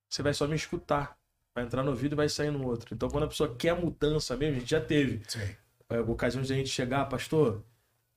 [0.10, 1.18] você vai só me escutar.
[1.56, 2.96] Vai entrar no ouvido e vai sair no outro.
[2.96, 5.56] Então, quando a pessoa quer mudança mesmo, a gente já teve Sim.
[5.90, 7.64] é, ocasiões de a gente chegar, pastor,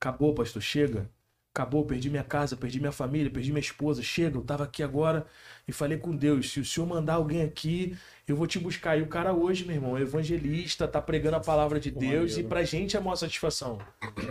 [0.00, 1.08] acabou, pastor, chega.
[1.54, 4.02] acabou, perdi minha casa, perdi minha família, perdi minha esposa.
[4.02, 5.26] Chega, eu tava aqui agora
[5.66, 7.96] e falei com Deus: se o senhor mandar alguém aqui,
[8.28, 8.98] eu vou te buscar.
[8.98, 12.40] E o cara hoje, meu irmão, é evangelista, tá pregando a palavra de Deus maneiro.
[12.40, 13.78] e pra gente é a maior satisfação.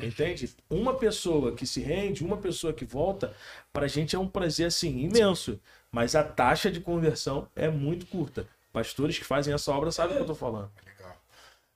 [0.04, 0.54] Entende?
[0.70, 3.34] Uma pessoa que se rende, uma pessoa que volta,
[3.74, 5.60] pra gente é um prazer assim imenso.
[5.92, 8.48] Mas a taxa de conversão é muito curta.
[8.72, 10.70] Pastores que fazem essa obra sabem o que eu tô falando.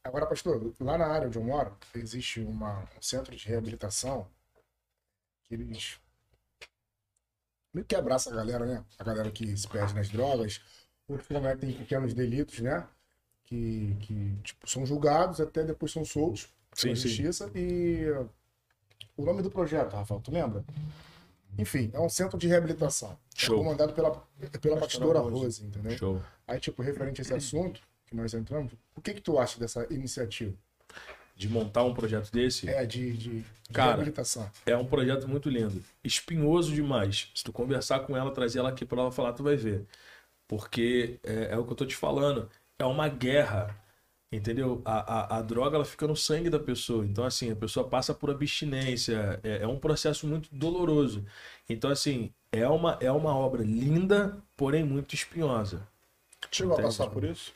[0.09, 4.27] Agora, pastor, lá na área onde eu moro, existe uma, um centro de reabilitação
[5.43, 5.99] que eles
[7.71, 8.83] meio que abraça a galera, né?
[8.97, 10.61] A galera que se perde nas drogas,
[11.07, 12.87] outros que cometem pequenos delitos, né?
[13.43, 17.07] Que, que tipo, são julgados, até depois são soltos Sim, pela sim.
[17.07, 17.51] justiça.
[17.53, 18.07] E
[19.15, 20.65] o nome do projeto, Rafael, tu lembra?
[21.55, 23.15] Enfim, é um centro de reabilitação.
[23.35, 23.57] Show.
[23.57, 24.27] É comandado pela,
[24.59, 25.19] pela pastora.
[25.19, 25.95] Rose, entendeu?
[25.95, 26.21] Show.
[26.47, 27.79] Aí, tipo, referente a esse assunto
[28.09, 30.53] que nós entramos, o que que tu acha dessa iniciativa?
[31.35, 32.67] De montar um projeto desse.
[32.67, 34.49] É, de, de, de Cara, reabilitação.
[34.65, 35.81] É um projeto muito lindo.
[36.03, 37.31] Espinhoso demais.
[37.33, 39.85] Se tu conversar com ela, trazer ela aqui pra ela falar, tu vai ver.
[40.47, 42.49] Porque é, é o que eu tô te falando.
[42.77, 43.73] É uma guerra.
[44.31, 44.81] Entendeu?
[44.83, 47.05] A, a, a droga ela fica no sangue da pessoa.
[47.05, 49.39] Então, assim, a pessoa passa por abstinência.
[49.41, 51.25] É, é um processo muito doloroso.
[51.69, 55.87] Então, assim, é uma, é uma obra linda, porém muito espinhosa.
[56.51, 57.53] Chegou a passar por isso?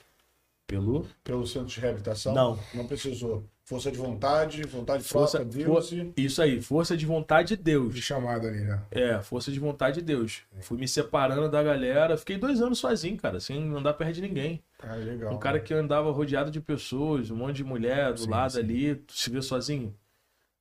[0.67, 1.05] Pelo.
[1.23, 2.33] Pelo centro de reabilitação?
[2.33, 2.59] Não.
[2.73, 3.43] Não precisou.
[3.65, 6.13] Força de vontade, vontade Força, própria, Deus for- e...
[6.17, 7.95] Isso aí, força de vontade de Deus.
[7.95, 8.81] De chamada ali, né?
[8.91, 10.41] É, força de vontade de Deus.
[10.61, 12.17] Fui me separando da galera.
[12.17, 14.61] Fiquei dois anos sozinho, cara, sem andar perto de ninguém.
[14.79, 15.33] Ah, legal.
[15.33, 18.59] Um cara que andava rodeado de pessoas, um monte de mulher do Sim, lado sim.
[18.59, 19.95] ali, se vê sozinho.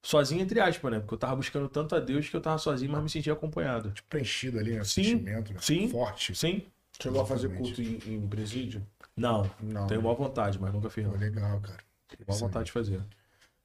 [0.05, 1.01] Sozinho, entre aspas, né?
[1.01, 3.91] Porque eu tava buscando tanto a Deus que eu tava sozinho, mas me sentia acompanhado.
[3.93, 4.85] Tipo, preenchido ali, né?
[4.85, 5.59] Sim, Sentimento, né?
[5.61, 5.89] sim.
[5.89, 6.35] Forte.
[6.37, 6.63] Sim?
[7.01, 7.75] Chegou a fazer Exatamente.
[7.85, 8.87] culto em, em presídio?
[9.17, 9.51] Não.
[9.61, 9.87] Não.
[9.87, 11.05] Tenho maior vontade, mas nunca fiz.
[11.05, 11.13] Não.
[11.17, 11.79] legal, cara.
[12.27, 13.03] Maior vontade de fazer.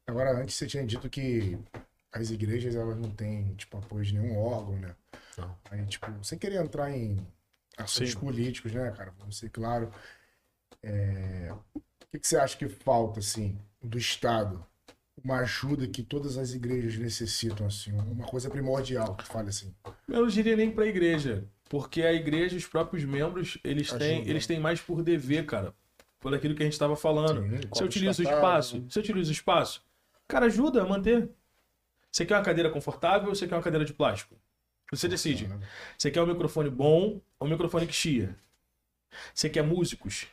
[0.07, 1.57] Agora, antes você tinha dito que
[2.11, 4.95] as igrejas, elas não têm, tipo, apoio de nenhum órgão, né?
[5.37, 5.55] Não.
[5.69, 7.17] Aí, tipo, sem querer entrar em
[7.77, 8.19] assuntos Sim.
[8.19, 9.13] políticos, né, cara?
[9.19, 9.91] Vamos ser claro.
[10.81, 14.65] É, O que, que você acha que falta, assim, do Estado?
[15.23, 19.73] Uma ajuda que todas as igrejas necessitam, assim, uma coisa primordial, que fale assim.
[20.07, 21.43] Eu não diria nem pra igreja.
[21.69, 25.73] Porque a igreja, os próprios membros, eles têm, eles têm mais por dever, cara.
[26.19, 27.41] Por aquilo que a gente tava falando.
[27.41, 28.85] Sim, Se eu utilizo o espaço, né?
[28.89, 29.83] se eu utilizo o espaço,
[30.27, 31.29] cara, ajuda a manter.
[32.11, 34.35] Você quer uma cadeira confortável ou você quer uma cadeira de plástico?
[34.91, 35.49] Você decide.
[35.97, 38.35] Você quer um microfone bom ou um microfone que chia?
[39.33, 40.27] Você quer músicos?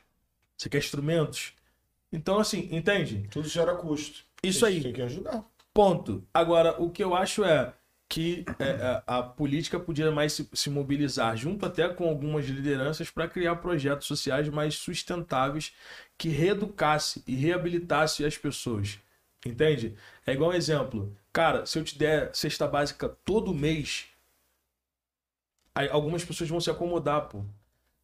[0.56, 1.52] Você quer instrumentos?
[2.12, 3.26] Então, assim, entende?
[3.30, 4.24] Tudo gera custo.
[4.42, 4.80] Isso aí.
[4.80, 5.44] Tem que ajudar.
[5.72, 6.24] Ponto.
[6.32, 7.74] Agora, o que eu acho é
[8.08, 13.10] que é, é, a política podia mais se, se mobilizar, junto até com algumas lideranças,
[13.10, 15.74] para criar projetos sociais mais sustentáveis
[16.16, 18.98] que reeducasse e reabilitasse as pessoas.
[19.44, 19.96] Entende?
[20.26, 21.14] É igual um exemplo.
[21.32, 24.06] Cara, se eu te der cesta básica todo mês,
[25.90, 27.44] algumas pessoas vão se acomodar, pô.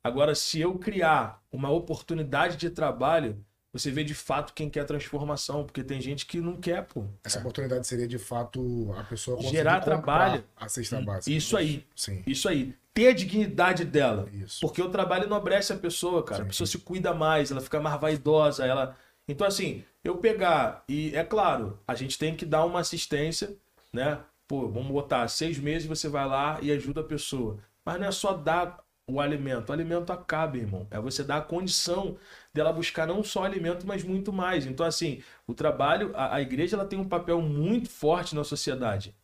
[0.03, 5.65] Agora, se eu criar uma oportunidade de trabalho, você vê de fato quem quer transformação,
[5.65, 7.05] porque tem gente que não quer, pô.
[7.25, 10.45] Essa oportunidade seria, de fato, a pessoa Gerar trabalho.
[10.57, 11.35] a cesta básica.
[11.37, 11.87] Isso aí.
[11.95, 12.75] Sim, Isso aí.
[12.93, 14.29] Ter a dignidade dela.
[14.33, 14.61] isso.
[14.61, 16.41] Porque o trabalho enobrece a pessoa, cara.
[16.43, 16.49] A Sim.
[16.49, 18.97] pessoa se cuida mais, ela fica mais vaidosa, ela.
[19.29, 23.55] Então, assim, eu pegar, e é claro, a gente tem que dar uma assistência,
[23.93, 24.19] né?
[24.49, 27.59] Pô, vamos botar seis meses, você vai lá e ajuda a pessoa.
[27.85, 28.81] Mas não é só dar
[29.13, 29.71] o alimento.
[29.71, 30.87] O alimento acaba, irmão.
[30.91, 32.17] É você dar a condição
[32.53, 34.67] dela buscar não só alimento, mas muito mais.
[34.67, 39.15] Então, assim, o trabalho, a, a igreja, ela tem um papel muito forte na sociedade.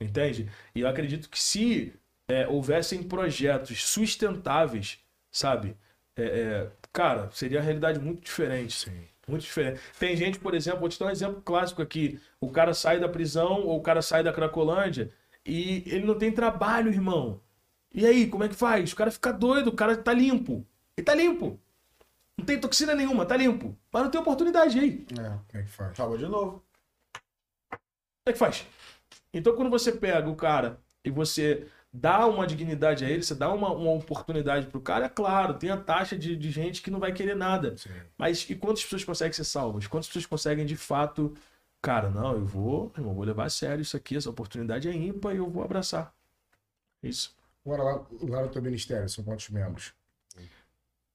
[0.00, 0.50] Entende?
[0.74, 1.94] E eu acredito que se
[2.28, 4.98] é, houvessem projetos sustentáveis,
[5.30, 5.76] sabe?
[6.16, 8.72] É, é, cara, seria uma realidade muito diferente.
[8.74, 9.08] Sim.
[9.26, 9.80] Muito diferente.
[9.98, 12.20] Tem gente, por exemplo, vou te dar um exemplo clássico aqui.
[12.40, 15.10] O cara sai da prisão ou o cara sai da Cracolândia
[15.46, 17.40] e ele não tem trabalho, irmão.
[17.94, 18.92] E aí, como é que faz?
[18.92, 20.66] O cara fica doido, o cara tá limpo.
[20.96, 21.60] Ele tá limpo.
[22.36, 23.78] Não tem toxina nenhuma, tá limpo.
[23.92, 25.06] Mas não tem oportunidade aí.
[25.12, 25.14] É.
[25.14, 25.92] Como é que faz?
[25.92, 26.64] Acaba de novo.
[27.70, 28.66] Como é que faz?
[29.32, 33.52] Então, quando você pega o cara e você dá uma dignidade a ele, você dá
[33.52, 36.98] uma, uma oportunidade pro cara, é claro, tem a taxa de, de gente que não
[36.98, 37.76] vai querer nada.
[37.76, 37.90] Sim.
[38.18, 39.86] Mas e quantas pessoas conseguem ser salvas?
[39.86, 41.32] Quantas pessoas conseguem de fato,
[41.80, 45.34] cara, não, eu vou, irmão, vou levar a sério isso aqui, essa oportunidade é ímpar
[45.34, 46.12] e eu vou abraçar.
[47.00, 47.36] Isso.
[47.64, 49.92] Agora, lá, lá no teu ministério, são quantos membros?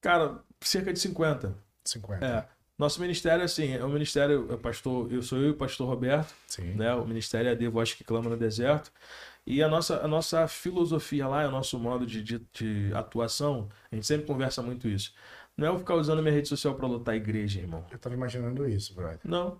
[0.02, 1.56] Cara, cerca de 50.
[1.86, 2.26] 50.
[2.26, 2.48] É.
[2.78, 6.34] Nosso ministério, assim, é um ministério, é pastor, eu sou eu e o pastor Roberto,
[6.48, 6.76] Sim.
[6.76, 6.94] né?
[6.96, 8.90] O ministério é de voz que clama no deserto.
[9.46, 13.96] E a nossa, a nossa filosofia lá, o nosso modo de, de, de atuação, a
[13.96, 15.14] gente sempre conversa muito isso.
[15.58, 17.86] Não é eu ficar usando minha rede social para lotar a igreja, irmão.
[17.92, 19.20] Eu tava imaginando isso, brother.
[19.26, 19.60] Não.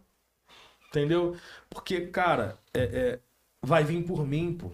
[0.88, 1.36] Entendeu?
[1.70, 3.20] Porque, cara, é, é,
[3.62, 4.72] vai vir por mim, pô.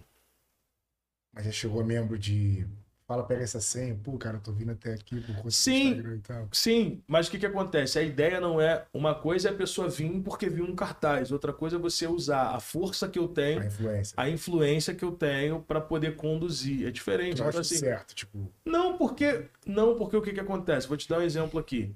[1.35, 2.65] Mas já chegou membro de.
[3.05, 3.93] Fala, pega essa senha.
[4.03, 5.89] Pô, cara, eu tô vindo até aqui por conta do Sim.
[5.89, 6.49] Instagram e tal.
[6.51, 7.99] Sim, mas o que, que acontece?
[7.99, 8.83] A ideia não é.
[8.91, 12.55] Uma coisa é a pessoa vir porque viu um cartaz, outra coisa é você usar
[12.55, 14.13] a força que eu tenho, A influência.
[14.17, 16.87] a influência que eu tenho para poder conduzir.
[16.87, 17.41] É diferente.
[17.41, 20.87] Eu Então, assim, certo, tipo, Não, porque não, porque o que, que acontece?
[20.87, 21.93] Vou te dar um exemplo aqui.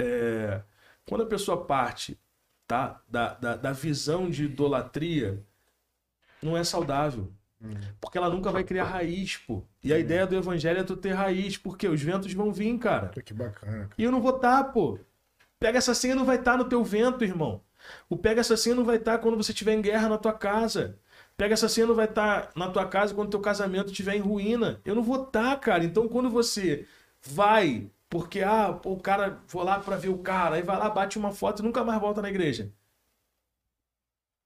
[0.00, 0.60] É,
[1.06, 2.18] quando a pessoa parte
[2.66, 5.40] tá, da, da, da visão de idolatria,
[6.42, 7.32] não é saudável.
[8.00, 9.62] Porque ela nunca vai criar raiz, pô.
[9.82, 13.08] E a ideia do evangelho é tu ter raiz, porque os ventos vão vir, cara.
[13.08, 13.72] que bacana.
[13.72, 13.90] cara.
[13.96, 14.98] E eu não vou estar, pô.
[15.58, 17.62] Pega essa senha não vai estar no teu vento, irmão.
[18.08, 20.98] O pega essa senha não vai estar quando você estiver em guerra na tua casa.
[21.36, 24.80] Pega essa senha não vai estar na tua casa quando teu casamento estiver em ruína.
[24.84, 25.84] Eu não vou estar, cara.
[25.84, 26.86] Então quando você
[27.22, 30.90] vai, porque ah, pô, o cara, vou lá pra ver o cara, aí vai lá,
[30.90, 32.72] bate uma foto e nunca mais volta na igreja.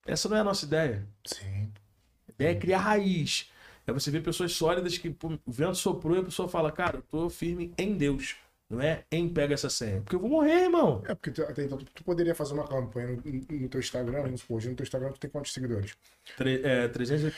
[0.06, 1.06] Essa não é a nossa ideia.
[1.26, 1.55] Sim.
[2.38, 3.50] É criar raiz.
[3.86, 6.96] É você ver pessoas sólidas que pô, o vento soprou e a pessoa fala, cara,
[6.98, 8.36] eu tô firme em Deus.
[8.68, 10.00] Não é em pega essa senha.
[10.00, 11.00] Porque eu vou morrer, irmão.
[11.06, 13.22] É, porque tu, até então tu, tu poderia fazer uma campanha no,
[13.60, 15.96] no teu Instagram, vamos supor, hoje no teu Instagram tu tem quantos seguidores?
[16.36, 17.36] Tre é, 300, e-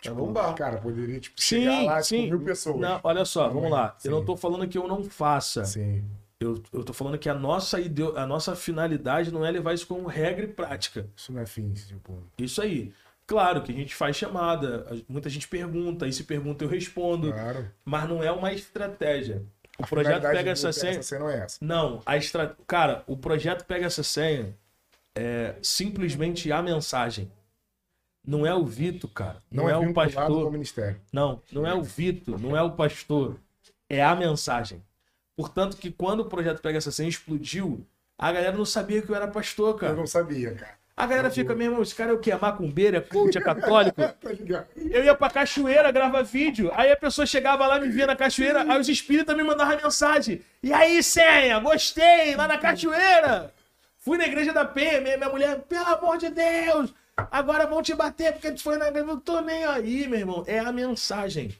[0.00, 0.54] Tipo, bombar.
[0.54, 2.28] Cara, poderia, tipo, chegar Sim, lá, tipo, sim.
[2.28, 2.78] mil pessoas.
[2.78, 3.96] Não, olha só, vamos lá.
[4.04, 4.26] Eu não Sim.
[4.26, 5.64] tô falando que eu não faça.
[5.64, 6.04] Sim.
[6.38, 8.16] Eu, eu tô falando que a nossa, ideo...
[8.16, 11.08] a nossa finalidade não é levar isso como regra e prática.
[11.16, 12.22] Isso não é fim, tipo.
[12.38, 12.92] Isso aí.
[13.26, 17.70] Claro que a gente faz chamada, muita gente pergunta, aí se pergunta eu respondo, Claro.
[17.82, 19.42] mas não é uma estratégia.
[19.78, 20.92] O A projeto pega essa senha.
[20.92, 21.56] Essa senha não é essa.
[21.60, 22.54] Não, a estra...
[22.66, 24.54] cara, o projeto pega essa senha
[25.16, 27.30] é simplesmente a mensagem.
[28.26, 29.36] Não é o Vito, cara.
[29.50, 30.50] Não, Não, é, é, o pastor.
[30.50, 31.00] ministério.
[31.12, 33.36] Não, não é o Vito, não é o pastor.
[33.88, 34.82] É a mensagem.
[35.36, 37.86] Portanto, que quando o projeto pega essa senha explodiu,
[38.18, 39.92] a galera não sabia que eu era pastor, Eu cara.
[39.94, 40.74] não sabia, cara.
[40.96, 42.30] A galera fica, meu irmão, esse cara é o quê?
[42.30, 44.00] É macumbeiro, é coach, é católico?
[44.00, 44.68] Tá ligado?
[44.76, 46.70] Eu ia pra cachoeira gravar vídeo.
[46.72, 50.40] Aí a pessoa chegava lá, me via na cachoeira, aí os espíritas me mandavam mensagem.
[50.62, 53.52] E aí, senha, gostei, lá na cachoeira.
[54.04, 57.94] Fui na igreja da Penha, minha, minha mulher, pelo amor de Deus, agora vão te
[57.94, 59.04] bater porque tu foi na igreja.
[59.06, 60.44] Eu não tô nem aí, meu irmão.
[60.46, 61.56] É a mensagem.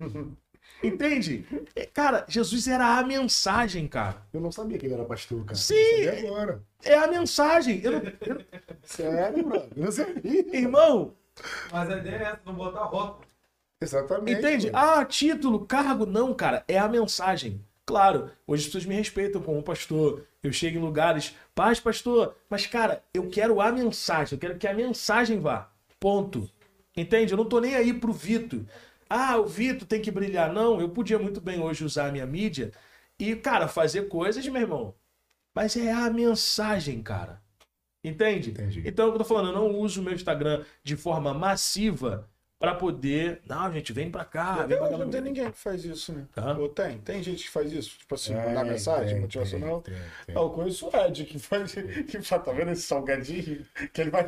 [0.82, 1.44] Entende?
[1.76, 4.22] É, Cara, Jesus era a mensagem, cara.
[4.32, 5.54] Eu não sabia que ele era pastor, cara.
[5.54, 6.06] Sim.
[6.26, 6.62] Agora.
[6.82, 7.80] É a mensagem.
[7.84, 8.44] Eu não- eu-
[8.82, 9.68] Sério, mano.
[9.76, 10.56] Eu não sabia.
[10.56, 11.14] irmão,
[11.70, 13.26] Mas a ideia é essa, não botar rótulo.
[13.82, 14.38] Exatamente.
[14.38, 14.70] Entende?
[14.70, 14.86] mano.
[15.00, 16.64] Ah, título, cargo, não, cara.
[16.66, 17.62] É a mensagem.
[17.84, 20.26] Claro, hoje as pessoas me respeitam como pastor.
[20.42, 22.36] Eu chego em lugares, paz, pastor.
[22.48, 24.34] Mas, cara, eu quero a mensagem.
[24.34, 25.70] Eu quero que a mensagem vá.
[25.98, 26.50] Ponto.
[26.96, 27.32] Entende?
[27.32, 28.66] Eu não tô nem aí pro Vito.
[29.08, 30.52] Ah, o Vito tem que brilhar.
[30.52, 32.72] Não, eu podia muito bem hoje usar a minha mídia
[33.18, 34.94] e, cara, fazer coisas, meu irmão.
[35.54, 37.42] Mas é a mensagem, cara.
[38.02, 38.50] Entende?
[38.50, 38.82] Entendi.
[38.86, 42.29] Então, é eu tô falando, eu não uso o meu Instagram de forma massiva
[42.60, 43.40] pra poder.
[43.48, 44.98] Não, gente, vem pra cá, vem pra cá.
[44.98, 46.24] não tem ninguém que faz isso, né?
[46.36, 46.56] Hã?
[46.58, 46.98] Ou tem?
[46.98, 47.98] Tem gente que faz isso?
[47.98, 49.80] Tipo assim, É, mandar mensagem tem, motivacional?
[49.80, 50.36] tem, tem, tem.
[50.36, 53.64] Ah, eu conheço o Ed, que faz, que faz, tá vendo esse salgadinho?
[53.92, 54.24] Que ele vai,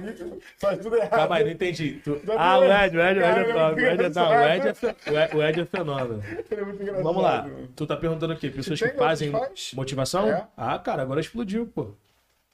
[0.59, 1.10] faz tudo errado.
[1.10, 2.00] Calma aí, não entendi.
[2.02, 3.74] Tu- Não, Ah, o Ed, o Ed, o Ed é cara, top.
[3.74, 4.30] O Ed é, engraçado.
[4.32, 6.22] não, o Ed é, fe- o Ed- é fenômeno.
[6.50, 7.04] Ele é muito engraçado.
[7.04, 7.50] Vamos lá.
[7.76, 8.48] Tu tá perguntando o quê?
[8.50, 9.30] Pessoas que fazem
[9.74, 10.28] motivação?
[10.30, 10.46] É.
[10.56, 11.90] Ah, cara, agora explodiu, pô.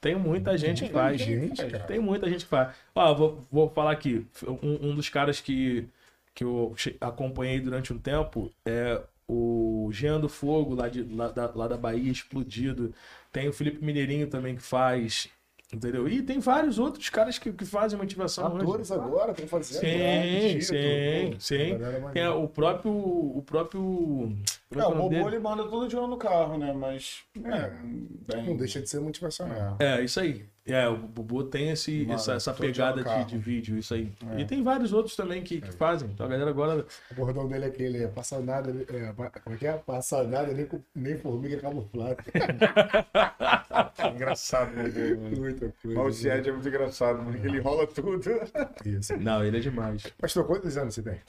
[0.01, 1.19] Tem muita gente que faz.
[1.19, 1.83] gente, cara.
[1.83, 2.73] Tem muita gente que faz.
[2.95, 4.25] Ó, vou, vou falar aqui.
[4.47, 5.87] Um, um dos caras que,
[6.33, 11.51] que eu acompanhei durante um tempo é o Jean do Fogo, lá, de, lá, da,
[11.53, 12.93] lá da Bahia, explodido.
[13.31, 15.29] Tem o Felipe Mineirinho também que faz.
[15.71, 16.07] Entendeu?
[16.07, 18.63] E tem vários outros caras que, que fazem motivação hoje.
[18.63, 19.81] Atores agora estão fazendo.
[19.81, 20.59] Sim, né?
[20.59, 22.09] sim, Título, pô, sim.
[22.09, 22.91] é Tem o próprio.
[22.91, 24.35] O próprio.
[24.71, 25.25] É É, é o o nome robô dele?
[25.35, 26.71] ele manda todo dia no carro, né?
[26.73, 27.23] Mas.
[27.43, 27.69] É, É,
[28.35, 29.77] bem- Não deixa de ser motivacional.
[29.79, 30.45] É, isso aí.
[30.65, 34.13] É, o Bubu tem esse, Mano, essa, essa pegada de, de vídeo, isso aí.
[34.35, 34.41] É.
[34.41, 36.07] E tem vários outros também que, que fazem.
[36.11, 36.85] Então a galera agora.
[37.09, 39.73] O bordão dele é aquele, é passa nada, é, como é que é?
[39.73, 42.17] Passa nada, nem, nem formiga camuflada.
[44.13, 44.83] engraçado, né?
[45.37, 46.29] Muita Mas coisa.
[46.29, 47.39] o Ed é muito engraçado, mano.
[47.39, 48.19] que Ele rola tudo.
[48.85, 49.17] Isso.
[49.17, 50.03] Não, ele é demais.
[50.19, 51.19] Pastor, quantos anos você tem?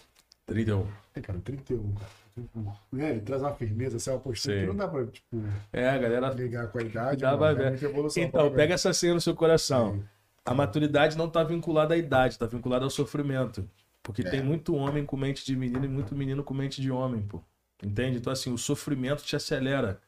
[0.46, 0.86] 31.
[1.14, 2.19] É, cara, 31, cara.
[2.42, 4.60] Tipo, né, ele traz uma firmeza, assim, uma postura Sim.
[4.62, 5.42] que não dá pra, tipo,
[5.72, 6.30] É, a galera.
[6.30, 7.20] ligar com a idade.
[7.20, 7.70] Dá mano, pra é ver.
[7.70, 9.94] muita evolução Então, pega essa cena no seu coração.
[9.94, 10.04] Sim.
[10.44, 13.68] A maturidade não tá vinculada à idade, tá vinculada ao sofrimento.
[14.02, 14.30] Porque É.
[14.30, 17.40] tem muito homem com mente de menino e muito menino com mente de homem, pô.
[17.82, 18.18] Entende?
[18.18, 20.00] Então, assim, o sofrimento te acelera.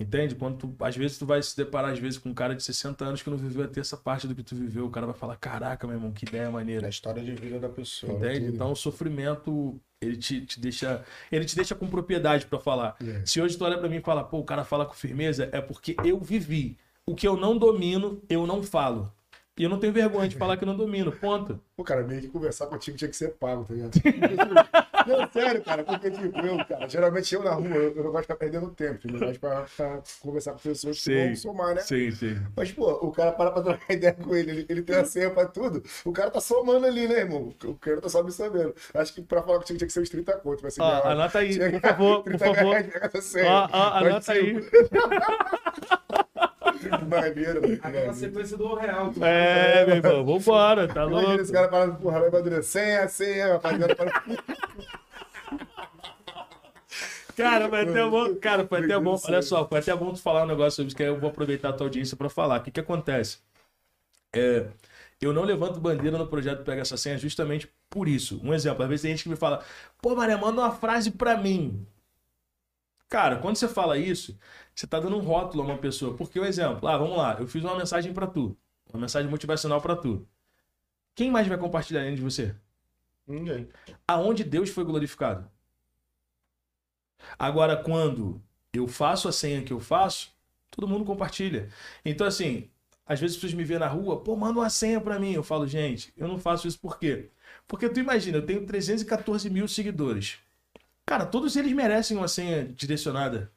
[0.00, 0.36] Entende?
[0.36, 3.04] Quando tu, às vezes tu vai se deparar às vezes com um cara de 60
[3.04, 5.36] anos que não viveu até essa parte do que tu viveu, o cara vai falar:
[5.36, 6.86] "Caraca, meu irmão, que ideia É maneira".
[6.86, 8.12] a história de vida da pessoa.
[8.12, 8.46] Entende?
[8.46, 8.54] tudo.
[8.54, 12.94] Então o sofrimento ele te, te deixa ele te deixa com propriedade pra falar.
[13.04, 13.26] É.
[13.26, 15.60] Se hoje tu olha pra mim e fala, pô, o cara fala com firmeza, é
[15.60, 16.78] porque eu vivi.
[17.04, 19.12] O que eu não domino, eu não falo.
[19.58, 21.58] E eu não tenho vergonha de falar que eu não domino, ponto.
[21.76, 23.92] Pô, cara, meio que conversar contigo tinha que ser pago, tá ligado?
[25.08, 28.16] não, sério, cara, porque tipo, eu, cara, geralmente eu na rua, eu, eu não gosto
[28.16, 31.80] de ficar perdendo tempo, eu gosto pra, pra conversar com pessoas que vão somar, né?
[31.80, 32.38] Sim, sim.
[32.56, 35.30] Mas, pô, o cara para pra trocar ideia com ele, ele, ele tem a senha
[35.30, 35.82] pra tudo.
[36.04, 37.52] O cara tá somando ali, né, irmão?
[37.64, 38.74] O cara tá só absorvendo.
[38.94, 40.62] Acho que pra falar contigo tinha que ser uns 30 conto.
[40.62, 41.08] Vai ser Ó, hora.
[41.10, 42.76] anota aí, por favor, por 30 favor.
[43.46, 44.54] Ó, ó, anota aí.
[46.78, 47.78] Que maneiro, mano.
[47.82, 49.10] Aquela sequência do real.
[49.12, 51.42] tu- É, meu irmão, vambora, tá Imagina louco?
[51.42, 53.94] esse cara falando, porra, vai Madura, senha, senha, rapaziada.
[53.96, 54.22] para-
[57.38, 58.34] Cara, foi até bom.
[58.36, 59.20] Cara, foi até bom.
[59.24, 61.30] Olha só, foi até bom tu falar um negócio sobre isso, que aí eu vou
[61.30, 62.60] aproveitar a tua audiência pra falar.
[62.60, 63.38] O que que acontece?
[64.34, 64.66] É,
[65.20, 68.40] eu não levanto bandeira no projeto Pega Essa Senha justamente por isso.
[68.42, 69.64] Um exemplo, às vezes tem gente que me fala,
[70.00, 71.86] pô, Maria, manda uma frase pra mim.
[73.08, 74.38] Cara, quando você fala isso,
[74.74, 76.14] você tá dando um rótulo a uma pessoa.
[76.14, 78.56] Porque o exemplo, ah, vamos lá, eu fiz uma mensagem pra tu.
[78.92, 80.26] Uma mensagem motivacional pra tu.
[81.14, 82.54] Quem mais vai compartilhar além de você?
[83.26, 83.68] Ninguém.
[84.06, 85.50] aonde Deus foi glorificado.
[87.38, 88.40] Agora, quando
[88.72, 90.30] eu faço a senha que eu faço,
[90.70, 91.68] todo mundo compartilha.
[92.04, 92.70] Então, assim,
[93.06, 95.32] às vezes pessoas me vêem na rua, pô, manda uma senha pra mim.
[95.32, 97.30] Eu falo, gente, eu não faço isso por quê?
[97.66, 100.38] Porque tu imagina, eu tenho 314 mil seguidores.
[101.06, 103.50] Cara, todos eles merecem uma senha direcionada.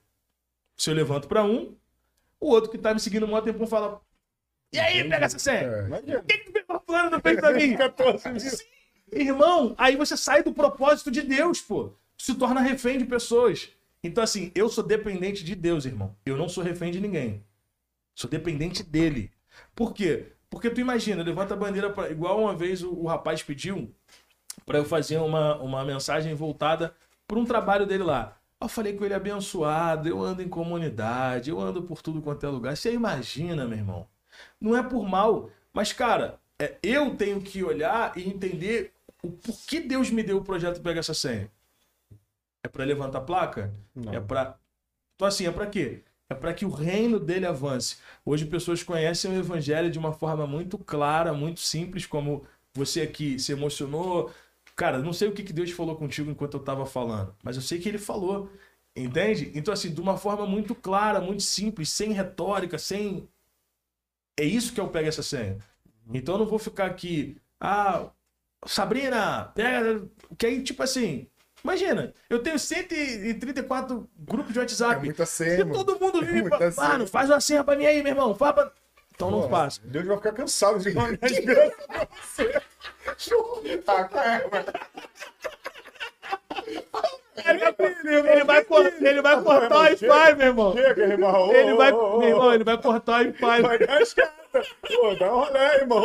[0.77, 1.75] Se eu levanto pra um,
[2.39, 4.01] o outro que tá me seguindo há um tempo fala,
[4.73, 5.85] e aí, pega essa senha.
[5.89, 7.75] Por que, que tu pegou fulano no peito pra mim?
[8.39, 8.65] Sim,
[9.11, 11.93] Irmão, aí você sai do propósito de Deus, pô.
[12.21, 13.71] Se torna refém de pessoas.
[14.03, 16.15] Então, assim, eu sou dependente de Deus, irmão.
[16.23, 17.43] Eu não sou refém de ninguém.
[18.13, 19.31] Sou dependente dele.
[19.73, 20.27] Por quê?
[20.47, 22.11] Porque tu imagina, levanta a bandeira pra.
[22.11, 23.91] Igual uma vez o, o rapaz pediu
[24.67, 26.93] pra eu fazer uma, uma mensagem voltada
[27.27, 28.37] para um trabalho dele lá.
[28.61, 32.49] Eu falei com ele abençoado, eu ando em comunidade, eu ando por tudo quanto é
[32.49, 32.77] lugar.
[32.77, 34.07] Você imagina, meu irmão.
[34.59, 38.93] Não é por mal, mas, cara, é, eu tenho que olhar e entender
[39.23, 41.49] o porquê Deus me deu o projeto Pega Essa Senha.
[42.63, 43.73] É para levantar a placa?
[43.95, 44.13] Não.
[44.13, 44.57] É para.
[45.15, 46.03] Então, assim, é para quê?
[46.29, 47.97] É para que o reino dele avance.
[48.25, 53.37] Hoje, pessoas conhecem o evangelho de uma forma muito clara, muito simples, como você aqui
[53.39, 54.31] se emocionou.
[54.75, 57.61] Cara, não sei o que que Deus falou contigo enquanto eu tava falando, mas eu
[57.61, 58.49] sei que ele falou.
[58.95, 59.51] Entende?
[59.55, 63.27] Então, assim, de uma forma muito clara, muito simples, sem retórica, sem.
[64.37, 65.57] É isso que eu pego essa senha.
[66.13, 67.37] Então eu não vou ficar aqui.
[67.59, 68.09] Ah,
[68.65, 70.07] Sabrina, pega.
[70.37, 71.27] Que aí, tipo assim.
[71.63, 75.05] Imagina, eu tenho 134 grupos de É WhatsApp.
[75.05, 75.73] muita Se senha, mano.
[75.85, 76.41] todo mundo É vive.
[76.41, 76.87] muita pra-.
[76.89, 78.33] Mano, faz uma senha pra mim aí, meu irmão.
[78.35, 78.71] Faz pra...
[79.13, 79.81] Então não Pô, faço.
[79.85, 82.61] Deus vai ficar cansado de mandar desgraça pra você.
[83.87, 84.49] Ah, cara.
[87.35, 90.73] Ele vai, cor- ele vai cortar o Wi-Fi, meu irmão.
[90.73, 91.53] Chega, irmão.
[91.53, 93.61] Ele vai, meu irmão, ele vai cortar o Wi-Fi.
[93.61, 94.31] Vai dar chata.
[94.81, 96.03] Pô, dá um rolê, irmão.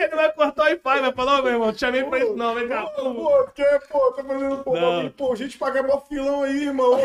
[0.00, 2.34] Ele vai cortar o Wi-Fi, vai falar, ô, meu irmão, te chamei pra isso.
[2.36, 2.86] Não, vem cá.
[2.86, 5.10] Pô, que, pô, tá fazendo pô, Não.
[5.10, 6.98] pô, gente paga mó filão aí, irmão.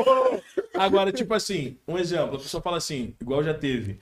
[0.76, 4.00] Agora, tipo assim, um exemplo, a pessoa fala assim, igual já teve.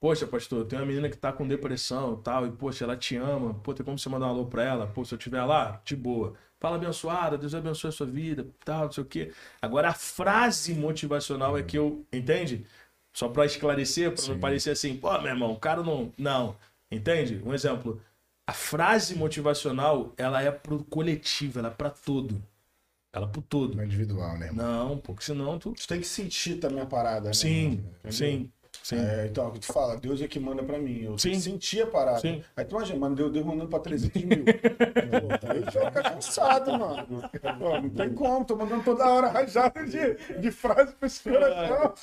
[0.00, 3.14] Poxa, pastor, tem uma menina que tá com depressão e tal, e poxa, ela te
[3.16, 3.54] ama.
[3.62, 4.86] Pô, tem como você mandar um alô pra ela?
[4.88, 6.34] Pô, se eu estiver lá, de boa.
[6.62, 9.32] Fala abençoada, Deus abençoe a sua vida, tal, não sei o quê.
[9.60, 12.64] Agora, a frase motivacional é que eu, entende?
[13.12, 16.12] Só pra esclarecer, pra não parecer assim, pô, meu irmão, o cara não.
[16.16, 16.54] Não,
[16.88, 17.42] entende?
[17.44, 18.00] Um exemplo.
[18.46, 22.40] A frase motivacional, ela é pro coletivo, ela é pra todo.
[23.12, 23.74] Ela é pro todo.
[23.74, 24.88] Não é individual, né, irmão?
[24.88, 25.72] Não, porque senão tu.
[25.72, 27.34] Tu tem que sentir também a parada, né?
[27.34, 28.12] Sim, Entendeu?
[28.12, 28.52] sim,
[28.82, 28.96] sim.
[28.96, 31.02] É, então, o que tu fala, Deus é que manda pra mim.
[31.02, 31.38] Eu Sim.
[31.38, 32.20] sentir a parada.
[32.20, 32.42] Sim.
[32.56, 34.44] Aí tu imagina, mano, Deus, Deus mandando pra 300 mil.
[34.44, 37.30] Pô, aí ficar cansado, mano.
[37.58, 41.94] Pô, não tem como, tô mandando toda hora rajada de, de frase pra esse coração.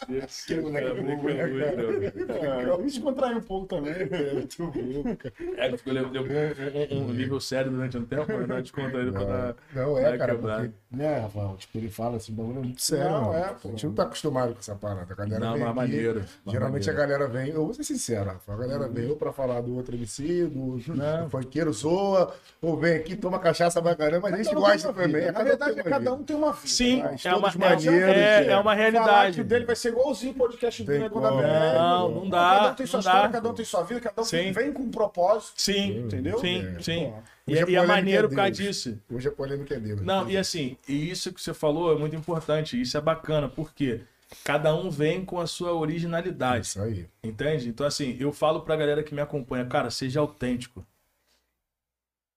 [0.47, 2.59] Que moleque burro, né, cara?
[2.59, 3.93] É, eu me descontrair um pouco também.
[4.33, 5.33] Muito burro, cara.
[5.57, 9.55] É, ficou um, nível sério durante um tempo, mas não ele pra dar.
[9.73, 13.33] Não, é, cara, porque, né, Rafael, tipo, ele fala esse bagulho é muito sério, Não,
[13.33, 13.69] é, a pô.
[13.69, 16.23] gente não tá acostumado com essa parada, a galera Não, mas maneiro.
[16.69, 19.31] Geralmente Geralmente a galera vem, eu vou ser sincero, Rafa, a galera vem ou pra
[19.33, 21.23] falar do outro MC, do, Não.
[21.25, 25.31] do funkeiro zoa, ou vem aqui, toma cachaça pra caramba, mas a gente gosta também.
[25.31, 26.67] Na verdade, cada um tem uma vida.
[26.67, 27.87] Sim, Mas é uma, todos é, maneiros,
[28.17, 28.51] é, é.
[28.51, 29.41] é uma Falar que realidade.
[29.41, 31.31] o dele vai ser igualzinho o podcast do Nego da.
[31.31, 33.29] Não, não dá, Cada um tem sua história, dá.
[33.29, 34.51] cada um tem sua vida, cada um Sim.
[34.51, 35.53] vem com um propósito.
[35.55, 36.37] Sim, Entendeu?
[36.39, 36.81] sim, É.
[36.81, 37.13] sim.
[37.45, 38.97] Pô, E, a e é maneiro é por causa disso.
[39.11, 40.01] Hoje a polêmica é Deus.
[40.01, 44.01] Não, e assim, e isso que você falou é muito importante, isso é bacana, porque
[44.43, 47.09] cada um vem com a sua originalidade, Isso aí.
[47.23, 47.69] entende?
[47.69, 50.85] Então, assim, eu falo pra galera que me acompanha, cara, seja autêntico.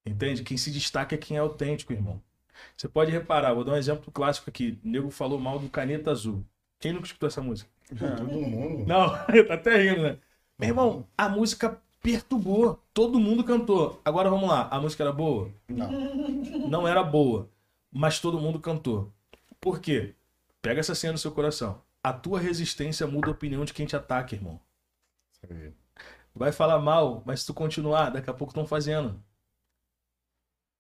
[0.05, 0.43] Entende?
[0.43, 2.21] Quem se destaca é quem é autêntico, irmão.
[2.77, 4.79] Você pode reparar, vou dar um exemplo clássico aqui.
[4.85, 6.45] O nego falou mal do Caneta Azul.
[6.81, 7.71] Quem nunca escutou essa música?
[7.99, 8.87] Todo mundo.
[8.87, 9.11] Não,
[9.47, 10.19] tá até rindo, né?
[10.59, 12.81] Meu irmão, a música perturbou.
[12.93, 14.01] Todo mundo cantou.
[14.05, 14.69] Agora vamos lá.
[14.71, 15.51] A música era boa?
[15.69, 15.91] Não.
[16.69, 17.49] Não era boa.
[17.91, 19.13] Mas todo mundo cantou.
[19.61, 20.15] Por quê?
[20.63, 21.83] Pega essa cena no seu coração.
[22.03, 24.61] A tua resistência muda a opinião de quem te ataca, irmão.
[25.43, 25.73] Aí.
[26.35, 29.23] Vai falar mal, mas se tu continuar, daqui a pouco estão fazendo.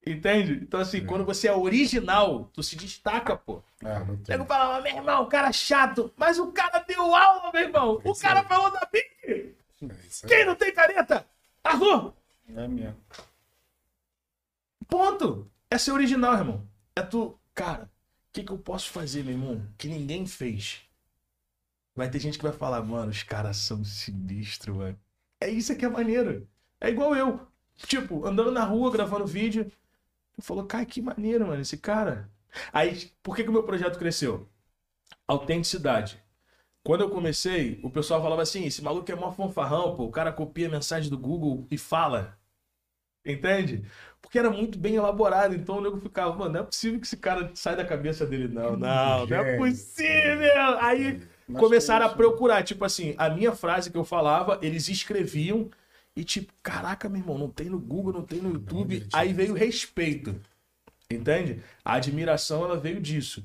[0.04, 0.54] Entende?
[0.54, 3.62] Então, assim, quando você é original, tu se destaca, pô.
[3.84, 3.98] É.
[3.98, 4.28] O tudo.
[4.28, 6.12] nego fala, meu irmão, o cara é chato.
[6.16, 8.00] Mas o cara deu aula, meu irmão.
[8.04, 8.46] O Isso cara aí.
[8.46, 9.54] falou da Bic.
[9.82, 10.26] É.
[10.26, 11.26] Quem não tem caneta?
[11.62, 12.14] Arthur!
[12.54, 12.96] É mesmo.
[14.88, 15.50] Ponto.
[15.70, 16.68] É ser original, irmão.
[16.96, 17.91] É tu, cara, o
[18.32, 20.82] que, que eu posso fazer, meu irmão, que ninguém fez?
[21.94, 24.98] Vai ter gente que vai falar, mano, os caras são sinistros, mano.
[25.40, 26.48] É isso que é maneiro.
[26.80, 27.46] É igual eu.
[27.76, 29.70] Tipo, andando na rua, gravando vídeo.
[30.34, 32.30] Tu falou, cara, que maneiro, mano, esse cara.
[32.72, 34.48] Aí, por que, que o meu projeto cresceu?
[35.26, 36.22] Autenticidade.
[36.84, 40.04] Quando eu comecei, o pessoal falava assim: esse maluco é mó fanfarrão, pô.
[40.04, 42.38] O cara copia a mensagem do Google e fala.
[43.24, 43.84] Entende?
[44.20, 45.54] Porque era muito bem elaborado.
[45.54, 48.48] Então o nego ficava, mano, não é possível que esse cara saia da cabeça dele,
[48.48, 48.76] não.
[48.76, 50.78] Não, não é possível.
[50.80, 52.62] Aí Mas começaram a procurar.
[52.62, 55.70] Tipo assim, a minha frase que eu falava, eles escreviam.
[56.16, 58.96] E tipo, caraca, meu irmão, não tem no Google, não tem no YouTube.
[58.96, 60.34] ele Aí veio o respeito.
[61.10, 61.62] Entende?
[61.84, 63.44] A admiração, ela veio disso.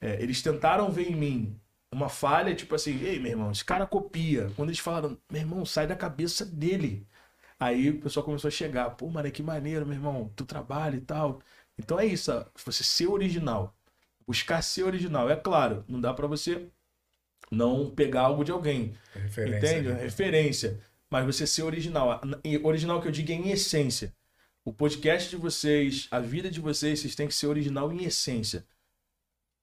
[0.00, 1.56] É, eles tentaram ver em mim
[1.92, 4.50] uma falha, tipo assim, ei, meu irmão, esse cara copia.
[4.56, 7.06] Quando eles falaram, meu irmão, sai da cabeça dele.
[7.58, 11.00] Aí o pessoal começou a chegar, pô, mano, que maneiro, meu irmão, tu trabalha e
[11.00, 11.40] tal.
[11.78, 12.30] Então é isso,
[12.64, 13.74] você ser original.
[14.26, 15.28] Buscar ser original.
[15.30, 16.68] É claro, não dá pra você
[17.50, 18.94] não pegar algo de alguém.
[19.14, 19.58] É Referência.
[19.58, 19.88] Entende?
[19.88, 20.02] né?
[20.02, 20.80] Referência.
[21.10, 22.20] Mas você ser original.
[22.62, 24.12] Original que eu digo é em essência.
[24.64, 28.66] O podcast de vocês, a vida de vocês, vocês têm que ser original em essência.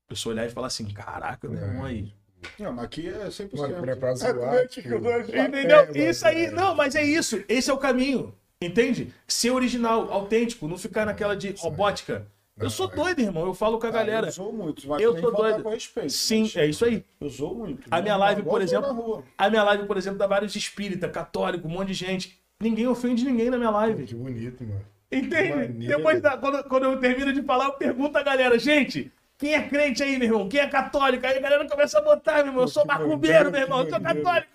[0.05, 2.13] A pessoa olhar e falar assim, caraca, meu irmão aí.
[2.59, 3.57] Não, mas aqui é 100%.
[3.57, 5.91] Mano, é pra É, zoar, como é tipo, Entendeu?
[5.95, 6.51] Isso aí, é.
[6.51, 7.43] não, mas é isso.
[7.47, 8.33] Esse é o caminho.
[8.61, 9.13] Entende?
[9.27, 12.27] Ser original, autêntico, não ficar naquela de robótica.
[12.59, 12.95] Eu sou é.
[12.95, 13.45] doido, irmão.
[13.45, 14.27] Eu falo com a Ah, galera.
[14.27, 15.63] Eu sou muito, mas Eu sou doido.
[15.63, 16.11] com respeito.
[16.11, 17.03] Sim, mas é isso aí.
[17.19, 17.81] Eu sou muito.
[17.89, 21.67] A minha Não, live, por exemplo, a minha live, por exemplo, dá vários espírita, católico,
[21.67, 22.39] um monte de gente.
[22.61, 24.03] Ninguém ofende ninguém na minha live.
[24.05, 24.81] Que bonito, mano.
[25.11, 25.87] Entende?
[25.87, 29.11] Depois, da, quando, quando eu termino de falar, eu pergunto a galera, gente,
[29.41, 30.47] quem é crente aí, meu irmão?
[30.47, 31.25] Quem é católico?
[31.25, 33.99] Aí a galera começa a botar, meu irmão, eu sou macumbeiro, meu irmão, eu sou
[33.99, 34.47] católico.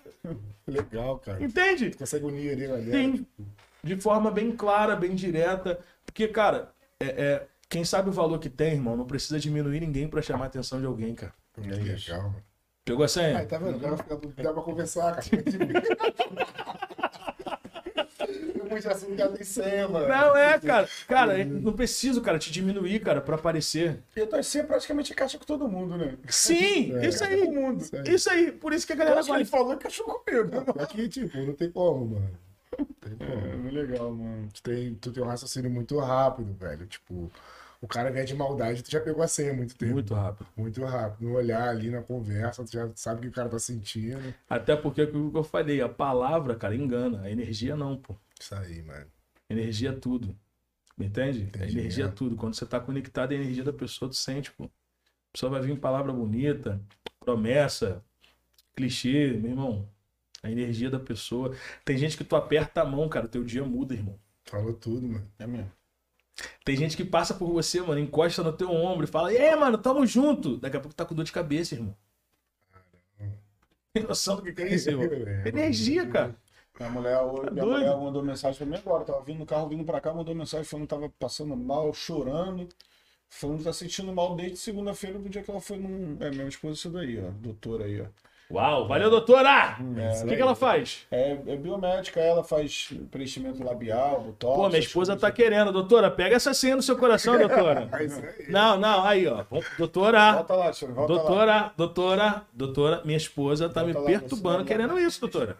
[0.65, 1.43] Legal, cara.
[1.43, 1.91] Entende?
[1.91, 2.91] Consegue unir ali, galera.
[2.91, 3.25] Sim.
[3.83, 5.77] De forma bem clara, bem direta.
[6.05, 10.07] Porque, cara, é, é- quem sabe o valor que tem, irmão, não precisa diminuir ninguém
[10.07, 11.33] pra chamar a atenção de alguém, cara.
[11.53, 12.43] Que legal, mano.
[12.85, 13.39] Pegou a senha?
[13.39, 13.79] Ai, tá vendo?
[13.79, 13.97] Pra,
[14.41, 15.27] dá pra conversar, cara.
[19.43, 20.07] Senha, mano.
[20.07, 20.87] Não, é, cara.
[21.07, 23.99] Cara, não preciso, cara, te diminuir, cara, pra aparecer.
[24.15, 26.17] Eu tô assim, praticamente caixa com todo mundo, né?
[26.27, 27.47] Sim, É, isso aí.
[27.49, 27.81] mundo.
[27.81, 28.03] Isso aí.
[28.15, 28.51] Isso aí.
[28.51, 29.57] Por isso que a Eu galera que ele gosta.
[29.57, 30.81] falou que achou comigo.
[30.81, 32.29] Aqui, tipo, não tem como, mano.
[32.77, 33.67] Não tem como.
[33.67, 34.49] É, legal, mano.
[34.53, 36.85] Tu tem, tu tem um raciocínio muito rápido, velho.
[36.85, 37.31] Tipo,
[37.81, 39.93] o cara vier de maldade, tu já pegou a senha há muito tempo.
[39.93, 40.47] Muito rápido.
[40.55, 41.27] Muito rápido.
[41.27, 44.33] No olhar ali, na conversa, tu já sabe o que o cara tá sentindo.
[44.49, 47.21] Até porque o que eu falei, a palavra, cara, engana.
[47.21, 48.15] A energia não, pô.
[48.39, 49.05] Isso aí, mano.
[49.49, 50.35] Energia é tudo.
[50.99, 51.43] Entende?
[51.43, 52.11] Entendi, a energia é é.
[52.11, 52.35] tudo.
[52.35, 54.65] Quando você tá conectado, a energia da pessoa, tu sente, pô.
[54.65, 54.69] A
[55.31, 56.81] pessoa vai vir em palavra bonita,
[57.19, 58.03] promessa,
[58.75, 59.89] clichê, meu irmão.
[60.41, 61.55] A energia da pessoa.
[61.85, 64.19] Tem gente que tu aperta a mão, cara, teu dia muda, irmão.
[64.45, 65.27] Falou tudo, mano.
[65.37, 65.71] É mesmo.
[66.63, 69.55] Tem gente que passa por você, mano, encosta no teu ombro e fala, e aí,
[69.55, 70.57] mano, tamo junto.
[70.57, 71.95] Daqui a pouco tá com dor de cabeça, irmão.
[73.93, 75.07] Tem noção do que que é isso, irmão?
[75.45, 76.35] É, Energia, cara.
[76.79, 77.79] Minha mulher, hoje- Tá minha doido?
[77.79, 79.03] mulher mandou mensagem pra mim agora.
[79.03, 82.67] Tava vindo no carro, vindo pra cá, mandou mensagem falando que tava passando mal, chorando.
[83.29, 86.17] Falando que tá sentindo mal desde segunda-feira, do dia que ela foi num.
[86.21, 87.31] É, minha esposa, isso daí, ó.
[87.31, 88.05] Doutora aí, ó.
[88.49, 89.77] Uau, valeu, doutora!
[89.97, 91.05] É, O que, que ela faz?
[91.11, 94.55] É, é biomédica, ela faz preenchimento labial, botox.
[94.55, 95.69] Pô, minha esposa tá querendo.
[95.73, 97.89] Doutora, pega essa senha no seu coração, doutora.
[97.91, 98.07] É aí.
[98.47, 99.43] Não, não, aí, ó.
[99.77, 101.19] Doutora, Volta lá, Alexandre, volta lá.
[101.19, 105.57] doutora, doutora, doutora, minha esposa tá me Volta lá, perturbando querendo isso, doutora.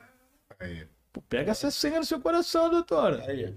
[0.58, 0.88] Aí.
[1.12, 3.22] Pô, pega essa senha no seu coração, doutora.
[3.28, 3.54] Aí.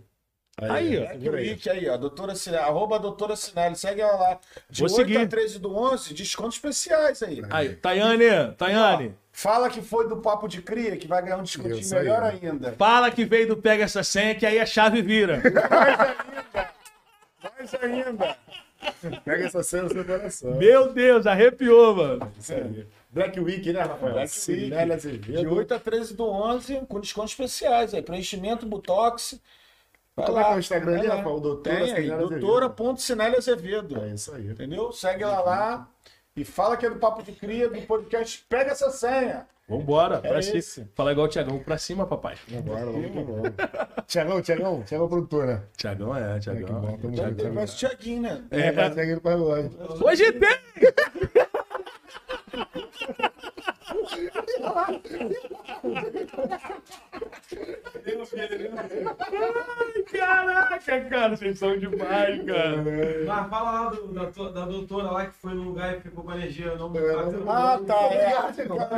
[0.62, 1.06] Aí, ó.
[1.16, 1.96] Black Week aí, ó.
[1.96, 3.76] Doutora Sinelli, arroba doutora Sinelli.
[3.76, 4.40] Segue ela lá.
[4.68, 5.16] De Vou 8 seguir.
[5.18, 7.40] a 13 do 11, descontos especiais aí.
[7.48, 11.78] Aí, Tayane, Tayane, Fala que foi do Papo de Cria, que vai ganhar um descontinho
[11.78, 12.02] Isso aí.
[12.02, 12.72] melhor ainda.
[12.72, 15.40] fala que veio do Pega Essa Senha, que aí a chave vira.
[17.58, 18.36] Mais ainda.
[19.24, 20.56] Pega essa cena no seu coração.
[20.56, 22.32] Meu Deus, arrepiou, mano.
[22.38, 22.86] Isso aí.
[23.10, 24.12] Black Week, né, Rafael?
[24.14, 24.92] Black Sinelli Week.
[24.92, 25.40] Azevedo.
[25.40, 28.02] De 8 a 13 do 11, com descontos especiais aí.
[28.02, 29.40] Preenchimento, botox.
[30.16, 30.56] Vai Como que é lá.
[30.56, 31.16] o Instagram ali, lá.
[31.16, 31.40] Rafael?
[31.40, 32.40] Doutora Tem aí, Sinelli Azevedo.
[32.40, 34.00] doutora.sinelli Azevedo.
[34.04, 34.46] É isso aí.
[34.48, 34.92] Entendeu?
[34.92, 35.88] Segue ela lá
[36.40, 38.44] e fala que é do Papo de Cria, do podcast.
[38.48, 39.46] Pega essa senha.
[39.68, 40.58] Vambora, pra É cima.
[40.58, 40.84] esse.
[40.96, 42.34] Fala igual o Tiagão, pra cima, papai.
[42.48, 43.52] Vambora, vamos que vamos.
[44.08, 45.62] Tiagão, Tiagão, Tiagão produtor, né?
[45.76, 46.80] Tiagão é, Que Tiagão.
[46.80, 47.36] bom, Já junto.
[47.36, 47.76] tem tamo junto.
[47.76, 48.42] Tiaguinho, né?
[48.50, 49.70] É, vai seguir ele pra relógio.
[50.04, 51.29] Hoje tem!
[53.90, 55.00] Ai,
[60.10, 62.76] Caraca, cara, vocês são demais, cara.
[63.26, 66.32] Mas fala lá do- da, da doutora lá que foi no lugar e ficou com
[66.32, 66.74] energia.
[66.76, 66.92] Não,
[67.48, 67.94] Ah, tá.
[68.12, 68.32] É.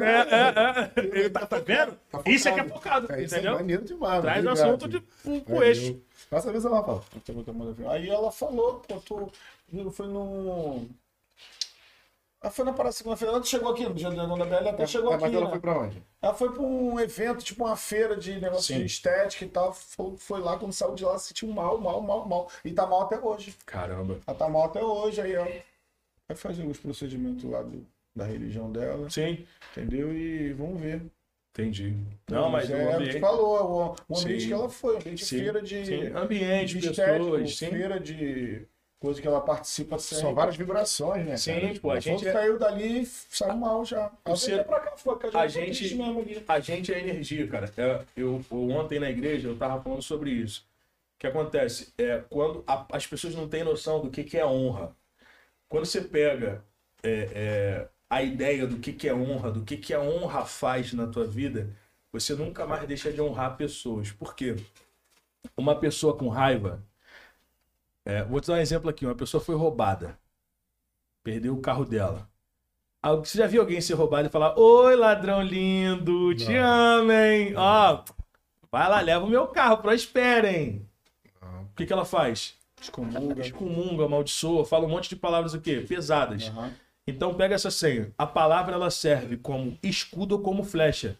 [0.02, 1.19] É, é, é.
[1.19, 1.97] Ele tá, tá vendo?
[2.27, 3.56] Isso é que é focado, É, isso é entendeu?
[3.56, 4.20] maneiro demais.
[4.23, 4.69] Traz o obrigado.
[4.69, 5.69] assunto de, pro, pro Valeu.
[5.69, 6.01] eixo.
[6.31, 7.05] Passa a visão, Rafael.
[7.89, 9.31] Aí ela falou, pô, tu
[9.90, 10.86] foi no.
[12.43, 13.35] Ela foi na parada segunda-feira.
[13.35, 15.24] Ela chegou aqui no dia da Dona Bela, até chegou Tá, aqui.
[15.27, 15.51] mas ela né?
[15.52, 16.02] foi pra onde?
[16.20, 18.81] Ela foi pra um evento, tipo uma feira de negócio Sim.
[18.81, 19.73] de estética e tal.
[19.73, 22.51] Foi, foi lá, quando saiu de lá, se sentiu mal, mal, mal, mal.
[22.64, 23.55] E tá mal até hoje.
[23.64, 24.19] Caramba.
[24.27, 25.20] Ela tá mal até hoje.
[25.20, 25.47] Aí ela
[26.28, 30.12] vai fazer os procedimentos lá do- da religião dela, Sim, entendeu?
[30.12, 31.01] E vamos ver.
[31.55, 31.94] entendi.
[32.28, 33.20] Não, mas é, o ambiente...
[33.20, 34.47] falou, o, o ambiente Sim.
[34.48, 36.06] que ela foi, ambiente Sim, feira de, sim.
[36.09, 37.70] Ambiente, de estético, pessoas, sim.
[37.70, 38.66] feira de
[39.03, 39.99] coisa que ela participa.
[39.99, 41.37] São várias vibrações, né?
[41.37, 41.81] Sim, cara?
[41.81, 44.12] pô, a falou gente é- saiu dali e saiu mal já.
[44.47, 45.99] Veio pra cá, foi, a gente-.
[46.47, 47.70] A gente é energia, cara.
[47.77, 50.65] É, eu, eu- ontem na igreja eu tava falando sobre isso.
[51.16, 51.93] O que acontece?
[51.99, 54.95] É quando a- as pessoas não têm noção do que, que é honra.
[55.69, 56.65] Quando você pega
[57.03, 60.93] é, é, a ideia do que, que é honra, do que, que a honra faz
[60.93, 61.69] na tua vida,
[62.12, 64.12] você nunca mais deixa de honrar pessoas.
[64.12, 64.55] Por quê?
[65.57, 66.83] Uma pessoa com raiva.
[68.05, 70.19] É, vou te dar um exemplo aqui: uma pessoa foi roubada,
[71.23, 72.29] perdeu o carro dela.
[73.19, 77.55] Você já viu alguém ser roubado e falar: Oi, ladrão lindo, te amo, hein?
[77.57, 78.05] Ó,
[78.70, 80.89] vai lá, leva o meu carro, prosperem.
[81.41, 81.65] Não.
[81.65, 82.55] O que, que ela faz?
[82.81, 83.41] Excomunga.
[83.41, 85.85] Excomunga, amaldiçoa, fala um monte de palavras o quê?
[85.89, 86.49] Pesadas.
[86.49, 86.73] Aham.
[87.07, 88.12] Então pega essa senha.
[88.16, 91.19] A palavra ela serve como escudo ou como flecha.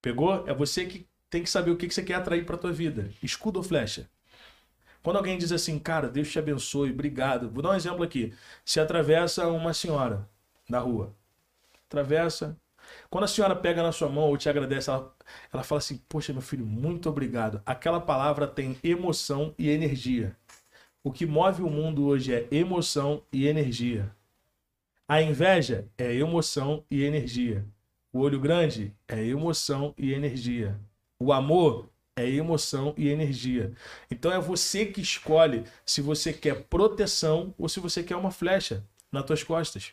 [0.00, 0.48] Pegou?
[0.48, 3.10] É você que tem que saber o que que você quer atrair para tua vida.
[3.22, 4.08] Escudo ou flecha?
[5.02, 7.48] Quando alguém diz assim, cara, Deus te abençoe, obrigado.
[7.50, 8.34] Vou dar um exemplo aqui.
[8.64, 10.28] Se atravessa uma senhora
[10.68, 11.14] na rua.
[11.86, 12.56] Atravessa.
[13.08, 15.14] Quando a senhora pega na sua mão ou te agradece, ela,
[15.52, 17.62] ela fala assim: Poxa, meu filho, muito obrigado.
[17.64, 20.36] Aquela palavra tem emoção e energia.
[21.02, 24.14] O que move o mundo hoje é emoção e energia.
[25.08, 27.64] A inveja é emoção e energia.
[28.12, 30.78] O olho grande é emoção e energia.
[31.18, 31.89] O amor
[32.20, 33.72] é emoção e energia.
[34.10, 38.84] Então é você que escolhe se você quer proteção ou se você quer uma flecha
[39.10, 39.92] nas tuas costas.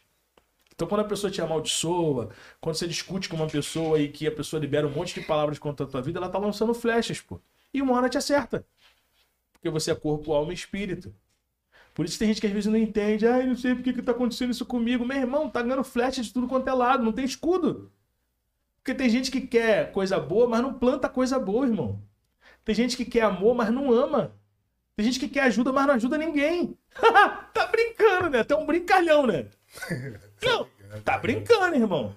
[0.76, 2.30] Então quando a pessoa te amaldiçoa,
[2.62, 5.58] quando você discute com uma pessoa e que a pessoa libera um monte de palavras
[5.58, 7.40] contra a tua vida, ela tá lançando flechas, pô.
[7.74, 8.66] E uma hora te acerta.
[9.54, 11.14] Porque você é corpo, alma e espírito.
[11.96, 13.26] Por isso tem gente que às vezes não entende.
[13.26, 15.04] Ai, não sei por que que tá acontecendo isso comigo.
[15.04, 17.92] Meu irmão, tá ganhando flecha de tudo quanto é lado, não tem escudo.
[18.78, 22.02] Porque tem gente que quer coisa boa, mas não planta coisa boa, irmão.
[22.68, 24.36] Tem gente que quer amor, mas não ama.
[24.94, 26.78] Tem gente que quer ajuda, mas não ajuda ninguém.
[27.54, 28.42] tá brincando, né?
[28.42, 29.48] Até um brincalhão, né?
[30.44, 30.68] Não,
[31.02, 32.14] tá brincando, irmão.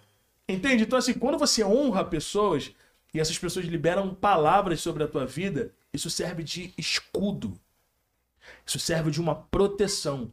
[0.48, 0.82] Entende?
[0.82, 2.72] Então, assim, quando você honra pessoas
[3.14, 7.56] e essas pessoas liberam palavras sobre a tua vida, isso serve de escudo.
[8.66, 10.32] Isso serve de uma proteção.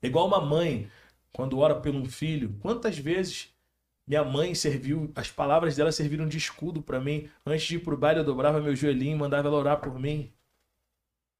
[0.00, 0.88] É igual uma mãe,
[1.32, 2.56] quando ora por um filho.
[2.60, 3.52] Quantas vezes
[4.06, 7.28] minha mãe serviu, as palavras dela serviram de escudo para mim.
[7.46, 10.32] Antes de ir pro baile, eu dobrava meu joelhinho e mandava ela orar por mim.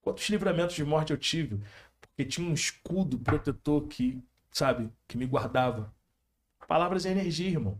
[0.02, 1.60] Quantos livramentos de morte eu tive?
[2.00, 5.92] Porque tinha um escudo protetor que, sabe, que me guardava.
[6.66, 7.78] Palavras é energia, irmão.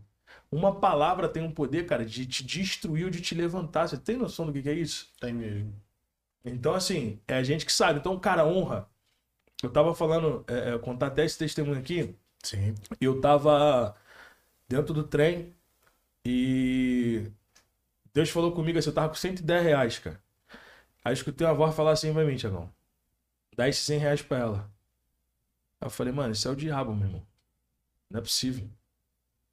[0.51, 3.87] Uma palavra tem um poder, cara, de te destruir ou de te levantar.
[3.87, 5.11] Você tem noção do que que é isso?
[5.19, 5.73] Tem mesmo.
[6.43, 7.99] Então, assim, é a gente que sabe.
[7.99, 8.87] Então, cara, honra.
[9.63, 12.15] Eu tava falando, é, é, contar até esse testemunho aqui.
[12.43, 12.75] Sim.
[13.01, 13.95] Eu tava
[14.67, 15.53] dentro do trem
[16.25, 17.31] e
[18.13, 20.21] Deus falou comigo assim, eu tava com 110 reais, cara.
[21.03, 22.71] Aí eu escutei uma voz falar assim pra mim, Tiagão,
[23.55, 24.71] dá esses 100 reais pra ela.
[25.79, 27.27] Aí eu falei, mano, isso é o diabo, meu irmão.
[28.09, 28.69] Não é possível.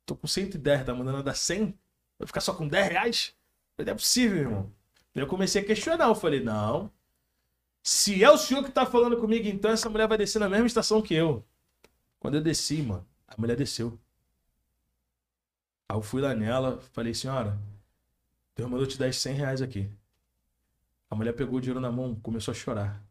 [0.06, 1.78] Tô com 110, tá mandando dar 100?
[2.18, 3.34] Vai ficar só com 10 reais?
[3.76, 4.72] Não é possível, irmão.
[5.14, 6.90] Aí eu comecei a questionar, eu falei, não.
[7.82, 10.66] Se é o senhor que tá falando comigo, então essa mulher vai descer na mesma
[10.66, 11.44] estação que eu.
[12.20, 13.98] Quando eu desci, mano, a mulher desceu.
[15.92, 17.58] Aí eu fui lá nela, falei, senhora,
[18.56, 19.90] Deus mandou te dar esses 100 reais aqui.
[21.10, 23.04] A mulher pegou o dinheiro na mão, começou a chorar.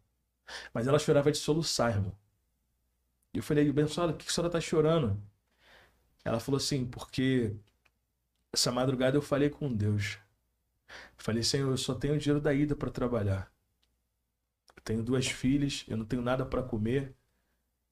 [0.74, 2.12] Mas ela chorava de soluçar, irmão.
[3.36, 5.16] E eu falei, abençoada, o que a senhora tá chorando?
[6.26, 7.56] Ela falou assim, porque
[8.52, 10.18] essa madrugada eu falei com Deus.
[10.90, 13.54] Eu falei, Senhor, eu só tenho dinheiro da ida para trabalhar.
[14.76, 17.14] Eu tenho duas filhas, eu não tenho nada para comer.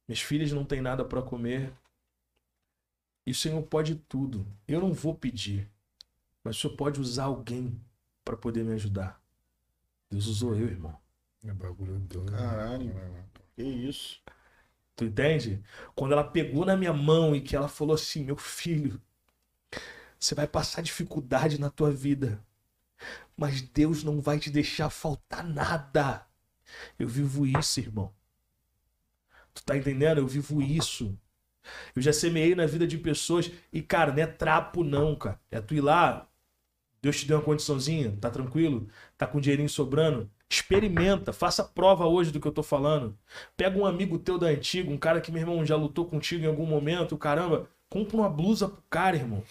[0.07, 1.72] Minhas filhas não têm nada para comer.
[3.30, 4.43] E o Senhor pode tudo.
[4.68, 5.69] Eu não vou pedir.
[6.43, 7.80] Mas o Senhor pode usar alguém
[8.26, 9.22] para poder me ajudar.
[10.10, 10.97] Deus usou eu, irmão.
[11.45, 12.31] É bagulho doido.
[12.31, 12.91] Caralho.
[13.56, 14.19] Que isso?
[14.95, 15.64] Tu entende?
[15.93, 18.99] Quando ela pegou na minha mão e que ela falou assim: Meu filho,
[20.19, 22.43] você vai passar dificuldade na tua vida,
[23.38, 26.26] mas Deus não vai te deixar faltar nada.
[26.97, 28.11] Eu vivo isso, irmão.
[29.53, 30.18] Tu tá entendendo?
[30.18, 31.15] Eu vivo isso.
[31.95, 35.40] Eu já semeei na vida de pessoas e, cara, não é trapo, não, cara.
[35.52, 36.27] É tu ir lá,
[37.02, 38.88] Deus te deu uma condiçãozinha, tá tranquilo?
[39.18, 40.30] Tá com dinheirinho sobrando?
[40.49, 43.18] Experimenta, faça prova hoje do que eu tô falando.
[43.56, 46.48] Pega um amigo teu da antiga, um cara que, meu irmão, já lutou contigo em
[46.48, 49.44] algum momento, caramba, compra uma blusa pro cara, irmão.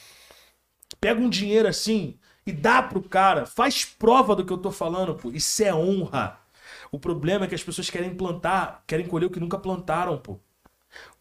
[1.01, 3.47] Pega um dinheiro assim e dá pro cara.
[3.47, 5.31] Faz prova do que eu tô falando, pô.
[5.31, 6.41] Isso é honra.
[6.91, 10.39] O problema é que as pessoas querem plantar, querem colher o que nunca plantaram, pô.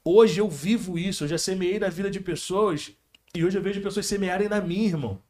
[0.03, 2.95] Hoje eu vivo isso, eu já semeei na vida de pessoas
[3.35, 5.22] e hoje eu vejo pessoas semearem na minha, irmão.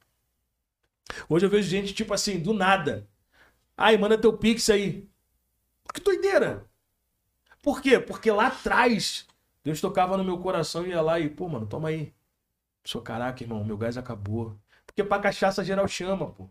[1.27, 3.07] Hoje eu vejo gente, tipo assim, do nada.
[3.75, 5.07] Ai, manda teu pix aí.
[5.93, 6.65] Que doideira.
[7.61, 7.99] Por quê?
[7.99, 9.27] Porque lá atrás,
[9.63, 12.13] Deus tocava no meu coração e ia lá e, pô, mano, toma aí.
[12.83, 14.57] Sou caraca, irmão, meu gás acabou.
[14.85, 16.49] Porque pra cachaça geral chama, pô.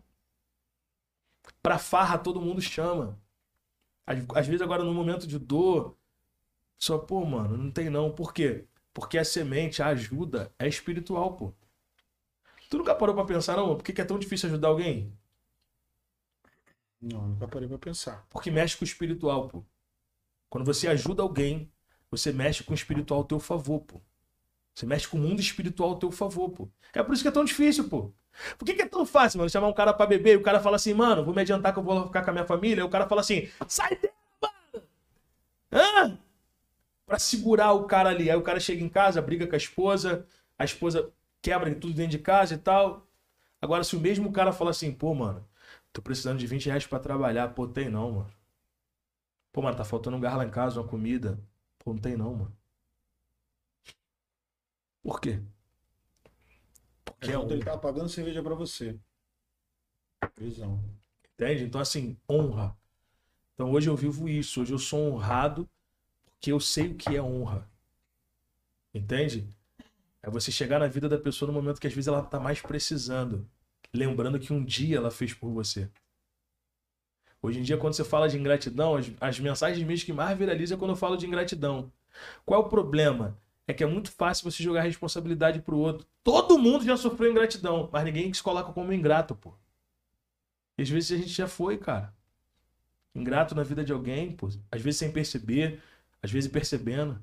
[1.61, 3.19] Pra farra todo mundo chama.
[4.05, 5.97] Às, às vezes agora no momento de dor,
[6.77, 8.11] só, pô, mano, não tem não.
[8.11, 8.65] Por quê?
[8.93, 11.53] Porque a semente, a ajuda é espiritual, pô.
[12.69, 13.75] Tu nunca parou pra pensar, não?
[13.75, 15.13] Por que é tão difícil ajudar alguém?
[17.01, 18.25] Não, nunca parei pra pensar.
[18.29, 19.63] Porque mexe com o espiritual, pô.
[20.49, 21.71] Quando você ajuda alguém,
[22.09, 24.01] você mexe com o espiritual ao teu favor, pô.
[24.73, 26.69] Você mexe com o mundo espiritual ao teu favor, pô.
[26.93, 28.13] É por isso que é tão difícil, pô.
[28.57, 29.49] Por que, que é tão fácil, mano?
[29.49, 31.79] Chamar um cara pra beber e o cara fala assim, mano, vou me adiantar que
[31.79, 32.81] eu vou ficar com a minha família.
[32.81, 34.87] E o cara fala assim, sai dela, mano!
[35.71, 36.19] Hã?
[37.07, 38.29] Pra segurar o cara ali.
[38.29, 40.27] Aí o cara chega em casa, briga com a esposa,
[40.59, 41.11] a esposa
[41.41, 43.07] quebra tudo dentro de casa e tal.
[43.61, 45.47] Agora, se o mesmo cara fala assim, pô, mano,
[45.93, 48.33] tô precisando de 20 reais pra trabalhar, pô, tem não, mano.
[49.53, 51.39] Pô, mano, tá faltando um garra lá em casa, uma comida.
[51.79, 52.57] Pô, não tem não, mano.
[55.01, 55.41] Por quê?
[57.05, 58.99] Porque É ele tá pagando cerveja pra você.
[60.35, 60.83] Prisão.
[61.33, 61.63] Entende?
[61.63, 62.77] Então, assim, honra.
[63.53, 64.61] Então, hoje eu vivo isso.
[64.61, 65.69] Hoje eu sou honrado
[66.37, 67.67] porque eu sei o que é honra.
[68.93, 69.47] Entende?
[70.21, 72.61] É você chegar na vida da pessoa no momento que às vezes ela tá mais
[72.61, 73.47] precisando.
[73.93, 75.89] Lembrando que um dia ela fez por você.
[77.41, 80.75] Hoje em dia, quando você fala de ingratidão, as, as mensagens minhas que mais viralizam
[80.75, 81.91] é quando eu falo de ingratidão.
[82.45, 83.37] Qual é o problema?
[83.67, 86.07] É que é muito fácil você jogar responsabilidade pro outro.
[86.23, 89.53] Todo mundo já sofreu ingratidão, mas ninguém se coloca como ingrato, pô.
[90.77, 92.13] E às vezes a gente já foi, cara.
[93.13, 94.47] Ingrato na vida de alguém, pô.
[94.71, 95.81] Às vezes sem perceber,
[96.21, 97.21] às vezes percebendo.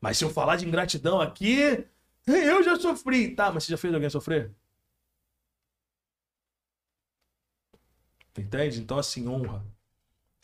[0.00, 1.84] Mas se eu falar de ingratidão aqui,
[2.26, 3.34] eu já sofri.
[3.34, 4.54] Tá, mas você já fez alguém sofrer?
[8.36, 8.80] Entende?
[8.80, 9.66] Então, assim, honra.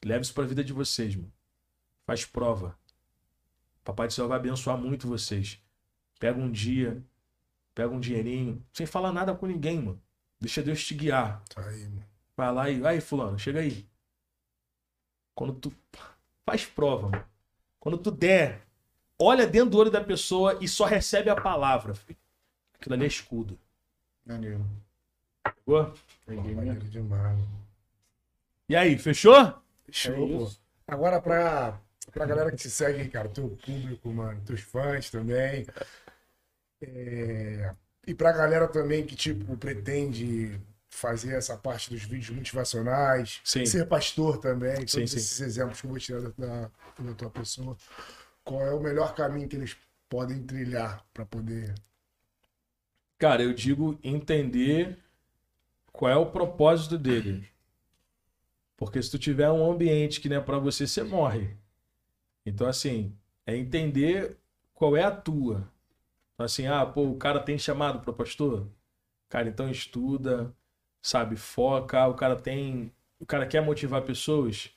[0.05, 1.33] Leve isso pra vida de vocês, mano.
[2.05, 2.79] Faz prova.
[3.85, 5.63] Papai do céu vai abençoar muito vocês.
[6.19, 7.05] Pega um dia,
[7.75, 10.03] pega um dinheirinho, sem falar nada com ninguém, mano.
[10.41, 11.43] Deixa Deus te guiar.
[11.45, 12.05] Tá aí, mano.
[12.37, 12.87] Vai lá e.
[12.87, 13.89] Aí, fulano, chega aí.
[15.35, 15.73] Quando tu.
[16.45, 17.25] Faz prova, mano.
[17.81, 18.63] Quando tu der,
[19.19, 22.19] olha dentro do olho da pessoa e só recebe a palavra, filho.
[22.75, 23.59] Aquilo ali é escudo.
[24.27, 24.65] Maneiro.
[25.43, 25.85] Pegou?
[25.87, 27.39] Pô, Peguei maneiro demais.
[28.69, 29.35] E aí, fechou?
[29.91, 30.93] Show, É.
[30.93, 31.79] Agora, pra,
[32.13, 35.67] pra galera que te segue, cara, teu público, mano, teus fãs também.
[36.83, 37.75] É,
[38.07, 40.61] E pra galera também que, tipo, pretende
[40.95, 43.67] fazer essa parte dos vídeos motivacionais, Sim.
[43.67, 45.17] ser pastor também, todos Sim, sim.
[45.17, 47.77] esses exemplos que eu vou tirar da, da, tua pessoa.
[48.45, 49.77] Qual é o melhor caminho que eles
[50.09, 51.75] podem trilhar pra poder
[53.19, 54.99] Cara, eu digo entender
[55.93, 57.49] qual é o propósito dele.
[58.77, 61.57] Porque se tu tiver um ambiente que não é pra você, você morre.
[62.45, 63.17] Então, assim,
[63.47, 64.37] é entender
[64.75, 65.69] qual é a tua.
[66.35, 68.69] Então, assim, ah, pô, o cara tem chamado para pastor?
[69.29, 70.55] Cara, então estuda,
[71.05, 72.91] sabe, foca, o cara tem,
[73.21, 74.71] o cara quer motivar pessoas.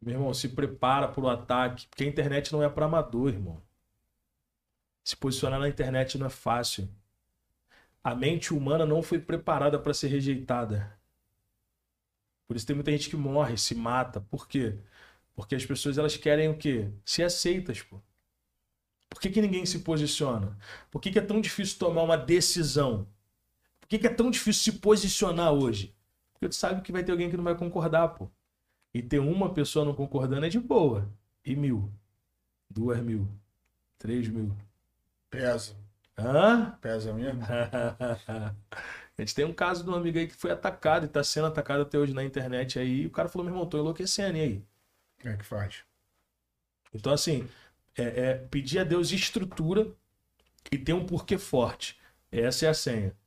[0.00, 3.60] Meu irmão, se prepara para o ataque, porque a internet não é para amador, irmão.
[5.02, 6.88] Se posicionar na internet não é fácil.
[8.04, 10.96] A mente humana não foi preparada para ser rejeitada.
[12.46, 14.20] Por isso tem muita gente que morre, se mata.
[14.20, 14.78] Por quê?
[15.34, 16.88] Porque as pessoas elas querem o quê?
[17.04, 18.00] Ser aceitas, pô.
[19.08, 20.56] Por que, que ninguém se posiciona?
[20.88, 23.08] Por que, que é tão difícil tomar uma decisão?
[23.90, 25.92] Por que, que é tão difícil se posicionar hoje?
[26.32, 28.30] Porque tu sabe que vai ter alguém que não vai concordar, pô.
[28.94, 31.12] E ter uma pessoa não concordando é de boa.
[31.44, 31.92] E mil.
[32.70, 33.26] Duas mil.
[33.98, 34.54] Três mil.
[35.28, 35.74] Pesa.
[36.16, 36.78] Hã?
[36.80, 37.42] Pesa mesmo?
[37.50, 38.54] A
[39.18, 41.82] gente tem um caso de um amigo aí que foi atacado e tá sendo atacado
[41.82, 43.02] até hoje na internet aí.
[43.02, 44.64] E o cara falou, meu irmão, tô enlouquecendo, e aí?
[45.20, 45.82] Como é que faz?
[46.94, 47.48] Então, assim,
[47.96, 49.92] é, é pedir a Deus estrutura
[50.70, 51.98] e ter um porquê forte.
[52.30, 53.19] Essa é a senha.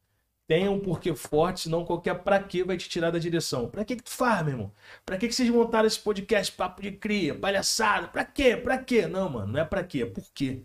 [0.46, 3.70] Tenha um porquê forte, senão qualquer pra quê vai te tirar da direção.
[3.70, 4.72] Pra que que tu faz, meu irmão?
[5.06, 8.10] Pra que que vocês montaram esse podcast Papo de Cria, palhaçada?
[8.10, 8.58] Pra quê?
[8.58, 9.08] Pra quê?
[9.08, 10.62] Não, mano, não é pra quê, é por quê.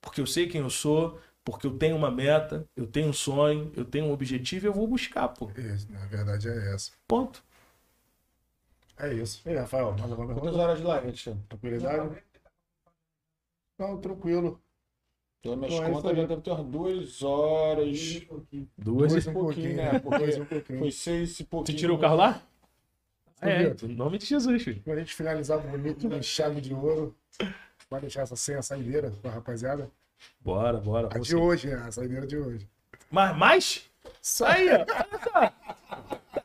[0.00, 3.72] Porque eu sei quem eu sou, porque eu tenho uma meta, eu tenho um sonho,
[3.76, 5.50] eu tenho um objetivo e eu vou buscar, pô.
[5.56, 6.92] Isso, na verdade é essa.
[7.08, 7.42] Ponto.
[8.96, 9.42] É isso.
[9.46, 10.62] E aí, Rafael, mais alguma Quantas pergunta?
[10.62, 11.42] horas de live, Alexandre?
[11.48, 12.22] Tranquilidade?
[13.78, 14.60] Não, tranquilo.
[15.42, 18.26] Pelas minhas Então é contas, já deve ter umas duas horas.
[18.76, 19.28] Duas Dois e...
[19.30, 19.98] um pouquinho, pouquinho, né?
[20.00, 20.78] Porque Dois um pouquinho.
[20.78, 21.78] Foi seis e pouquinho.
[21.78, 22.42] tirou o carro lá?
[23.40, 24.82] É, em nome de Jesus, filho.
[24.82, 27.16] Pra gente finalizar bonito, com chave de ouro.
[27.88, 29.90] Vai deixar essa senha saideira pra rapaziada?
[30.40, 31.08] Bora, bora.
[31.10, 31.36] A de Você.
[31.36, 31.76] hoje, né?
[31.76, 32.68] A saideira de hoje.
[33.10, 33.90] Mas mais?
[34.44, 35.50] Aí, ó.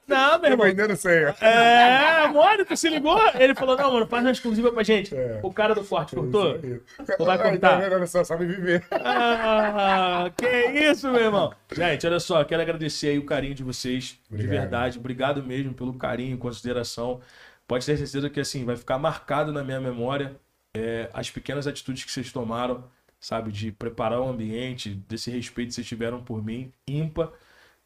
[0.08, 0.68] Não, meu irmão.
[0.68, 1.36] vendendo senha.
[1.42, 3.20] É, tu se ligou?
[3.36, 5.16] Ele falou, não, mano, faz uma exclusiva pra gente.
[5.16, 5.40] É.
[5.42, 6.60] O cara do Forte cortou?
[6.60, 7.60] Tu vai cortar?
[7.60, 7.94] tá vendo?
[7.94, 8.84] Olha só, sabe viver.
[8.92, 11.54] Ah, que isso, meu irmão.
[11.72, 14.52] Gente, olha só, quero agradecer aí o carinho de vocês, de Obrigado.
[14.60, 15.00] verdade.
[15.00, 17.22] Obrigado mesmo pelo carinho, consideração.
[17.68, 20.36] Pode ter certeza que, assim, vai ficar marcado na minha memória
[20.76, 22.84] é, as pequenas atitudes que vocês tomaram,
[23.20, 23.52] sabe?
[23.52, 27.30] De preparar o ambiente, desse respeito que vocês tiveram por mim, ímpar.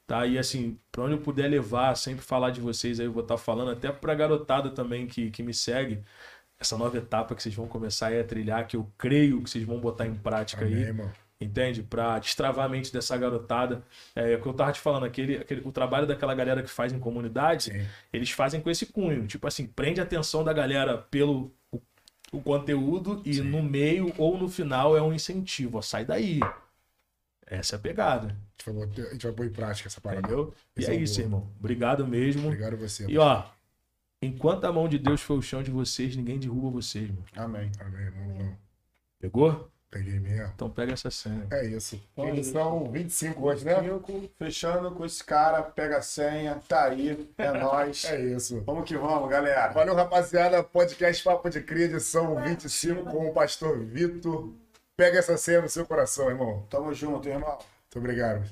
[0.10, 0.26] Tá?
[0.26, 3.38] E assim, pra onde eu puder levar, sempre falar de vocês aí, eu vou estar
[3.38, 6.02] falando, até pra garotada também que, que me segue.
[6.60, 9.64] Essa nova etapa que vocês vão começar aí a trilhar, que eu creio que vocês
[9.64, 11.12] vão botar em prática Amém, aí irmão.
[11.40, 11.84] entende?
[11.84, 13.84] Pra destravar a mente dessa garotada.
[14.16, 16.92] É, o que eu tava te falando, aquele, aquele, o trabalho daquela galera que faz
[16.92, 17.86] em comunidade, Sim.
[18.12, 19.28] eles fazem com esse cunho.
[19.28, 21.80] Tipo assim, prende a atenção da galera pelo o,
[22.32, 25.78] o conteúdo e no meio ou no final é um incentivo.
[25.78, 26.40] Ó, sai daí.
[27.50, 28.28] Essa é a pegada.
[28.28, 30.20] A gente vai botar- a gente vai pôr em prática essa parada.
[30.28, 30.54] Entendeu?
[30.78, 31.50] E é é isso, irmão.
[31.60, 32.48] Obrigado mesmo.
[32.48, 33.06] Obrigado a você.
[33.08, 33.44] E ó,
[34.22, 37.26] enquanto a mão de Deus foi o chão de vocês, ninguém derruba vocês, mano.
[37.36, 37.72] Amém.
[37.80, 38.56] Amém, irmão.
[39.20, 39.70] Pegou?
[39.92, 40.52] Peguei mesmo.
[40.54, 41.48] Então pega essa cena.
[41.52, 42.00] É isso.
[42.16, 43.82] Eles são 25 hoje, né?
[43.82, 48.06] Cinco, fechando com esse cara, pega a senha, tá aí, é nóis.
[48.06, 48.62] É isso.
[48.68, 49.74] Vamos que vamos, galera.
[49.74, 50.62] Valeu, rapaziada.
[50.64, 54.54] Podcast Papo de Cria, edição 25 com o pastor Vitor.
[55.00, 56.68] Pega essa senha no seu coração, irmão.
[56.70, 57.58] Tamo junto, irmão.
[57.58, 58.52] Muito obrigado.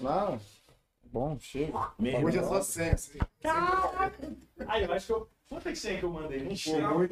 [0.00, 0.40] Não.
[1.04, 1.72] Bom, chega.
[2.20, 2.94] Hoje é só senha.
[2.94, 3.16] assim.
[4.66, 5.30] Aí, eu acho que eu.
[5.48, 6.40] Quanto é que senha que eu mandei?
[6.40, 7.10] Não muito